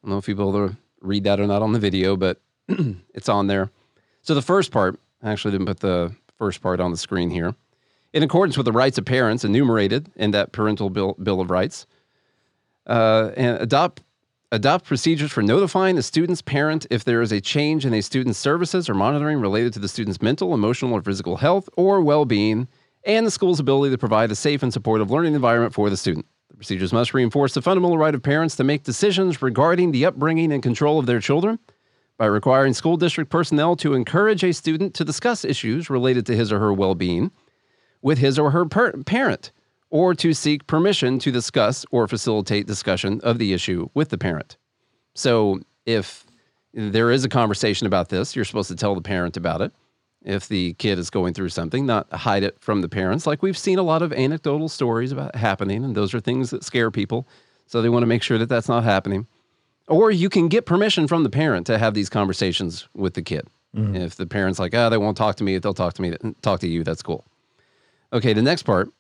I 0.03 0.07
don't 0.07 0.13
know 0.13 0.19
if 0.19 0.29
able 0.29 0.53
to 0.53 0.77
read 1.01 1.25
that 1.25 1.41
or 1.41 1.47
not 1.47 1.63
on 1.63 1.73
the 1.73 1.79
video, 1.79 2.17
but 2.17 2.41
it's 3.15 3.29
on 3.29 3.47
there. 3.47 3.71
So 4.23 4.35
the 4.35 4.43
first 4.43 4.73
part, 4.73 4.99
I 5.23 5.31
actually 5.31 5.53
didn't 5.53 5.67
put 5.67 5.81
the 5.81 6.15
first 6.37 6.61
part 6.61 6.81
on 6.81 6.91
the 6.91 6.97
screen 6.97 7.31
here. 7.31 7.55
In 8.13 8.23
accordance 8.23 8.57
with 8.57 8.65
the 8.65 8.73
rights 8.73 8.99
of 8.99 9.05
parents 9.05 9.45
enumerated 9.45 10.11
in 10.17 10.31
that 10.33 10.53
parental 10.53 10.91
bill, 10.91 11.15
bill 11.23 11.41
of 11.41 11.51
rights, 11.51 11.87
uh, 12.87 13.31
and 13.37 13.61
adopt 13.61 14.03
adopt 14.51 14.87
procedures 14.87 15.31
for 15.31 15.43
notifying 15.43 15.99
a 15.99 16.03
student's 16.03 16.41
parent 16.41 16.87
if 16.91 17.05
there 17.05 17.21
is 17.21 17.33
a 17.33 17.41
change 17.41 17.85
in 17.85 17.93
a 17.93 18.01
student's 18.01 18.39
services 18.39 18.89
or 18.89 18.95
monitoring 18.95 19.41
related 19.41 19.75
to 19.75 19.79
the 19.79 19.89
student's 19.89 20.23
mental, 20.23 20.55
emotional, 20.55 20.95
or 20.95 21.03
physical 21.03 21.37
health 21.37 21.69
or 21.77 22.01
well-being, 22.01 22.67
and 23.09 23.27
the 23.27 23.31
school's 23.31 23.59
ability 23.59 23.91
to 23.91 23.99
provide 23.99 24.31
a 24.31 24.37
safe 24.37 24.63
and 24.63 24.73
supportive 24.73 25.11
learning 25.11 25.35
environment 25.35 25.75
for 25.75 25.89
the 25.89 25.97
student. 25.97 26.27
The 26.51 26.57
procedures 26.57 26.93
must 26.93 27.15
reinforce 27.15 27.55
the 27.55 27.63
fundamental 27.63 27.97
right 27.97 28.15
of 28.15 28.23
parents 28.23 28.55
to 28.57 28.65
make 28.65 28.85
decisions 28.85 29.41
regarding 29.43 29.91
the 29.91 30.05
upbringing 30.05 30.53
and 30.53 30.63
control 30.63 30.99
of 30.99 31.07
their 31.07 31.19
children 31.19 31.59
by 32.19 32.27
requiring 32.27 32.75
school 32.75 32.99
district 32.99 33.31
personnel 33.31 33.77
to 33.77 33.95
encourage 33.95 34.45
a 34.45 34.53
student 34.53 34.93
to 34.95 35.05
discuss 35.05 35.45
issues 35.45 35.89
related 35.89 36.27
to 36.27 36.37
his 36.37 36.53
or 36.53 36.59
her 36.59 36.73
well-being 36.73 37.31
with 38.03 38.19
his 38.19 38.39
or 38.39 38.51
her 38.51 38.67
per- 38.67 38.93
parent 39.05 39.53
or 39.91 40.15
to 40.15 40.35
seek 40.35 40.67
permission 40.67 41.19
to 41.19 41.33
discuss 41.33 41.87
or 41.91 42.07
facilitate 42.07 42.67
discussion 42.67 43.21
of 43.23 43.39
the 43.39 43.55
issue 43.55 43.89
with 43.95 44.11
the 44.11 44.19
parent. 44.19 44.59
So, 45.15 45.61
if 45.87 46.27
there 46.75 47.11
is 47.11 47.25
a 47.25 47.29
conversation 47.29 47.87
about 47.87 48.11
this, 48.11 48.37
you're 48.37 48.45
supposed 48.45 48.69
to 48.69 48.77
tell 48.77 48.95
the 48.95 49.01
parent 49.01 49.39
about 49.39 49.63
it. 49.63 49.73
If 50.29 50.47
the 50.47 50.75
kid 50.75 50.99
is 50.99 51.09
going 51.09 51.33
through 51.33 51.49
something, 51.49 51.87
not 51.87 52.13
hide 52.13 52.43
it 52.43 52.59
from 52.61 52.83
the 52.83 52.89
parents. 52.89 53.27
Like 53.27 53.43
we've 53.43 53.57
seen 53.57 53.79
a 53.79 53.83
lot 53.83 54.03
of 54.03 54.13
anecdotal 54.13 54.69
stories 54.69 55.11
about 55.11 55.35
happening, 55.35 55.83
and 55.83 55.95
those 55.95 56.13
are 56.13 56.21
things 56.21 56.51
that 56.51 56.63
scare 56.63 56.91
people. 56.91 57.27
So, 57.67 57.83
they 57.83 57.89
want 57.89 58.03
to 58.03 58.07
make 58.07 58.23
sure 58.23 58.39
that 58.39 58.49
that's 58.49 58.69
not 58.69 58.85
happening. 58.85 59.27
Or 59.89 60.11
you 60.11 60.29
can 60.29 60.49
get 60.49 60.67
permission 60.67 61.09
from 61.09 61.23
the 61.23 61.31
parent 61.31 61.67
to 61.67 61.79
have 61.79 61.95
these 61.95 62.11
conversations 62.11 62.89
with 62.95 63.15
the 63.15 63.23
kid. 63.23 63.47
Mm-hmm. 63.75 63.97
If 63.97 64.17
the 64.17 64.27
parent's 64.27 64.59
like, 64.59 64.75
oh, 64.75 64.91
they 64.91 64.99
won't 64.99 65.17
talk 65.17 65.37
to 65.37 65.45
me, 65.45 65.55
if 65.55 65.63
they'll 65.63 65.75
talk 65.75 65.95
to 65.95 66.03
me, 66.03 66.15
talk 66.43 66.61
to 66.61 66.69
you, 66.69 66.85
that's 66.85 67.03
cool. 67.03 67.25
Okay, 68.13 68.33
the 68.33 68.43
next 68.43 68.63
part. 68.65 68.91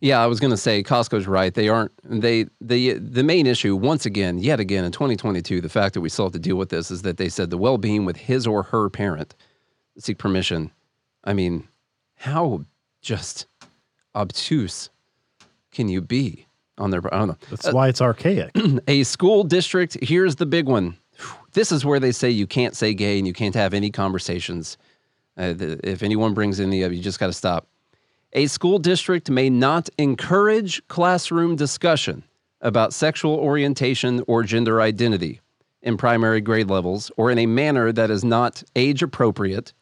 Yeah, 0.00 0.22
I 0.22 0.26
was 0.26 0.40
going 0.40 0.50
to 0.50 0.56
say 0.56 0.82
Costco's 0.82 1.26
right. 1.26 1.52
They 1.54 1.68
aren't 1.68 1.92
they 2.02 2.46
the 2.60 2.94
the 2.94 3.22
main 3.22 3.46
issue 3.46 3.74
once 3.74 4.04
again, 4.04 4.38
yet 4.38 4.60
again 4.60 4.84
in 4.84 4.92
2022, 4.92 5.60
the 5.60 5.68
fact 5.68 5.94
that 5.94 6.02
we 6.02 6.10
still 6.10 6.26
have 6.26 6.32
to 6.32 6.38
deal 6.38 6.56
with 6.56 6.68
this 6.68 6.90
is 6.90 7.02
that 7.02 7.16
they 7.16 7.28
said 7.28 7.48
the 7.50 7.58
well-being 7.58 8.04
with 8.04 8.16
his 8.16 8.46
or 8.46 8.64
her 8.64 8.90
parent 8.90 9.34
seek 9.98 10.18
permission. 10.18 10.70
I 11.24 11.32
mean, 11.32 11.68
how 12.16 12.64
just 13.00 13.46
obtuse 14.14 14.90
can 15.72 15.88
you 15.88 16.00
be 16.00 16.46
on 16.78 16.90
their 16.90 17.02
I 17.14 17.18
don't 17.18 17.28
know. 17.28 17.36
That's 17.50 17.72
why 17.72 17.88
it's 17.88 18.00
archaic. 18.00 18.50
a 18.88 19.02
school 19.04 19.44
district, 19.44 19.96
here's 20.02 20.36
the 20.36 20.46
big 20.46 20.66
one. 20.66 20.96
This 21.52 21.70
is 21.70 21.84
where 21.84 22.00
they 22.00 22.12
say 22.12 22.30
you 22.30 22.46
can't 22.46 22.74
say 22.74 22.94
gay 22.94 23.18
and 23.18 23.26
you 23.26 23.32
can't 23.32 23.54
have 23.54 23.74
any 23.74 23.90
conversations. 23.90 24.76
Uh, 25.36 25.52
the, 25.52 25.80
if 25.88 26.02
anyone 26.02 26.34
brings 26.34 26.58
any 26.58 26.82
of 26.82 26.92
you, 26.92 27.00
just 27.00 27.20
got 27.20 27.28
to 27.28 27.32
stop. 27.32 27.68
A 28.32 28.46
school 28.46 28.80
district 28.80 29.30
may 29.30 29.48
not 29.48 29.88
encourage 29.98 30.86
classroom 30.88 31.54
discussion 31.54 32.24
about 32.60 32.92
sexual 32.92 33.34
orientation 33.34 34.24
or 34.26 34.42
gender 34.42 34.80
identity 34.80 35.40
in 35.82 35.96
primary 35.96 36.40
grade 36.40 36.68
levels 36.68 37.12
or 37.16 37.30
in 37.30 37.38
a 37.38 37.46
manner 37.46 37.92
that 37.92 38.10
is 38.10 38.24
not 38.24 38.64
age 38.74 39.02
appropriate 39.02 39.72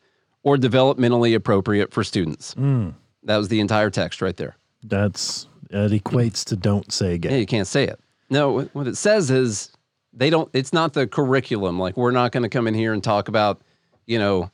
or 0.42 0.56
developmentally 0.56 1.34
appropriate 1.34 1.92
for 1.92 2.04
students. 2.04 2.54
Hmm. 2.54 2.90
That 3.24 3.36
was 3.36 3.48
the 3.48 3.60
entire 3.60 3.90
text 3.90 4.20
right 4.20 4.36
there. 4.36 4.56
That's 4.82 5.46
that 5.70 5.90
equates 5.90 6.44
to 6.46 6.56
don't 6.56 6.92
say 6.92 7.18
Yeah, 7.22 7.36
you 7.36 7.46
can't 7.46 7.68
say 7.68 7.84
it. 7.84 8.00
No, 8.30 8.62
what 8.72 8.86
it 8.86 8.96
says 8.96 9.30
is 9.30 9.70
they 10.12 10.30
don't. 10.30 10.48
It's 10.52 10.72
not 10.72 10.92
the 10.92 11.06
curriculum. 11.06 11.78
Like 11.78 11.96
we're 11.96 12.10
not 12.10 12.32
going 12.32 12.42
to 12.42 12.48
come 12.48 12.66
in 12.66 12.74
here 12.74 12.92
and 12.92 13.02
talk 13.02 13.28
about, 13.28 13.60
you 14.06 14.18
know, 14.18 14.50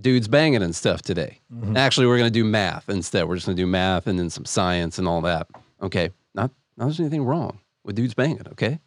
dudes 0.00 0.28
banging 0.28 0.62
and 0.62 0.74
stuff 0.74 1.02
today. 1.02 1.40
Mm-hmm. 1.52 1.76
Actually, 1.76 2.06
we're 2.06 2.18
going 2.18 2.32
to 2.32 2.38
do 2.38 2.44
math 2.44 2.88
instead. 2.88 3.28
We're 3.28 3.36
just 3.36 3.46
going 3.46 3.56
to 3.56 3.62
do 3.62 3.66
math 3.66 4.06
and 4.06 4.18
then 4.18 4.30
some 4.30 4.44
science 4.44 4.98
and 4.98 5.06
all 5.06 5.20
that. 5.22 5.46
Okay, 5.80 6.10
not 6.34 6.50
not 6.76 6.86
there's 6.86 7.00
anything 7.00 7.24
wrong 7.24 7.58
with 7.84 7.96
dudes 7.96 8.14
banging. 8.14 8.46
Okay, 8.48 8.80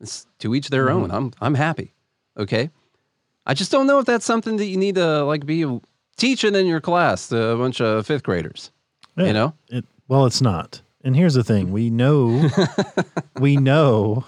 it's 0.00 0.26
to 0.40 0.54
each 0.54 0.68
their 0.68 0.86
mm-hmm. 0.86 1.04
own. 1.04 1.10
I'm 1.10 1.32
I'm 1.40 1.54
happy. 1.54 1.94
Okay, 2.36 2.70
I 3.50 3.54
just 3.54 3.72
don't 3.72 3.88
know 3.88 3.98
if 3.98 4.06
that's 4.06 4.24
something 4.24 4.58
that 4.58 4.66
you 4.66 4.76
need 4.76 4.94
to 4.94 5.24
like 5.24 5.44
be 5.44 5.80
teaching 6.16 6.54
in 6.54 6.66
your 6.66 6.80
class 6.80 7.26
to 7.30 7.48
a 7.48 7.56
bunch 7.56 7.80
of 7.80 8.06
fifth 8.06 8.22
graders. 8.22 8.70
Yeah, 9.16 9.26
You 9.26 9.32
know, 9.32 9.54
It, 9.70 9.84
well, 10.06 10.24
it's 10.26 10.40
not. 10.40 10.82
And 11.02 11.16
here's 11.16 11.34
the 11.34 11.42
thing: 11.42 11.72
we 11.72 11.90
know, 11.90 12.48
we 13.40 13.56
know, 13.56 14.24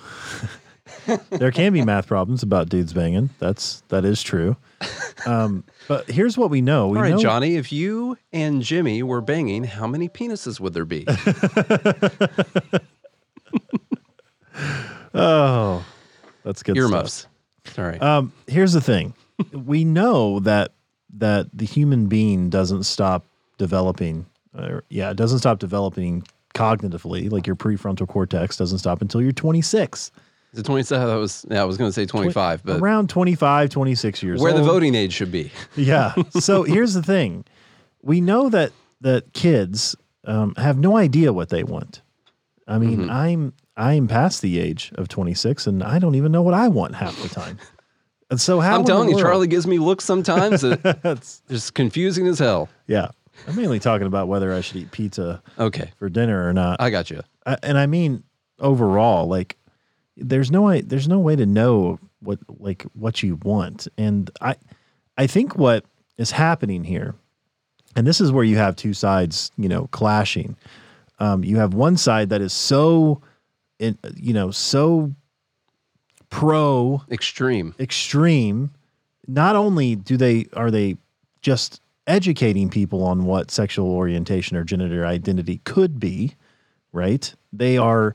there 1.31 1.53
can 1.53 1.73
be 1.73 1.85
math 1.85 2.09
problems 2.09 2.43
about 2.43 2.69
dudes 2.69 2.93
banging. 2.93 3.31
That's 3.39 3.85
that 3.91 4.05
is 4.05 4.25
true. 4.25 4.57
Um, 5.25 5.63
but 5.87 6.11
here's 6.11 6.37
what 6.37 6.51
we 6.51 6.61
know: 6.61 6.89
we 6.89 6.97
All 6.99 7.05
right, 7.05 7.13
know, 7.13 7.19
Johnny, 7.19 7.55
if 7.55 7.71
you 7.71 8.19
and 8.33 8.61
Jimmy 8.61 9.05
were 9.05 9.21
banging, 9.21 9.63
how 9.63 9.87
many 9.87 10.09
penises 10.09 10.59
would 10.59 10.75
there 10.75 10.85
be? 10.85 11.07
Oh, 15.15 15.85
that's 16.43 16.63
good. 16.63 16.75
stuff. 17.21 17.32
Sorry. 17.67 17.99
Um, 18.01 18.33
here's 18.47 18.73
the 18.73 18.81
thing: 18.81 19.15
we 19.53 19.85
know 19.85 20.41
that 20.41 20.73
that 21.19 21.47
the 21.53 21.65
human 21.67 22.07
being 22.07 22.51
doesn't 22.51 22.85
stop 22.85 23.25
developing. 23.59 24.27
Yeah, 24.89 25.11
it 25.11 25.17
doesn't 25.17 25.39
stop 25.39 25.59
developing 25.59 26.25
cognitively. 26.55 27.31
Like 27.31 27.47
your 27.47 27.57
prefrontal 27.57 28.07
cortex 28.09 28.57
doesn't 28.57 28.79
stop 28.79 29.01
until 29.01 29.23
you're 29.23 29.33
26. 29.33 30.11
Is 30.53 30.59
it 30.59 30.67
27? 30.67 31.07
That 31.09 31.15
was, 31.15 31.47
yeah, 31.51 31.63
I 31.63 31.65
was 31.65 31.79
going 31.79 31.89
to 31.89 31.93
say 31.95 32.05
25, 32.05 32.63
but 32.63 32.79
Around 32.79 33.09
25, 33.09 33.71
26 33.71 34.23
years 34.23 34.39
where 34.43 34.53
old. 34.53 34.61
the 34.61 34.65
voting 34.67 34.95
age 34.95 35.15
should 35.15 35.33
be. 35.33 35.51
Yeah. 35.77 36.13
So 36.41 36.63
here's 36.65 36.93
the 36.93 37.03
thing: 37.03 37.45
we 38.03 38.21
know 38.21 38.51
that 38.51 38.73
that 39.01 39.33
kids 39.33 39.97
um, 40.27 40.55
have 40.57 40.77
no 40.79 40.97
idea 40.99 41.33
what 41.33 41.49
they 41.49 41.65
want. 41.65 42.03
I 42.69 42.79
mean, 42.79 42.99
Mm-hmm. 43.01 43.11
I'm 43.11 43.53
I'm 43.77 44.07
past 44.09 44.43
the 44.43 44.59
age 44.59 44.93
of 44.97 45.09
26, 45.09 45.67
and 45.67 45.83
I 45.83 45.99
don't 45.99 46.15
even 46.15 46.31
know 46.33 46.43
what 46.43 46.55
I 46.55 46.69
want 46.69 46.95
half 46.95 47.21
the 47.23 47.29
time. 47.29 47.59
And 48.31 48.41
so 48.41 48.61
how? 48.61 48.79
I'm 48.79 48.85
telling 48.85 49.09
you, 49.11 49.19
Charlie 49.19 49.47
gives 49.47 49.67
me 49.67 49.79
looks 49.79 50.05
sometimes 50.05 50.61
That's- 50.63 51.43
just 51.49 51.75
confusing 51.75 52.27
as 52.27 52.39
hell. 52.39 52.69
yeah. 52.87 53.09
I'm 53.49 53.57
mainly 53.57 53.79
talking 53.81 54.07
about 54.07 54.29
whether 54.29 54.53
I 54.53 54.61
should 54.61 54.77
eat 54.77 54.91
pizza 54.93 55.43
Okay, 55.59 55.91
for 55.99 56.11
dinner 56.11 56.47
or 56.47 56.53
not. 56.53 56.81
I 56.81 56.91
got 56.91 57.11
you. 57.11 57.23
I, 57.47 57.57
and 57.63 57.79
I 57.79 57.87
mean 57.87 58.23
overall, 58.61 59.27
like 59.27 59.57
there's 60.19 60.51
no 60.51 60.63
way 60.63 60.83
there's 60.83 61.09
no 61.09 61.19
way 61.19 61.35
to 61.35 61.47
know 61.47 61.99
what 62.21 62.39
like 62.61 62.83
what 62.93 63.23
you 63.23 63.37
want. 63.43 63.89
And 63.97 64.31
I 64.43 64.57
I 65.17 65.27
think 65.27 65.57
what 65.57 65.87
is 66.19 66.31
happening 66.31 66.85
here, 66.85 67.15
and 67.97 68.07
this 68.07 68.21
is 68.21 68.31
where 68.31 68.45
you 68.45 68.59
have 68.59 68.77
two 68.77 68.93
sides, 68.93 69.51
you 69.57 69.69
know, 69.69 69.87
clashing. 69.93 70.55
Um, 71.19 71.43
you 71.43 71.57
have 71.57 71.73
one 71.73 71.97
side 71.97 72.29
that 72.29 72.43
is 72.43 72.53
so, 72.53 73.23
in, 73.83 73.99
you 74.17 74.33
know, 74.33 74.51
so 74.51 75.13
pro 76.31 77.03
Extreme. 77.11 77.75
extreme 77.79 78.71
not 79.29 79.55
only 79.55 79.95
do 79.95 80.17
they 80.17 80.47
are 80.55 80.71
they 80.71 80.97
just 81.43 81.83
educating 82.07 82.71
people 82.71 83.05
on 83.05 83.27
what 83.27 83.51
sexual 83.51 83.91
orientation 83.91 84.57
or 84.57 84.65
gender 84.65 85.05
identity 85.05 85.61
could 85.65 86.01
be 86.01 86.35
right 86.91 87.35
they 87.53 87.77
are 87.77 88.15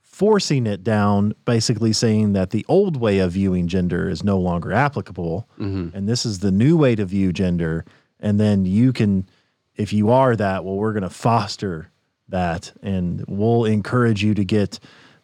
forcing 0.00 0.64
it 0.64 0.84
down 0.84 1.34
basically 1.44 1.92
saying 1.92 2.34
that 2.34 2.50
the 2.50 2.64
old 2.68 2.96
way 2.96 3.18
of 3.18 3.32
viewing 3.32 3.66
gender 3.66 4.08
is 4.08 4.22
no 4.22 4.38
longer 4.38 4.72
applicable 4.72 5.48
mm-hmm. 5.58 5.94
and 5.94 6.08
this 6.08 6.24
is 6.24 6.38
the 6.38 6.52
new 6.52 6.76
way 6.76 6.94
to 6.94 7.04
view 7.04 7.32
gender 7.32 7.84
and 8.20 8.38
then 8.38 8.64
you 8.64 8.92
can 8.92 9.28
if 9.74 9.92
you 9.92 10.08
are 10.08 10.36
that 10.36 10.64
well 10.64 10.76
we're 10.76 10.92
going 10.92 11.02
to 11.02 11.10
foster 11.10 11.90
that 12.28 12.72
and 12.80 13.24
we'll 13.26 13.64
encourage 13.64 14.22
you 14.22 14.34
to 14.34 14.44
get 14.44 14.78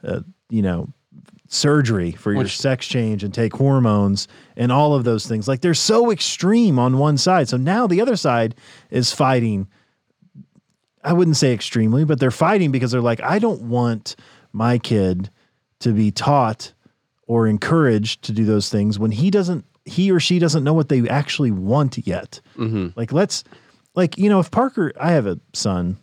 uh, 0.05 0.21
you 0.51 0.63
know 0.63 0.93
surgery 1.49 2.13
for 2.13 2.33
your 2.33 2.45
Which- 2.45 2.57
sex 2.57 2.87
change 2.87 3.23
and 3.23 3.33
take 3.35 3.55
hormones 3.55 4.27
and 4.57 4.73
all 4.73 4.95
of 4.95 5.05
those 5.05 5.27
things. 5.27 5.47
Like 5.47 5.61
they're 5.61 5.75
so 5.75 6.11
extreme 6.11 6.79
on 6.79 6.97
one 6.97 7.19
side. 7.19 7.49
So 7.49 7.59
now 7.59 7.87
the 7.87 8.01
other 8.01 8.17
side 8.17 8.55
is 8.91 9.13
fighting. 9.13 9.69
I 11.05 11.13
wouldn't 11.13 11.37
say 11.37 11.53
extremely, 11.53 12.05
but 12.05 12.21
they're 12.21 12.31
fighting 12.31 12.71
because 12.71 12.93
they're 12.93 13.01
like, 13.03 13.21
I 13.23 13.39
don't 13.39 13.63
want 13.63 14.17
my 14.53 14.79
kid 14.79 15.29
to 15.81 15.93
be 15.93 16.11
taught 16.11 16.73
or 17.27 17.47
encouraged 17.47 18.23
to 18.23 18.33
do 18.33 18.45
those 18.45 18.69
things 18.71 18.99
when 18.99 19.11
he 19.11 19.31
doesn't, 19.31 19.65
he 19.85 20.11
or 20.11 20.21
she 20.21 20.39
doesn't 20.39 20.65
know 20.65 20.73
what 20.75 20.89
they 20.89 21.07
actually 21.09 21.51
want 21.51 21.99
yet. 22.07 22.41
Like, 22.97 23.13
let's, 23.13 23.43
like, 23.95 24.17
you 24.17 24.29
know, 24.31 24.39
if 24.39 24.51
Parker, 24.51 24.93
I 24.99 25.13
have 25.13 25.27
a 25.27 25.41
son 25.53 25.99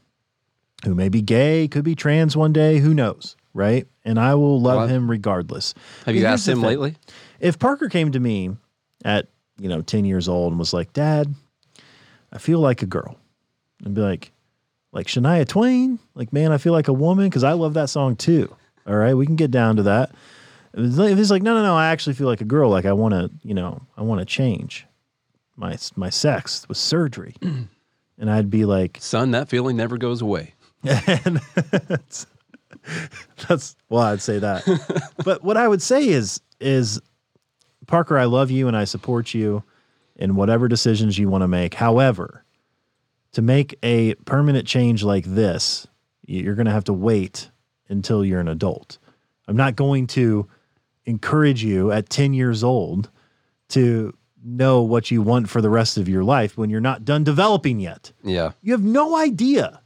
who 0.84 0.93
may 0.93 1.10
be 1.10 1.22
gay, 1.22 1.68
could 1.68 1.84
be 1.86 1.95
trans 1.95 2.36
one 2.38 2.52
day, 2.54 2.80
who 2.80 2.93
knows, 2.93 3.36
right? 3.54 3.88
And 4.06 4.20
I 4.20 4.36
will 4.36 4.62
love 4.62 4.89
him 4.89 5.10
regardless. 5.10 5.74
Have 6.06 6.16
you 6.16 6.22
Here's 6.22 6.34
asked 6.34 6.47
him 6.47 6.62
lately? 6.62 6.95
If 7.39 7.60
Parker 7.60 7.89
came 7.89 8.12
to 8.12 8.20
me 8.20 8.52
at, 9.04 9.28
you 9.60 9.70
know, 9.70 9.82
10 9.82 10.06
years 10.06 10.28
old 10.28 10.52
and 10.52 10.60
was 10.60 10.74
like, 10.74 10.93
Dad, 10.93 11.34
I 12.32 12.38
feel 12.38 12.60
like 12.60 12.82
a 12.82 12.86
girl, 12.86 13.18
and 13.84 13.95
be 13.95 14.02
like, 14.02 14.32
like 14.91 15.08
Shania 15.08 15.47
Twain, 15.47 16.00
like, 16.16 16.34
man, 16.34 16.52
I 16.52 16.58
feel 16.58 16.74
like 16.74 16.88
a 16.88 16.93
woman 16.93 17.26
because 17.26 17.43
I 17.43 17.54
love 17.54 17.74
that 17.76 17.89
song 17.89 18.16
too. 18.16 18.56
All 18.88 18.95
right, 18.95 19.14
we 19.14 19.26
can 19.26 19.36
get 19.36 19.52
down 19.52 19.76
to 19.78 19.84
that. 19.84 20.12
If 20.74 21.18
he's 21.18 21.32
like, 21.32 21.43
no, 21.43 21.54
no, 21.54 21.64
no, 21.64 21.76
I 21.76 21.88
actually 21.88 22.14
feel 22.14 22.28
like 22.28 22.41
a 22.41 22.45
girl. 22.45 22.70
Like 22.70 22.86
I 22.86 22.93
want 22.93 23.14
to, 23.14 23.30
you 23.43 23.54
know, 23.54 23.82
I 23.97 24.02
want 24.02 24.20
to 24.20 24.26
change 24.26 24.86
my 25.56 25.78
my 25.95 26.10
sex 26.10 26.68
with 26.68 26.78
surgery, 26.78 27.36
and 27.41 27.70
I'd 28.32 28.50
be 28.50 28.66
like, 28.66 28.97
Son, 29.02 29.32
that 29.32 29.50
feeling 29.50 29.78
never 29.78 29.97
goes 29.97 30.22
away. 30.22 30.54
and 30.84 31.41
that's, 33.50 33.76
well, 33.89 34.04
I'd 34.04 34.22
say 34.22 34.39
that. 34.39 35.12
but 35.26 35.43
what 35.43 35.58
I 35.58 35.68
would 35.68 35.82
say 35.82 36.08
is 36.08 36.39
is 36.62 37.02
Parker, 37.88 38.18
I 38.18 38.26
love 38.26 38.52
you 38.52 38.68
and 38.68 38.78
I 38.78 38.84
support 38.86 39.34
you 39.34 39.64
in 40.16 40.36
whatever 40.36 40.68
decisions 40.68 41.18
you 41.18 41.28
want 41.28 41.41
to 41.41 41.47
make. 41.47 41.74
However, 41.74 42.43
to 43.32 43.41
make 43.41 43.78
a 43.84 44.14
permanent 44.26 44.68
change 44.68 45.04
like 45.04 45.26
this, 45.26 45.88
you're 46.26 46.56
going 46.56 46.68
to 46.68 46.72
have 46.72 46.84
to 46.86 46.93
wait 46.93 47.50
until 47.88 48.24
you're 48.24 48.39
an 48.39 48.47
adult. 48.47 49.00
I'm 49.47 49.56
not 49.56 49.76
going 49.76 50.08
to 50.08 50.47
encourage 51.06 51.64
you 51.64 51.91
at 51.91 52.10
10 52.10 52.34
years 52.34 52.64
old 52.64 53.10
to 53.70 54.16
know 54.43 54.82
what 54.82 55.10
you 55.10 55.22
want 55.22 55.50
for 55.50 55.62
the 55.62 55.70
rest 55.70 55.97
of 55.97 56.08
your 56.08 56.24
life 56.24 56.58
when 56.58 56.70
you're 56.70 56.80
not 56.80 57.04
done 57.04 57.24
developing 57.24 57.80
yet. 57.80 58.12
Yeah. 58.24 58.52
You 58.62 58.74
have 58.74 58.84
no 58.84 59.16
idea 59.18 59.82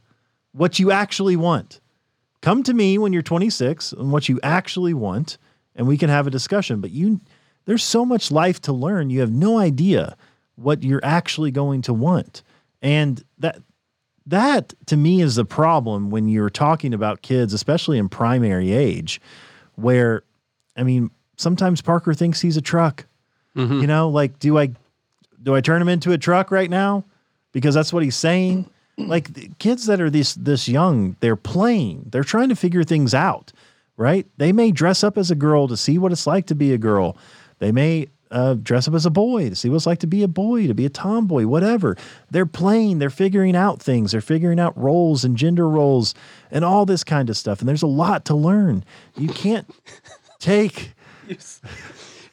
what 0.52 0.78
you 0.78 0.90
actually 0.90 1.36
want. 1.36 1.80
Come 2.44 2.62
to 2.64 2.74
me 2.74 2.98
when 2.98 3.14
you're 3.14 3.22
26 3.22 3.92
and 3.92 4.12
what 4.12 4.28
you 4.28 4.38
actually 4.42 4.92
want, 4.92 5.38
and 5.74 5.86
we 5.86 5.96
can 5.96 6.10
have 6.10 6.26
a 6.26 6.30
discussion. 6.30 6.82
But 6.82 6.90
you, 6.90 7.22
there's 7.64 7.82
so 7.82 8.04
much 8.04 8.30
life 8.30 8.60
to 8.62 8.72
learn. 8.74 9.08
You 9.08 9.20
have 9.20 9.32
no 9.32 9.58
idea 9.58 10.14
what 10.56 10.82
you're 10.82 11.00
actually 11.02 11.50
going 11.50 11.80
to 11.82 11.94
want, 11.94 12.42
and 12.82 13.24
that 13.38 13.62
that 14.26 14.74
to 14.88 14.96
me 14.98 15.22
is 15.22 15.36
the 15.36 15.46
problem 15.46 16.10
when 16.10 16.28
you're 16.28 16.50
talking 16.50 16.92
about 16.92 17.22
kids, 17.22 17.54
especially 17.54 17.96
in 17.96 18.10
primary 18.10 18.72
age, 18.72 19.22
where, 19.76 20.22
I 20.76 20.82
mean, 20.82 21.10
sometimes 21.38 21.80
Parker 21.80 22.12
thinks 22.12 22.42
he's 22.42 22.58
a 22.58 22.62
truck. 22.62 23.06
Mm-hmm. 23.56 23.80
You 23.80 23.86
know, 23.86 24.10
like, 24.10 24.38
do 24.38 24.58
I 24.58 24.68
do 25.42 25.54
I 25.54 25.62
turn 25.62 25.80
him 25.80 25.88
into 25.88 26.12
a 26.12 26.18
truck 26.18 26.50
right 26.50 26.68
now? 26.68 27.04
Because 27.52 27.74
that's 27.74 27.90
what 27.90 28.02
he's 28.02 28.16
saying. 28.16 28.68
Like 28.96 29.58
kids 29.58 29.86
that 29.86 30.00
are 30.00 30.10
this 30.10 30.34
this 30.34 30.68
young, 30.68 31.16
they're 31.20 31.36
playing. 31.36 32.06
They're 32.10 32.24
trying 32.24 32.48
to 32.48 32.56
figure 32.56 32.84
things 32.84 33.14
out, 33.14 33.52
right? 33.96 34.26
They 34.36 34.52
may 34.52 34.70
dress 34.70 35.02
up 35.02 35.18
as 35.18 35.30
a 35.30 35.34
girl 35.34 35.68
to 35.68 35.76
see 35.76 35.98
what 35.98 36.12
it's 36.12 36.26
like 36.26 36.46
to 36.46 36.54
be 36.54 36.72
a 36.72 36.78
girl. 36.78 37.16
They 37.58 37.72
may 37.72 38.08
uh, 38.30 38.54
dress 38.54 38.88
up 38.88 38.94
as 38.94 39.06
a 39.06 39.10
boy 39.10 39.48
to 39.48 39.54
see 39.56 39.68
what 39.68 39.76
it's 39.76 39.86
like 39.86 40.00
to 40.00 40.06
be 40.06 40.22
a 40.22 40.28
boy, 40.28 40.66
to 40.66 40.74
be 40.74 40.86
a 40.86 40.90
tomboy, 40.90 41.46
whatever. 41.46 41.96
They're 42.30 42.46
playing, 42.46 42.98
they're 42.98 43.10
figuring 43.10 43.54
out 43.56 43.80
things, 43.80 44.12
they're 44.12 44.20
figuring 44.20 44.58
out 44.58 44.76
roles 44.76 45.24
and 45.24 45.36
gender 45.36 45.68
roles 45.68 46.14
and 46.50 46.64
all 46.64 46.84
this 46.84 47.04
kind 47.04 47.30
of 47.30 47.36
stuff. 47.36 47.60
And 47.60 47.68
there's 47.68 47.82
a 47.82 47.86
lot 47.86 48.24
to 48.26 48.34
learn. 48.34 48.84
You 49.16 49.28
can't 49.28 49.68
take. 50.40 50.92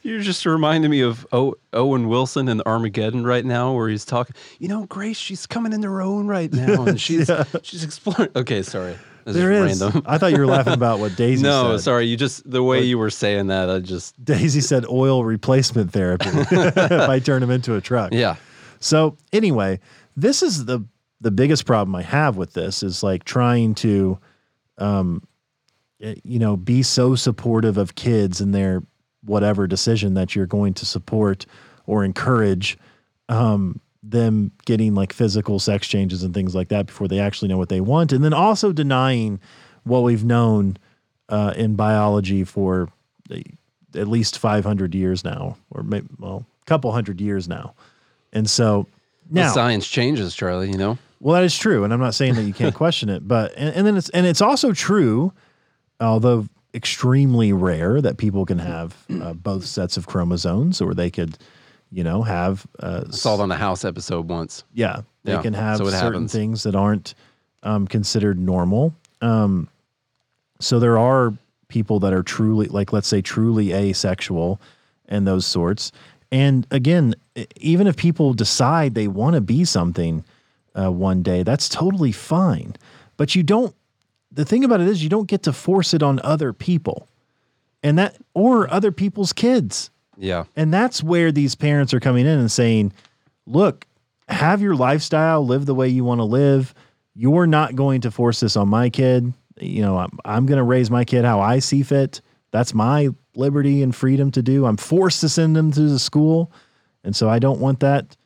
You're 0.02 0.20
just 0.20 0.44
reminding 0.44 0.90
me 0.90 1.00
of 1.02 1.26
o- 1.32 1.54
Owen 1.72 2.08
Wilson 2.08 2.48
in 2.48 2.60
Armageddon 2.66 3.24
right 3.24 3.44
now, 3.44 3.72
where 3.74 3.88
he's 3.88 4.04
talking. 4.04 4.34
You 4.58 4.68
know, 4.68 4.86
Grace, 4.86 5.16
she's 5.16 5.46
coming 5.46 5.72
into 5.72 5.88
her 5.88 6.02
own 6.02 6.26
right 6.26 6.52
now, 6.52 6.84
and 6.84 7.00
she's 7.06 7.30
she's 7.62 7.84
exploring. 7.84 8.30
Okay, 8.34 8.62
sorry, 8.62 8.96
This 9.24 9.36
There 9.36 9.52
is. 9.52 9.80
random. 9.80 10.02
I 10.04 10.18
thought 10.18 10.32
you 10.32 10.38
were 10.38 10.46
laughing 10.46 10.72
about 10.72 10.98
what 10.98 11.14
Daisy 11.16 11.42
no, 11.44 11.62
said. 11.62 11.68
No, 11.68 11.76
sorry. 11.78 12.06
You 12.06 12.16
just 12.16 12.50
the 12.50 12.62
way 12.62 12.82
you 12.82 12.98
were 12.98 13.10
saying 13.10 13.46
that. 13.46 13.70
I 13.70 13.78
just 13.78 14.22
Daisy 14.24 14.60
said 14.60 14.84
oil 14.86 15.24
replacement 15.24 15.92
therapy 15.92 16.28
if 16.32 16.76
I 17.08 17.20
turn 17.20 17.42
him 17.42 17.50
into 17.50 17.76
a 17.76 17.80
truck. 17.80 18.12
yeah. 18.12 18.36
So 18.80 19.16
anyway, 19.32 19.78
this 20.16 20.42
is 20.42 20.64
the 20.64 20.84
the 21.20 21.30
biggest 21.30 21.64
problem 21.64 21.94
I 21.94 22.02
have 22.02 22.36
with 22.36 22.54
this 22.54 22.82
is 22.82 23.04
like 23.04 23.22
trying 23.22 23.76
to, 23.76 24.18
um, 24.78 25.22
eh, 26.00 26.16
you 26.24 26.40
know, 26.40 26.56
be 26.56 26.82
so 26.82 27.14
supportive 27.14 27.78
of 27.78 27.94
kids 27.94 28.40
and 28.40 28.52
their 28.52 28.82
whatever 29.24 29.66
decision 29.66 30.14
that 30.14 30.34
you're 30.34 30.46
going 30.46 30.74
to 30.74 30.86
support 30.86 31.46
or 31.86 32.04
encourage 32.04 32.78
um, 33.28 33.80
them 34.02 34.50
getting 34.64 34.94
like 34.94 35.12
physical 35.12 35.58
sex 35.58 35.86
changes 35.86 36.22
and 36.22 36.34
things 36.34 36.54
like 36.54 36.68
that 36.68 36.86
before 36.86 37.08
they 37.08 37.20
actually 37.20 37.48
know 37.48 37.58
what 37.58 37.68
they 37.68 37.80
want, 37.80 38.12
and 38.12 38.24
then 38.24 38.32
also 38.32 38.72
denying 38.72 39.40
what 39.84 40.02
we've 40.02 40.24
known 40.24 40.76
uh, 41.28 41.54
in 41.56 41.74
biology 41.76 42.44
for 42.44 42.88
eh, 43.30 43.42
at 43.94 44.08
least 44.08 44.38
500 44.38 44.94
years 44.94 45.24
now, 45.24 45.56
or 45.70 45.82
maybe 45.82 46.08
well, 46.18 46.44
a 46.62 46.64
couple 46.66 46.90
hundred 46.92 47.20
years 47.20 47.48
now. 47.48 47.74
And 48.32 48.48
so 48.48 48.86
Now, 49.30 49.42
now, 49.42 49.52
science 49.52 49.86
changes, 49.88 50.34
Charlie. 50.34 50.70
You 50.70 50.78
know. 50.78 50.98
well, 51.20 51.34
that 51.34 51.44
is 51.44 51.56
true, 51.56 51.84
and 51.84 51.92
I'm 51.92 52.00
not 52.00 52.14
saying 52.14 52.34
that 52.34 52.42
you 52.42 52.54
can't 52.54 52.74
question 52.82 53.08
it, 53.08 53.26
but 53.26 53.52
and, 53.56 53.74
and 53.74 53.86
then 53.86 53.96
it's 53.96 54.08
and 54.10 54.26
it's 54.26 54.40
also 54.40 54.72
true, 54.72 55.32
although 56.00 56.46
extremely 56.74 57.52
rare, 57.52 58.00
that 58.00 58.16
people 58.16 58.46
can 58.46 58.58
have 58.58 58.96
uh, 59.20 59.32
both 59.34 59.64
sets 59.66 59.96
of 59.96 60.06
chromosomes, 60.06 60.80
or 60.80 60.94
they 60.94 61.10
could, 61.10 61.36
you 61.90 62.02
know, 62.02 62.22
have 62.22 62.66
uh, 62.80 63.10
Saw 63.10 63.34
it 63.34 63.40
on 63.40 63.48
the 63.48 63.56
House 63.56 63.84
episode 63.84 64.28
once. 64.28 64.64
yeah, 64.72 65.02
they 65.24 65.32
Yeah, 65.32 65.42
can 65.42 65.54
have 65.54 65.78
so 65.78 65.84
certain 65.90 66.12
happens. 66.12 66.32
things 66.32 66.62
that 66.62 66.74
aren't 66.74 67.14
um, 67.62 67.86
considered 67.86 68.38
normal. 68.38 68.94
Um, 69.20 69.68
so 70.60 70.78
there 70.78 70.98
are 70.98 71.34
people 71.68 72.00
that 72.00 72.12
are 72.12 72.22
truly, 72.22 72.66
like, 72.66 72.92
let's 72.92 73.08
say, 73.08 73.20
truly 73.22 73.72
asexual 73.72 74.60
and 75.08 75.26
those 75.26 75.46
sorts. 75.46 75.92
And 76.30 76.66
again, 76.70 77.14
even 77.56 77.86
if 77.86 77.96
people 77.96 78.32
decide 78.34 78.94
they 78.94 79.08
want 79.08 79.34
to 79.34 79.40
be 79.40 79.64
something 79.64 80.24
uh, 80.74 80.90
one 80.90 81.22
day, 81.22 81.42
that's 81.42 81.68
totally 81.68 82.12
fine. 82.12 82.74
But 83.16 83.34
you 83.34 83.42
don't, 83.42 83.74
the 84.32 84.44
thing 84.44 84.64
about 84.64 84.80
it 84.80 84.88
is, 84.88 85.02
you 85.02 85.08
don't 85.08 85.28
get 85.28 85.42
to 85.44 85.52
force 85.52 85.92
it 85.94 86.02
on 86.02 86.20
other 86.24 86.52
people 86.52 87.08
and 87.82 87.98
that, 87.98 88.16
or 88.34 88.72
other 88.72 88.92
people's 88.92 89.32
kids. 89.32 89.90
Yeah. 90.16 90.44
And 90.56 90.72
that's 90.72 91.02
where 91.02 91.32
these 91.32 91.54
parents 91.54 91.92
are 91.92 92.00
coming 92.00 92.26
in 92.26 92.38
and 92.38 92.50
saying, 92.50 92.92
look, 93.46 93.86
have 94.28 94.62
your 94.62 94.76
lifestyle, 94.76 95.44
live 95.44 95.66
the 95.66 95.74
way 95.74 95.88
you 95.88 96.04
want 96.04 96.20
to 96.20 96.24
live. 96.24 96.74
You're 97.14 97.46
not 97.46 97.74
going 97.74 98.02
to 98.02 98.10
force 98.10 98.40
this 98.40 98.56
on 98.56 98.68
my 98.68 98.88
kid. 98.88 99.32
You 99.60 99.82
know, 99.82 99.98
I'm, 99.98 100.18
I'm 100.24 100.46
going 100.46 100.58
to 100.58 100.64
raise 100.64 100.90
my 100.90 101.04
kid 101.04 101.24
how 101.24 101.40
I 101.40 101.58
see 101.58 101.82
fit. 101.82 102.20
That's 102.52 102.72
my 102.72 103.10
liberty 103.34 103.82
and 103.82 103.94
freedom 103.94 104.30
to 104.32 104.42
do. 104.42 104.64
I'm 104.66 104.76
forced 104.76 105.20
to 105.20 105.28
send 105.28 105.56
them 105.56 105.72
to 105.72 105.88
the 105.88 105.98
school. 105.98 106.52
And 107.04 107.14
so 107.16 107.28
I 107.28 107.38
don't 107.38 107.60
want 107.60 107.80
that 107.80 108.16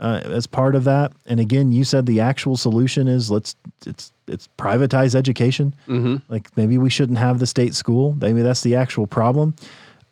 uh, 0.00 0.20
as 0.24 0.46
part 0.46 0.74
of 0.74 0.84
that. 0.84 1.12
And 1.26 1.40
again, 1.40 1.72
you 1.72 1.84
said 1.84 2.06
the 2.06 2.20
actual 2.20 2.56
solution 2.56 3.08
is 3.08 3.30
let's, 3.30 3.56
it's, 3.86 4.12
it's 4.26 4.48
privatize 4.58 5.14
education. 5.14 5.74
Mm-hmm. 5.88 6.16
Like 6.32 6.54
maybe 6.56 6.78
we 6.78 6.90
shouldn't 6.90 7.18
have 7.18 7.38
the 7.38 7.46
state 7.46 7.74
school. 7.74 8.16
Maybe 8.20 8.42
that's 8.42 8.62
the 8.62 8.76
actual 8.76 9.06
problem. 9.06 9.54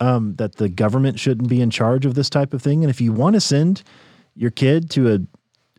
Um, 0.01 0.35
that 0.37 0.57
the 0.57 0.69
government 0.69 1.21
shouldn't 1.21 1.49
be 1.49 1.61
in 1.61 1.71
charge 1.71 2.05
of 2.05 2.15
this 2.15 2.29
type 2.29 2.53
of 2.53 2.61
thing. 2.61 2.83
And 2.83 2.91
if 2.91 3.01
you 3.01 3.13
want 3.13 3.35
to 3.35 3.41
send 3.41 3.83
your 4.35 4.51
kid 4.51 4.91
to 4.91 5.15
a, 5.15 5.21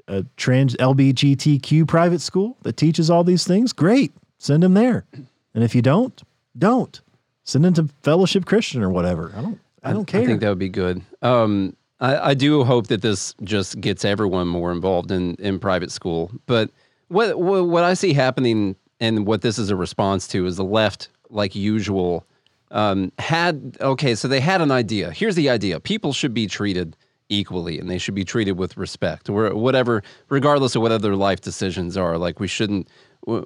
a 0.07 0.25
trans 0.37 0.75
LBGTQ 0.75 1.87
private 1.87 2.21
school 2.21 2.57
that 2.61 2.77
teaches 2.77 3.09
all 3.09 3.23
these 3.25 3.45
things, 3.45 3.73
great, 3.73 4.13
send 4.37 4.63
them 4.63 4.73
there. 4.73 5.05
And 5.53 5.63
if 5.63 5.75
you 5.75 5.81
don't, 5.81 6.23
don't 6.57 7.01
send 7.43 7.65
them 7.65 7.73
to 7.73 7.89
Fellowship 8.03 8.45
Christian 8.45 8.81
or 8.81 8.89
whatever. 8.89 9.33
I 9.35 9.41
don't, 9.41 9.59
I 9.83 9.93
don't 9.93 10.05
care. 10.05 10.21
I 10.21 10.25
think 10.25 10.41
that 10.41 10.49
would 10.49 10.59
be 10.59 10.69
good. 10.69 11.01
Um, 11.21 11.75
I, 11.99 12.31
I 12.31 12.33
do 12.33 12.63
hope 12.63 12.87
that 12.87 13.01
this 13.01 13.33
just 13.43 13.79
gets 13.79 14.03
everyone 14.03 14.47
more 14.47 14.71
involved 14.71 15.11
in, 15.11 15.35
in 15.35 15.59
private 15.59 15.91
school. 15.91 16.31
But 16.45 16.71
what, 17.07 17.39
what 17.39 17.67
what 17.67 17.83
I 17.83 17.93
see 17.93 18.13
happening 18.13 18.75
and 18.99 19.25
what 19.25 19.41
this 19.41 19.57
is 19.57 19.69
a 19.69 19.75
response 19.75 20.27
to 20.29 20.45
is 20.45 20.57
the 20.57 20.63
left, 20.63 21.09
like 21.29 21.55
usual, 21.55 22.25
um, 22.71 23.11
had 23.19 23.77
okay. 23.79 24.15
So 24.15 24.27
they 24.27 24.39
had 24.39 24.61
an 24.61 24.71
idea. 24.71 25.11
Here's 25.11 25.35
the 25.35 25.49
idea: 25.49 25.79
people 25.79 26.13
should 26.13 26.33
be 26.33 26.47
treated 26.47 26.97
equally, 27.29 27.79
and 27.79 27.89
they 27.89 27.97
should 27.97 28.15
be 28.15 28.25
treated 28.25 28.53
with 28.53 28.77
respect, 28.77 29.29
or 29.29 29.55
whatever, 29.55 30.03
regardless 30.29 30.75
of 30.75 30.81
what 30.81 30.91
other 30.91 31.15
life 31.15 31.41
decisions 31.41 31.97
are. 31.97 32.17
Like 32.17 32.39
we 32.39 32.47
shouldn't 32.47 32.89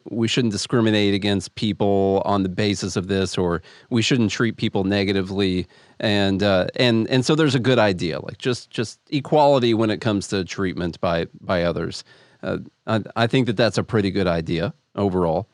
we 0.09 0.27
shouldn't 0.27 0.51
discriminate 0.51 1.13
against 1.13 1.55
people 1.55 2.21
on 2.25 2.43
the 2.43 2.49
basis 2.49 2.95
of 2.95 3.07
this, 3.07 3.37
or 3.37 3.61
we 3.89 4.01
shouldn't 4.01 4.31
treat 4.31 4.57
people 4.57 4.83
negatively. 4.83 5.67
And 5.99 6.43
uh, 6.43 6.67
and 6.75 7.07
and 7.09 7.25
so 7.25 7.35
there's 7.35 7.55
a 7.55 7.59
good 7.59 7.79
idea, 7.79 8.19
like 8.19 8.37
just 8.37 8.69
just 8.69 8.99
equality 9.09 9.73
when 9.73 9.89
it 9.89 10.01
comes 10.01 10.27
to 10.29 10.43
treatment 10.43 10.99
by 11.01 11.27
by 11.41 11.63
others. 11.63 12.03
Uh, 12.41 12.59
I, 12.87 13.01
I 13.15 13.27
think 13.27 13.47
that 13.47 13.57
that's 13.57 13.77
a 13.77 13.83
pretty 13.83 14.11
good 14.11 14.27
idea 14.27 14.73
overall. 14.95 15.47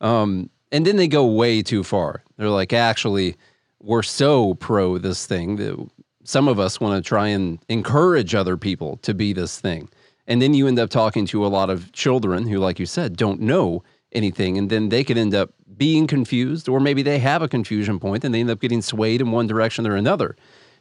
Um, 0.00 0.50
and 0.72 0.86
then 0.86 0.96
they 0.96 1.08
go 1.08 1.24
way 1.24 1.62
too 1.62 1.82
far. 1.82 2.22
They're 2.36 2.50
like, 2.50 2.72
actually, 2.72 3.36
we're 3.80 4.02
so 4.02 4.54
pro 4.54 4.98
this 4.98 5.26
thing 5.26 5.56
that 5.56 5.88
some 6.24 6.48
of 6.48 6.58
us 6.58 6.80
want 6.80 7.02
to 7.02 7.08
try 7.08 7.28
and 7.28 7.58
encourage 7.68 8.34
other 8.34 8.56
people 8.56 8.98
to 8.98 9.14
be 9.14 9.32
this 9.32 9.60
thing. 9.60 9.88
And 10.26 10.42
then 10.42 10.54
you 10.54 10.66
end 10.66 10.78
up 10.78 10.90
talking 10.90 11.26
to 11.26 11.46
a 11.46 11.48
lot 11.48 11.70
of 11.70 11.92
children 11.92 12.46
who, 12.48 12.58
like 12.58 12.78
you 12.78 12.86
said, 12.86 13.16
don't 13.16 13.40
know 13.40 13.82
anything. 14.12 14.58
And 14.58 14.70
then 14.70 14.88
they 14.88 15.04
could 15.04 15.18
end 15.18 15.34
up 15.34 15.50
being 15.76 16.06
confused, 16.06 16.68
or 16.68 16.80
maybe 16.80 17.02
they 17.02 17.18
have 17.18 17.42
a 17.42 17.48
confusion 17.48 17.98
point 17.98 18.24
and 18.24 18.34
they 18.34 18.40
end 18.40 18.50
up 18.50 18.60
getting 18.60 18.82
swayed 18.82 19.20
in 19.20 19.30
one 19.30 19.46
direction 19.46 19.86
or 19.86 19.94
another. 19.94 20.36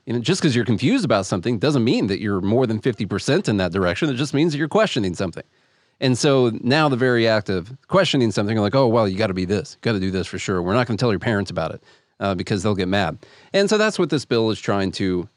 You 0.05 0.13
know, 0.13 0.19
just 0.19 0.41
because 0.41 0.55
you're 0.55 0.65
confused 0.65 1.03
about 1.03 1.25
something 1.25 1.57
doesn't 1.57 1.83
mean 1.83 2.07
that 2.07 2.19
you're 2.19 2.41
more 2.41 2.67
than 2.67 2.79
50% 2.79 3.49
in 3.49 3.57
that 3.57 3.71
direction. 3.71 4.09
It 4.09 4.15
just 4.15 4.33
means 4.33 4.51
that 4.51 4.59
you're 4.59 4.67
questioning 4.67 5.15
something. 5.15 5.43
And 5.99 6.17
so 6.17 6.51
now 6.61 6.89
the 6.89 6.97
very 6.97 7.27
act 7.27 7.49
of 7.49 7.75
questioning 7.87 8.31
something, 8.31 8.57
like, 8.57 8.75
oh, 8.75 8.87
well, 8.87 9.07
you 9.07 9.17
got 9.17 9.27
to 9.27 9.33
be 9.33 9.45
this, 9.45 9.77
got 9.81 9.93
to 9.93 9.99
do 9.99 10.11
this 10.11 10.27
for 10.27 10.37
sure. 10.37 10.61
We're 10.61 10.73
not 10.73 10.87
going 10.87 10.97
to 10.97 11.01
tell 11.01 11.11
your 11.11 11.19
parents 11.19 11.49
about 11.49 11.73
it 11.73 11.83
uh, 12.19 12.35
because 12.35 12.63
they'll 12.63 12.75
get 12.75 12.87
mad. 12.87 13.25
And 13.53 13.69
so 13.69 13.77
that's 13.77 13.97
what 13.97 14.09
this 14.09 14.25
bill 14.25 14.49
is 14.51 14.59
trying 14.59 14.91
to 14.93 15.27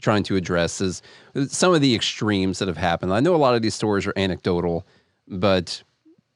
trying 0.00 0.22
to 0.24 0.36
address 0.36 0.80
is 0.80 1.02
some 1.48 1.74
of 1.74 1.80
the 1.80 1.94
extremes 1.94 2.58
that 2.58 2.68
have 2.68 2.76
happened. 2.76 3.12
I 3.12 3.20
know 3.20 3.34
a 3.34 3.36
lot 3.36 3.54
of 3.54 3.62
these 3.62 3.74
stories 3.74 4.06
are 4.06 4.12
anecdotal, 4.16 4.86
but 5.26 5.82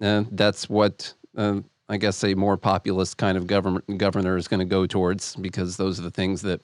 uh, 0.00 0.24
that's 0.30 0.68
what 0.68 1.14
uh, 1.36 1.60
I 1.88 1.96
guess 1.96 2.22
a 2.24 2.34
more 2.34 2.56
populist 2.56 3.18
kind 3.18 3.36
of 3.36 3.46
government 3.46 3.98
governor 3.98 4.36
is 4.36 4.48
going 4.48 4.60
to 4.60 4.66
go 4.66 4.86
towards 4.86 5.36
because 5.36 5.76
those 5.76 5.98
are 5.98 6.02
the 6.02 6.10
things 6.10 6.42
that 6.42 6.60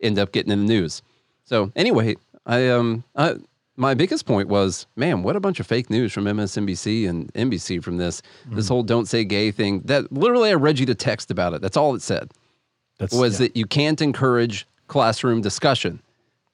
end 0.00 0.18
up 0.18 0.32
getting 0.32 0.52
in 0.52 0.66
the 0.66 0.72
news. 0.72 1.02
So 1.44 1.72
anyway, 1.76 2.16
I 2.46 2.68
um 2.68 3.04
I, 3.16 3.36
my 3.76 3.94
biggest 3.94 4.26
point 4.26 4.48
was, 4.48 4.86
man, 4.96 5.22
what 5.22 5.36
a 5.36 5.40
bunch 5.40 5.58
of 5.60 5.66
fake 5.66 5.88
news 5.88 6.12
from 6.12 6.24
MSNBC 6.24 7.08
and 7.08 7.32
NBC 7.34 7.82
from 7.82 7.96
this 7.96 8.22
this 8.50 8.68
whole 8.68 8.82
"don't 8.82 9.06
say 9.06 9.24
gay" 9.24 9.50
thing. 9.50 9.80
That 9.80 10.12
literally, 10.12 10.50
I 10.50 10.54
read 10.54 10.78
you 10.78 10.86
the 10.86 10.94
text 10.94 11.30
about 11.30 11.54
it. 11.54 11.62
That's 11.62 11.76
all 11.76 11.94
it 11.94 12.02
said 12.02 12.30
That's, 12.98 13.14
was 13.14 13.40
yeah. 13.40 13.46
that 13.46 13.56
you 13.56 13.66
can't 13.66 14.00
encourage 14.00 14.66
classroom 14.86 15.40
discussion 15.40 16.00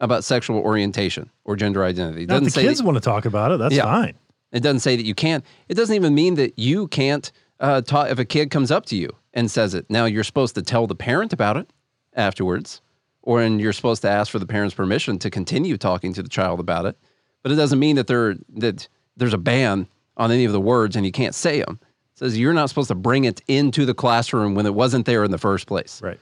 about 0.01 0.25
sexual 0.25 0.59
orientation 0.59 1.31
or 1.45 1.57
gender 1.57 1.85
identity. 1.85 2.23
It 2.25 2.29
Now, 2.29 2.37
if 2.37 2.41
doesn't 2.41 2.45
the 2.45 2.51
say 2.51 2.63
kids 2.67 2.79
that, 2.79 2.85
want 2.85 2.97
to 2.97 3.01
talk 3.01 3.25
about 3.25 3.53
it, 3.53 3.59
that's 3.59 3.75
Yeah. 3.75 3.85
fine. 3.85 4.15
it 4.53 4.61
doesn't 4.61 4.81
say 4.81 4.97
that 4.97 5.05
you 5.05 5.15
can't. 5.15 5.45
It 5.69 5.75
doesn't 5.75 5.95
even 5.97 6.15
mean 6.15 6.35
that 6.35 6.59
you 6.59 6.89
can't 6.89 7.31
uh, 7.59 7.81
talk 7.81 8.11
if 8.11 8.19
a 8.19 8.25
kid 8.25 8.51
comes 8.51 8.71
up 8.71 8.85
to 8.87 8.97
you 8.97 9.09
and 9.33 9.51
says 9.51 9.73
it. 9.75 9.87
Now 9.89 10.05
you're 10.05 10.25
supposed 10.25 10.55
to 10.57 10.63
tell 10.63 10.87
the 10.87 10.95
parent 10.95 11.33
about 11.33 11.57
it 11.57 11.71
afterwards, 12.15 12.81
or 13.23 13.41
and 13.43 13.61
you're 13.61 13.73
supposed 13.73 14.03
to 14.03 14.09
ask 14.09 14.31
for 14.31 14.39
the 14.39 14.47
parent's 14.47 14.75
permission 14.75 15.19
to 15.21 15.31
continue 15.31 15.77
talking 15.77 16.13
to 16.15 16.23
the 16.23 16.29
child 16.29 16.61
about 16.61 16.85
it. 16.87 16.97
But 17.43 17.53
it 17.53 17.57
doesn't 17.57 17.79
mean 17.79 17.97
that 17.97 18.07
there 18.09 18.37
that 18.57 18.89
there's 19.17 19.33
a 19.35 19.39
ban 19.39 19.89
on 20.19 20.31
any 20.31 20.45
of 20.45 20.53
the 20.53 20.61
words 20.61 20.97
and 20.97 21.07
you 21.07 21.13
can't 21.13 21.35
say 21.35 21.61
them. 21.61 21.79
It 22.15 22.19
says 22.19 22.39
you're 22.39 22.53
not 22.55 22.69
supposed 22.69 22.89
to 22.89 22.95
bring 22.95 23.25
it 23.25 23.41
into 23.49 23.85
the 23.87 23.95
classroom 23.95 24.55
when 24.55 24.67
it 24.67 24.75
wasn't 24.75 25.07
there 25.07 25.25
in 25.25 25.31
the 25.31 25.39
first 25.39 25.67
place. 25.67 26.01
Right. 26.03 26.21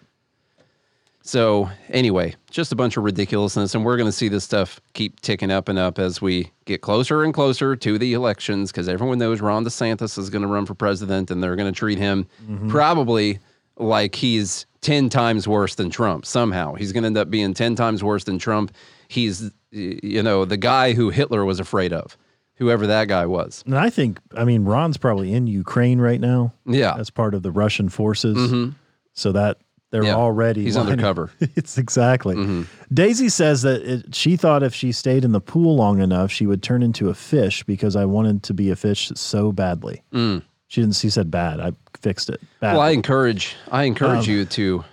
So 1.26 1.70
anyway, 1.88 2.34
just 2.50 2.70
a 2.70 2.76
bunch 2.76 2.98
of 2.98 3.02
ridiculousness, 3.02 3.74
and 3.74 3.82
we're 3.82 3.96
going 3.96 4.08
to 4.08 4.12
see 4.12 4.28
this 4.28 4.44
stuff 4.44 4.78
keep 4.92 5.20
ticking 5.20 5.50
up 5.50 5.70
and 5.70 5.78
up 5.78 5.98
as 5.98 6.20
we 6.20 6.52
get 6.66 6.82
closer 6.82 7.22
and 7.24 7.32
closer 7.32 7.74
to 7.74 7.98
the 7.98 8.12
elections, 8.12 8.70
because 8.70 8.90
everyone 8.90 9.18
knows 9.18 9.40
Ron 9.40 9.64
DeSantis 9.64 10.18
is 10.18 10.28
going 10.28 10.42
to 10.42 10.48
run 10.48 10.66
for 10.66 10.74
president, 10.74 11.30
and 11.30 11.42
they're 11.42 11.56
going 11.56 11.72
to 11.72 11.76
treat 11.76 11.96
him 11.96 12.26
mm-hmm. 12.42 12.68
probably 12.68 13.38
like 13.78 14.14
he's 14.14 14.66
ten 14.82 15.08
times 15.08 15.48
worse 15.48 15.76
than 15.76 15.88
Trump. 15.88 16.26
Somehow, 16.26 16.74
he's 16.74 16.92
going 16.92 17.04
to 17.04 17.06
end 17.06 17.16
up 17.16 17.30
being 17.30 17.54
ten 17.54 17.74
times 17.74 18.04
worse 18.04 18.24
than 18.24 18.38
Trump. 18.38 18.70
He's, 19.08 19.50
you 19.70 20.22
know, 20.22 20.44
the 20.44 20.58
guy 20.58 20.92
who 20.92 21.08
Hitler 21.08 21.46
was 21.46 21.58
afraid 21.58 21.94
of, 21.94 22.18
whoever 22.56 22.86
that 22.86 23.08
guy 23.08 23.24
was. 23.24 23.62
And 23.64 23.78
I 23.78 23.88
think, 23.88 24.20
I 24.36 24.44
mean, 24.44 24.66
Ron's 24.66 24.98
probably 24.98 25.32
in 25.32 25.46
Ukraine 25.46 26.02
right 26.02 26.20
now. 26.20 26.52
Yeah. 26.66 26.94
As 26.98 27.08
part 27.08 27.34
of 27.34 27.42
the 27.42 27.50
Russian 27.50 27.88
forces. 27.88 28.36
Mm-hmm. 28.36 28.72
So 29.14 29.32
that 29.32 29.56
they're 29.90 30.04
Yeah. 30.04 30.14
already. 30.16 30.62
He's 30.64 30.76
lining- 30.76 30.92
undercover. 30.92 31.30
it's 31.40 31.78
exactly. 31.78 32.64
Daisy 32.92 33.28
says 33.28 33.62
that 33.62 33.82
it, 33.82 34.14
she 34.14 34.36
thought 34.36 34.62
if 34.62 34.74
she 34.74 34.90
stayed 34.92 35.24
in 35.24 35.32
the 35.32 35.40
pool 35.40 35.76
long 35.76 36.00
enough, 36.00 36.30
she 36.32 36.46
would 36.46 36.62
turn 36.62 36.82
into 36.82 37.08
a 37.10 37.14
fish 37.14 37.62
because 37.64 37.94
I 37.96 38.04
wanted 38.04 38.42
to 38.44 38.54
be 38.54 38.70
a 38.70 38.76
fish 38.76 39.12
so 39.14 39.52
badly. 39.52 40.02
She 40.66 40.80
didn't. 40.80 40.96
She 40.96 41.10
said 41.10 41.30
bad. 41.30 41.60
I 41.60 41.72
fixed 42.00 42.28
it. 42.30 42.40
Badly. 42.60 42.78
Well, 42.78 42.86
I 42.86 42.90
encourage, 42.90 43.54
I 43.70 43.84
encourage 43.84 44.28
Um, 44.28 44.34
you 44.34 44.44
to 44.46 44.84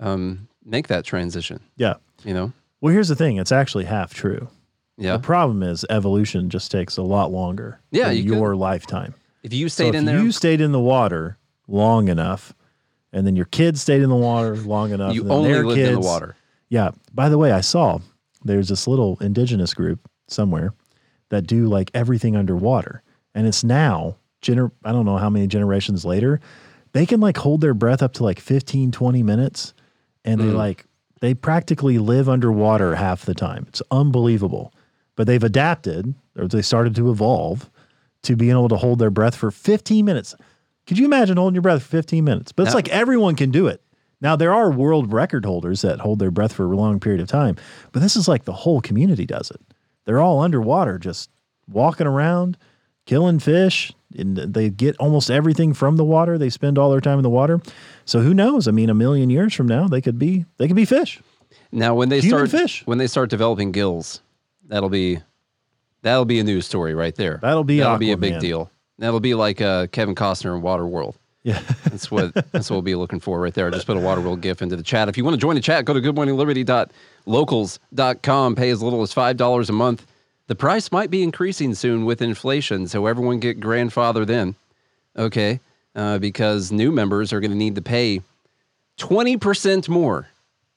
um, 0.00 0.48
make 0.64 0.86
that 0.88 1.04
transition. 1.04 1.60
yeah. 1.76 1.94
You 2.24 2.32
know, 2.34 2.52
Well, 2.80 2.92
here's 2.92 3.08
the 3.08 3.16
thing. 3.16 3.36
It's 3.38 3.52
actually 3.52 3.84
half 3.84 4.14
true. 4.14 4.48
yeah. 4.96 5.16
The 5.16 5.22
problem 5.22 5.62
is 5.62 5.84
evolution 5.90 6.48
just 6.48 6.70
takes 6.70 6.96
a 6.96 7.02
lot 7.02 7.32
longer. 7.32 7.80
Yeah, 7.90 8.10
you 8.10 8.22
could- 8.22 8.32
your 8.38 8.56
lifetime. 8.56 9.14
If 9.42 9.52
you 9.52 9.68
So 9.68 9.74
stayed 9.84 9.88
if 9.90 9.94
in 9.96 10.04
there, 10.06 10.20
you 10.22 10.32
stayed 10.32 10.60
in 10.62 10.72
the 10.72 10.80
water 10.80 11.36
long 11.68 12.08
enough, 12.08 12.54
and 13.14 13.26
then 13.26 13.34
your 13.36 13.46
kids 13.46 13.80
stayed 13.80 14.02
in 14.02 14.10
the 14.10 14.16
water 14.16 14.54
long 14.56 14.90
enough, 14.92 15.14
you 15.14 15.22
and 15.22 15.30
then 15.30 15.36
only 15.38 15.52
their 15.52 15.64
lived 15.64 15.78
in 15.80 15.84
the 15.86 15.90
kids- 15.96 16.06
water. 16.06 16.36
Yeah. 16.68 16.90
By 17.14 17.28
the 17.30 17.38
way, 17.38 17.52
I 17.52 17.60
saw 17.62 18.00
there's 18.44 18.68
this 18.68 18.86
little 18.86 19.16
indigenous 19.22 19.72
group 19.72 20.00
somewhere 20.28 20.74
that 21.30 21.46
do 21.46 21.66
like 21.68 21.90
everything 21.94 22.36
underwater, 22.36 23.02
and 23.34 23.46
it's 23.46 23.64
now 23.64 24.16
gener. 24.42 24.70
I 24.84 24.92
don't 24.92 25.06
know 25.06 25.16
how 25.16 25.30
many 25.30 25.46
generations 25.46 26.04
later, 26.04 26.40
they 26.92 27.06
can 27.06 27.20
like 27.20 27.38
hold 27.38 27.60
their 27.62 27.74
breath 27.74 28.02
up 28.02 28.12
to 28.14 28.24
like 28.24 28.38
15, 28.40 28.92
20 28.92 29.22
minutes, 29.22 29.72
and 30.24 30.40
Hmm. 30.40 30.48
they 30.48 30.52
like 30.52 30.84
they 31.20 31.32
practically 31.32 31.96
live 31.98 32.28
underwater 32.28 32.96
half 32.96 33.24
the 33.24 33.34
time. 33.34 33.64
It's 33.68 33.80
unbelievable. 33.90 34.72
But 35.16 35.26
they've 35.26 35.42
adapted, 35.44 36.14
or 36.36 36.48
they 36.48 36.60
started 36.60 36.94
to 36.96 37.10
evolve 37.10 37.70
to 38.24 38.36
being 38.36 38.50
able 38.50 38.68
to 38.68 38.76
hold 38.76 38.98
their 38.98 39.10
breath 39.10 39.34
for 39.36 39.50
15 39.50 40.04
minutes. 40.04 40.34
Could 40.86 40.98
you 40.98 41.04
imagine 41.06 41.36
holding 41.36 41.54
your 41.54 41.62
breath 41.62 41.82
for 41.82 41.88
15 41.88 42.24
minutes? 42.24 42.52
But 42.52 42.64
it's 42.64 42.72
Now- 42.72 42.78
like 42.78 42.88
everyone 42.90 43.36
can 43.36 43.50
do 43.50 43.66
it. 43.66 43.80
Now 44.20 44.36
there 44.36 44.54
are 44.54 44.70
world 44.70 45.12
record 45.12 45.44
holders 45.44 45.82
that 45.82 46.00
hold 46.00 46.18
their 46.18 46.30
breath 46.30 46.52
for 46.52 46.64
a 46.72 46.76
long 46.76 46.98
period 47.00 47.20
of 47.20 47.28
time, 47.28 47.56
but 47.92 48.00
this 48.00 48.16
is 48.16 48.26
like 48.28 48.44
the 48.44 48.52
whole 48.52 48.80
community 48.80 49.26
does 49.26 49.50
it. 49.50 49.60
They're 50.06 50.20
all 50.20 50.40
underwater, 50.40 50.98
just 50.98 51.28
walking 51.70 52.06
around, 52.06 52.56
killing 53.06 53.38
fish, 53.38 53.92
and 54.16 54.36
they 54.36 54.70
get 54.70 54.96
almost 54.98 55.30
everything 55.30 55.74
from 55.74 55.96
the 55.96 56.04
water. 56.04 56.38
They 56.38 56.48
spend 56.50 56.78
all 56.78 56.90
their 56.90 57.00
time 57.00 57.18
in 57.18 57.22
the 57.22 57.30
water. 57.30 57.60
So 58.06 58.20
who 58.20 58.32
knows? 58.32 58.66
I 58.68 58.70
mean, 58.70 58.88
a 58.88 58.94
million 58.94 59.28
years 59.30 59.52
from 59.52 59.66
now, 59.66 59.88
they 59.88 60.00
could 60.00 60.18
be 60.18 60.44
they 60.58 60.66
could 60.68 60.76
be 60.76 60.84
fish. 60.84 61.20
Now, 61.72 61.94
when 61.94 62.08
they 62.08 62.20
Human 62.20 62.46
start 62.46 62.50
fish. 62.62 62.82
when 62.86 62.98
they 62.98 63.06
start 63.08 63.28
developing 63.30 63.72
gills, 63.72 64.20
that'll 64.68 64.88
be 64.88 65.18
that'll 66.02 66.24
be 66.24 66.38
a 66.38 66.44
news 66.44 66.66
story 66.66 66.94
right 66.94 67.14
there. 67.14 67.40
That'll 67.42 67.64
be 67.64 67.80
that'll 67.80 67.98
be 67.98 68.12
a 68.12 68.16
big 68.16 68.38
deal. 68.40 68.70
That'll 68.98 69.20
be 69.20 69.34
like 69.34 69.60
uh, 69.60 69.86
Kevin 69.88 70.14
Costner 70.14 70.56
in 70.56 70.62
Waterworld. 70.62 71.14
Yeah. 71.42 71.60
That's 71.84 72.10
what 72.10 72.32
that's 72.52 72.70
what 72.70 72.76
we'll 72.76 72.82
be 72.82 72.94
looking 72.94 73.20
for 73.20 73.38
right 73.38 73.52
there. 73.52 73.66
I 73.66 73.70
just 73.70 73.86
put 73.86 73.98
a 73.98 74.00
Waterworld 74.00 74.40
GIF 74.40 74.62
into 74.62 74.76
the 74.76 74.82
chat. 74.82 75.10
If 75.10 75.18
you 75.18 75.24
want 75.24 75.34
to 75.34 75.40
join 75.40 75.56
the 75.56 75.60
chat, 75.60 75.84
go 75.84 75.92
to 75.92 76.00
goodmorningliberty.locals.com. 77.26 78.54
Pay 78.56 78.70
as 78.70 78.82
little 78.82 79.02
as 79.02 79.12
five 79.12 79.36
dollars 79.36 79.68
a 79.68 79.72
month. 79.72 80.06
The 80.46 80.54
price 80.54 80.90
might 80.92 81.10
be 81.10 81.22
increasing 81.22 81.74
soon 81.74 82.04
with 82.06 82.20
inflation, 82.22 82.86
so 82.86 83.06
everyone 83.06 83.40
get 83.40 83.60
grandfathered 83.60 84.30
in. 84.30 84.54
Okay, 85.16 85.60
uh, 85.94 86.18
because 86.18 86.72
new 86.72 86.90
members 86.90 87.32
are 87.32 87.40
going 87.40 87.50
to 87.50 87.56
need 87.56 87.74
to 87.76 87.82
pay 87.82 88.22
twenty 88.96 89.36
percent 89.36 89.88
more 89.88 90.28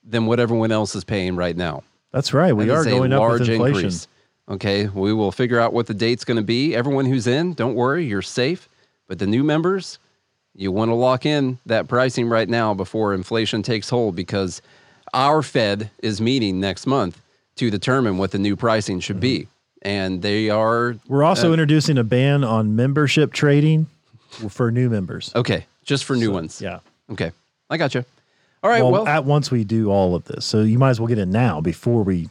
than 0.04 0.26
what 0.26 0.40
everyone 0.40 0.72
else 0.72 0.96
is 0.96 1.04
paying 1.04 1.36
right 1.36 1.56
now. 1.56 1.84
That's 2.12 2.34
right. 2.34 2.54
We 2.54 2.66
That 2.66 2.74
are 2.76 2.84
going 2.86 3.14
up 3.14 3.22
with 3.32 3.42
inflation. 3.50 3.76
increase. 3.78 4.08
Okay, 4.50 4.88
we 4.88 5.12
will 5.12 5.32
figure 5.32 5.60
out 5.60 5.74
what 5.74 5.88
the 5.88 5.94
date's 5.94 6.24
going 6.24 6.38
to 6.38 6.44
be. 6.44 6.74
Everyone 6.74 7.06
who's 7.06 7.28
in, 7.28 7.54
don't 7.54 7.76
worry, 7.76 8.06
you're 8.06 8.22
safe. 8.22 8.70
But 9.08 9.20
the 9.20 9.28
new 9.28 9.44
members, 9.44 10.00
you 10.56 10.72
want 10.72 10.90
to 10.90 10.96
lock 10.96 11.26
in 11.26 11.60
that 11.66 11.88
pricing 11.88 12.30
right 12.30 12.48
now 12.48 12.74
before 12.74 13.14
inflation 13.14 13.62
takes 13.62 13.90
hold 13.90 14.16
because 14.16 14.62
our 15.14 15.42
Fed 15.42 15.90
is 16.02 16.22
meeting 16.22 16.60
next 16.60 16.88
month 16.88 17.22
to 17.56 17.70
determine 17.70 18.18
what 18.18 18.32
the 18.32 18.40
new 18.40 18.56
pricing 18.56 19.00
should 19.00 19.20
be. 19.20 19.40
Mm-hmm. 19.40 19.50
And 19.84 20.22
they 20.22 20.50
are 20.50 20.96
We're 21.08 21.24
also 21.24 21.54
introducing 21.54 21.98
a 21.98 22.04
ban 22.04 22.44
on 22.44 22.76
membership 22.76 23.32
trading 23.34 23.88
for 24.50 24.72
new 24.72 24.90
members. 24.90 25.32
okay, 25.36 25.66
just 25.84 26.04
for 26.06 26.16
new 26.16 26.32
ones. 26.32 26.62
Yeah. 26.62 26.80
Okay, 27.12 27.32
I 27.70 27.78
got 27.78 27.94
you. 27.96 28.04
All 28.64 28.70
right, 28.70 28.82
well, 28.82 28.92
well, 28.92 29.08
at 29.08 29.24
once 29.24 29.52
we 29.52 29.64
do 29.64 29.90
all 29.92 30.16
of 30.16 30.26
this, 30.26 30.46
so 30.46 30.62
you 30.62 30.80
might 30.80 30.90
as 30.90 31.00
well 31.00 31.08
get 31.08 31.20
it 31.20 31.28
now 31.28 31.62
before 31.62 32.04
we 32.04 32.28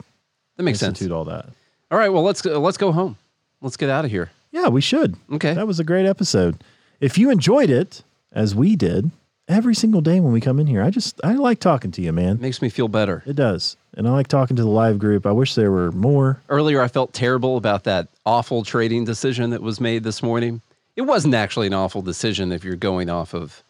that 0.57 0.65
makes 0.65 0.81
sense. 0.81 1.01
institute 1.01 1.13
all 1.13 1.25
that. 1.27 1.47
All 1.91 1.99
right, 1.99 2.09
well, 2.09 2.23
let's 2.23 2.43
go, 2.43 2.59
let's 2.59 2.79
go 2.79 2.93
home. 2.93 3.17
Let's 3.61 3.77
get 3.77 3.91
out 3.91 4.05
of 4.05 4.11
here. 4.11 4.31
Yeah, 4.51 4.69
we 4.69 4.81
should. 4.81 5.17
Okay. 5.33 5.55
That 5.55 5.67
was 5.67 5.79
a 5.79 5.85
great 5.85 6.07
episode. 6.07 6.63
If 7.01 7.19
you 7.19 7.31
enjoyed 7.31 7.71
it, 7.71 8.03
as 8.33 8.55
we 8.55 8.75
did, 8.75 9.11
every 9.49 9.75
single 9.75 10.01
day 10.01 10.19
when 10.21 10.33
we 10.33 10.41
come 10.41 10.59
in 10.59 10.67
here, 10.67 10.83
I 10.83 10.91
just 10.91 11.21
I 11.23 11.35
like 11.35 11.61
talking 11.61 11.91
to 11.93 12.03
you, 12.03 12.13
man. 12.13 12.41
Makes 12.41 12.61
me 12.61 12.69
feel 12.69 12.89
better. 12.89 13.23
It 13.27 13.37
does. 13.37 13.77
And 13.97 14.07
I 14.09 14.11
like 14.11 14.29
talking 14.29 14.57
to 14.57 14.63
the 14.63 14.69
live 14.69 14.99
group. 14.99 15.27
I 15.27 15.33
wish 15.33 15.55
there 15.55 15.71
were 15.71 15.93
more. 15.93 16.41
Earlier, 16.49 16.83
I 16.83 16.89
felt 16.89 17.13
terrible 17.13 17.57
about 17.57 17.85
that 17.85 18.09
awful 18.25 18.63
trading 18.65 19.05
decision 19.05 19.51
that 19.51 19.63
was 19.63 19.81
made 19.81 20.05
this 20.05 20.23
morning. 20.23 20.61
It 20.97 21.03
wasn't 21.03 21.35
actually 21.35 21.69
an 21.69 21.75
awful 21.75 22.03
decision 22.03 22.53
if 22.53 22.65
you're 22.65 22.77
going 22.77 23.09
off 23.09 23.35
of 23.35 23.63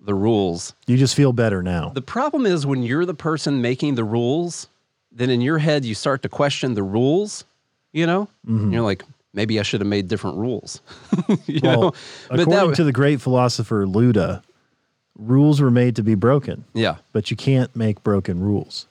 the 0.00 0.14
rules. 0.14 0.74
You 0.86 0.96
just 0.96 1.14
feel 1.14 1.32
better 1.32 1.62
now. 1.62 1.90
The 1.90 2.02
problem 2.02 2.44
is 2.44 2.66
when 2.66 2.82
you're 2.82 3.06
the 3.06 3.14
person 3.14 3.62
making 3.62 3.94
the 3.94 4.04
rules, 4.04 4.66
then 5.10 5.30
in 5.30 5.40
your 5.40 5.58
head 5.58 5.84
you 5.84 5.94
start 5.94 6.22
to 6.22 6.28
question 6.28 6.74
the 6.74 6.82
rules, 6.82 7.44
you 7.92 8.06
know? 8.06 8.28
Mm-hmm. 8.46 8.72
You're 8.72 8.82
like, 8.82 9.04
maybe 9.32 9.58
I 9.58 9.62
should 9.62 9.80
have 9.80 9.88
made 9.88 10.08
different 10.08 10.36
rules. 10.38 10.80
you 11.46 11.60
well, 11.62 11.80
know? 11.80 11.92
But 12.28 12.40
according 12.40 12.70
that, 12.70 12.76
to 12.76 12.84
the 12.84 12.92
great 12.92 13.20
philosopher 13.20 13.86
Luda, 13.86 14.42
rules 15.16 15.60
were 15.60 15.70
made 15.70 15.96
to 15.96 16.02
be 16.02 16.14
broken, 16.14 16.64
yeah, 16.74 16.96
but 17.12 17.30
you 17.30 17.36
can't 17.36 17.74
make 17.76 18.02
broken 18.02 18.40
rules. 18.40 18.86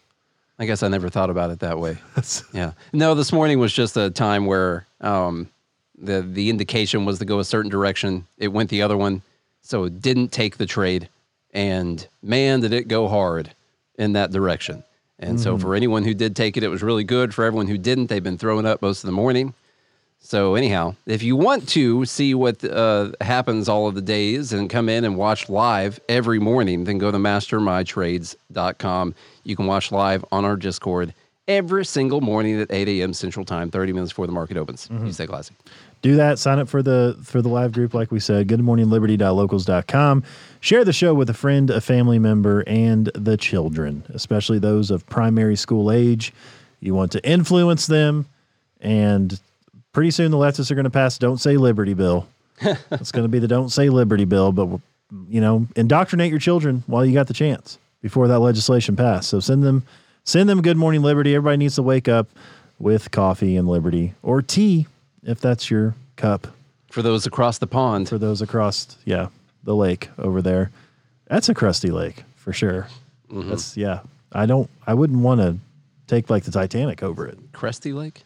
I 0.60 0.66
guess 0.66 0.84
I 0.84 0.88
never 0.90 1.10
thought 1.10 1.32
about 1.32 1.50
it 1.50 1.60
that 1.62 1.80
way. 1.80 1.98
yeah. 2.54 2.74
No, 2.94 3.16
this 3.16 3.34
morning 3.34 3.58
was 3.58 3.74
just 3.74 3.98
a 3.98 4.12
time 4.12 4.46
where 4.46 4.86
um, 5.02 5.50
the 5.98 6.22
the 6.22 6.50
indication 6.50 7.06
was 7.06 7.20
to 7.20 7.26
go 7.26 7.40
a 7.40 7.44
certain 7.44 7.72
direction. 7.72 8.28
It 8.38 8.50
went 8.50 8.70
the 8.70 8.84
other 8.84 8.98
one, 8.98 9.24
so 9.62 9.86
it 9.86 10.02
didn't 10.02 10.32
take 10.32 10.58
the 10.58 10.68
trade. 10.68 11.10
And 11.54 12.08
man, 12.22 12.62
did 12.62 12.74
it 12.74 12.88
go 12.88 13.08
hard 13.08 13.54
in 13.98 14.14
that 14.14 14.32
direction. 14.32 14.84
And 15.22 15.40
so 15.40 15.58
for 15.58 15.76
anyone 15.76 16.04
who 16.04 16.14
did 16.14 16.36
take 16.36 16.58
it, 16.58 16.64
it 16.64 16.68
was 16.70 16.82
really 16.82 17.04
good. 17.04 17.34
For 17.34 17.46
everyone 17.46 17.68
who 17.68 17.78
didn't, 17.78 18.08
they've 18.08 18.24
been 18.24 18.38
throwing 18.38 18.66
up 18.66 18.82
most 18.82 19.04
of 19.04 19.08
the 19.08 19.14
morning. 19.14 19.54
So 20.24 20.56
anyhow, 20.56 20.96
if 21.06 21.24
you 21.24 21.36
want 21.36 21.68
to 21.70 22.06
see 22.06 22.34
what 22.36 22.64
uh, 22.64 23.12
happens 23.22 23.68
all 23.68 23.88
of 23.88 23.96
the 23.96 24.02
days 24.02 24.54
and 24.54 24.70
come 24.70 24.88
in 24.90 25.04
and 25.04 25.18
watch 25.18 25.50
live 25.50 26.00
every 26.10 26.40
morning, 26.40 26.84
then 26.84 26.98
go 27.00 27.12
to 27.12 27.18
mastermytrades.com. 27.18 29.16
You 29.44 29.56
can 29.56 29.66
watch 29.66 29.92
live 29.92 30.24
on 30.32 30.46
our 30.46 30.56
Discord 30.56 31.14
every 31.48 31.86
single 31.86 32.22
morning 32.22 32.62
at 32.62 32.72
8 32.72 32.88
a.m. 32.88 33.14
Central 33.14 33.46
Time, 33.46 33.72
30 33.72 33.94
minutes 33.94 34.12
before 34.12 34.28
the 34.28 34.32
market 34.34 34.58
opens. 34.58 34.88
You 35.06 35.12
stay 35.12 35.26
classy. 35.28 35.56
Do 36.02 36.16
that. 36.16 36.40
Sign 36.40 36.60
up 36.60 36.68
for 36.68 36.82
the 36.82 37.18
for 37.24 37.42
the 37.42 37.50
live 37.50 37.72
group 37.72 37.94
like 37.94 38.12
we 38.12 38.20
said 38.20 38.48
good 38.48 38.62
morning 38.62 38.90
liberty.locals.com 38.90 40.24
share 40.60 40.84
the 40.84 40.94
show 40.94 41.14
with 41.14 41.30
a 41.30 41.34
friend 41.34 41.70
a 41.70 41.82
family 41.82 42.20
member 42.20 42.64
and 42.68 43.08
the 43.14 43.38
children 43.38 44.04
especially 44.14 44.60
those 44.60 44.92
of 44.92 45.06
primary 45.08 45.56
school 45.56 45.92
age. 45.92 46.34
You 46.80 46.96
want 46.96 47.12
to 47.14 47.24
influence 47.28 47.88
them 47.88 48.26
and 48.80 49.40
pretty 49.94 50.12
soon 50.12 50.32
the 50.32 50.38
leftists 50.38 50.72
are 50.72 50.76
going 50.76 50.86
to 50.86 50.90
pass 50.90 51.18
don't 51.18 51.38
say 51.38 51.58
liberty 51.58 51.94
bill. 51.94 52.28
It's 52.92 53.12
going 53.12 53.24
to 53.24 53.30
be 53.30 53.40
the 53.40 53.48
don't 53.48 53.70
say 53.70 53.90
liberty 53.90 54.26
bill 54.26 54.52
but 54.52 54.68
you 55.28 55.42
know 55.42 55.68
indoctrinate 55.76 56.32
your 56.32 56.40
children 56.40 56.84
while 56.88 57.06
you 57.06 57.14
got 57.14 57.28
the 57.28 57.34
chance 57.34 57.78
before 58.02 58.28
that 58.28 58.40
legislation 58.40 58.96
passed. 58.96 59.30
So 59.30 59.40
send 59.40 59.64
them 59.64 59.84
send 60.24 60.50
them 60.50 60.64
good 60.64 60.78
morning 60.78 61.04
liberty. 61.04 61.36
Everybody 61.36 61.58
needs 61.58 61.76
to 61.76 61.84
wake 61.84 62.08
up 62.08 62.28
with 62.80 63.12
coffee 63.12 63.56
and 63.56 63.68
liberty 63.68 64.16
or 64.24 64.42
tea 64.42 64.88
if 65.24 65.40
that's 65.40 65.70
your 65.70 65.96
cup. 66.16 66.48
For 66.90 67.02
those 67.02 67.26
across 67.26 67.58
the 67.58 67.68
pond, 67.68 68.10
for 68.10 68.18
those 68.18 68.42
across 68.42 68.98
yeah 69.06 69.28
the 69.64 69.76
lake 69.76 70.10
over 70.18 70.42
there. 70.42 70.72
That's 71.28 71.50
a 71.50 71.54
crusty 71.54 71.92
lake 71.92 72.24
for 72.36 72.52
sure. 72.52 72.88
Mm-hmm. 73.30 73.50
That's 73.50 73.78
yeah. 73.78 74.02
I 74.34 74.46
don't 74.46 74.70
i 74.88 74.94
wouldn't 74.94 75.20
want 75.22 75.42
to 75.42 75.58
take 76.08 76.30
like 76.30 76.44
the 76.44 76.52
titanic 76.52 77.04
over 77.04 77.28
it. 77.28 77.52
Cresty 77.52 77.94
Lake. 77.94 78.24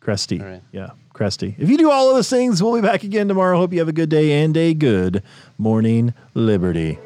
cresty 0.00 0.42
right. 0.42 0.62
yeah 0.72 0.90
cresty 1.14 1.54
if 1.58 1.68
you 1.68 1.76
do 1.76 1.90
all 1.90 2.08
of 2.08 2.14
those 2.16 2.30
things 2.30 2.62
we'll 2.62 2.74
be 2.74 2.80
back 2.80 3.02
again 3.04 3.28
tomorrow. 3.28 3.58
Hope 3.58 3.72
you 3.72 3.78
have 3.80 3.88
a 3.88 3.92
good 3.92 4.08
day 4.08 4.42
and 4.42 4.56
a 4.56 4.74
good 4.74 5.22
morning 5.58 6.14
liberty 6.34 6.98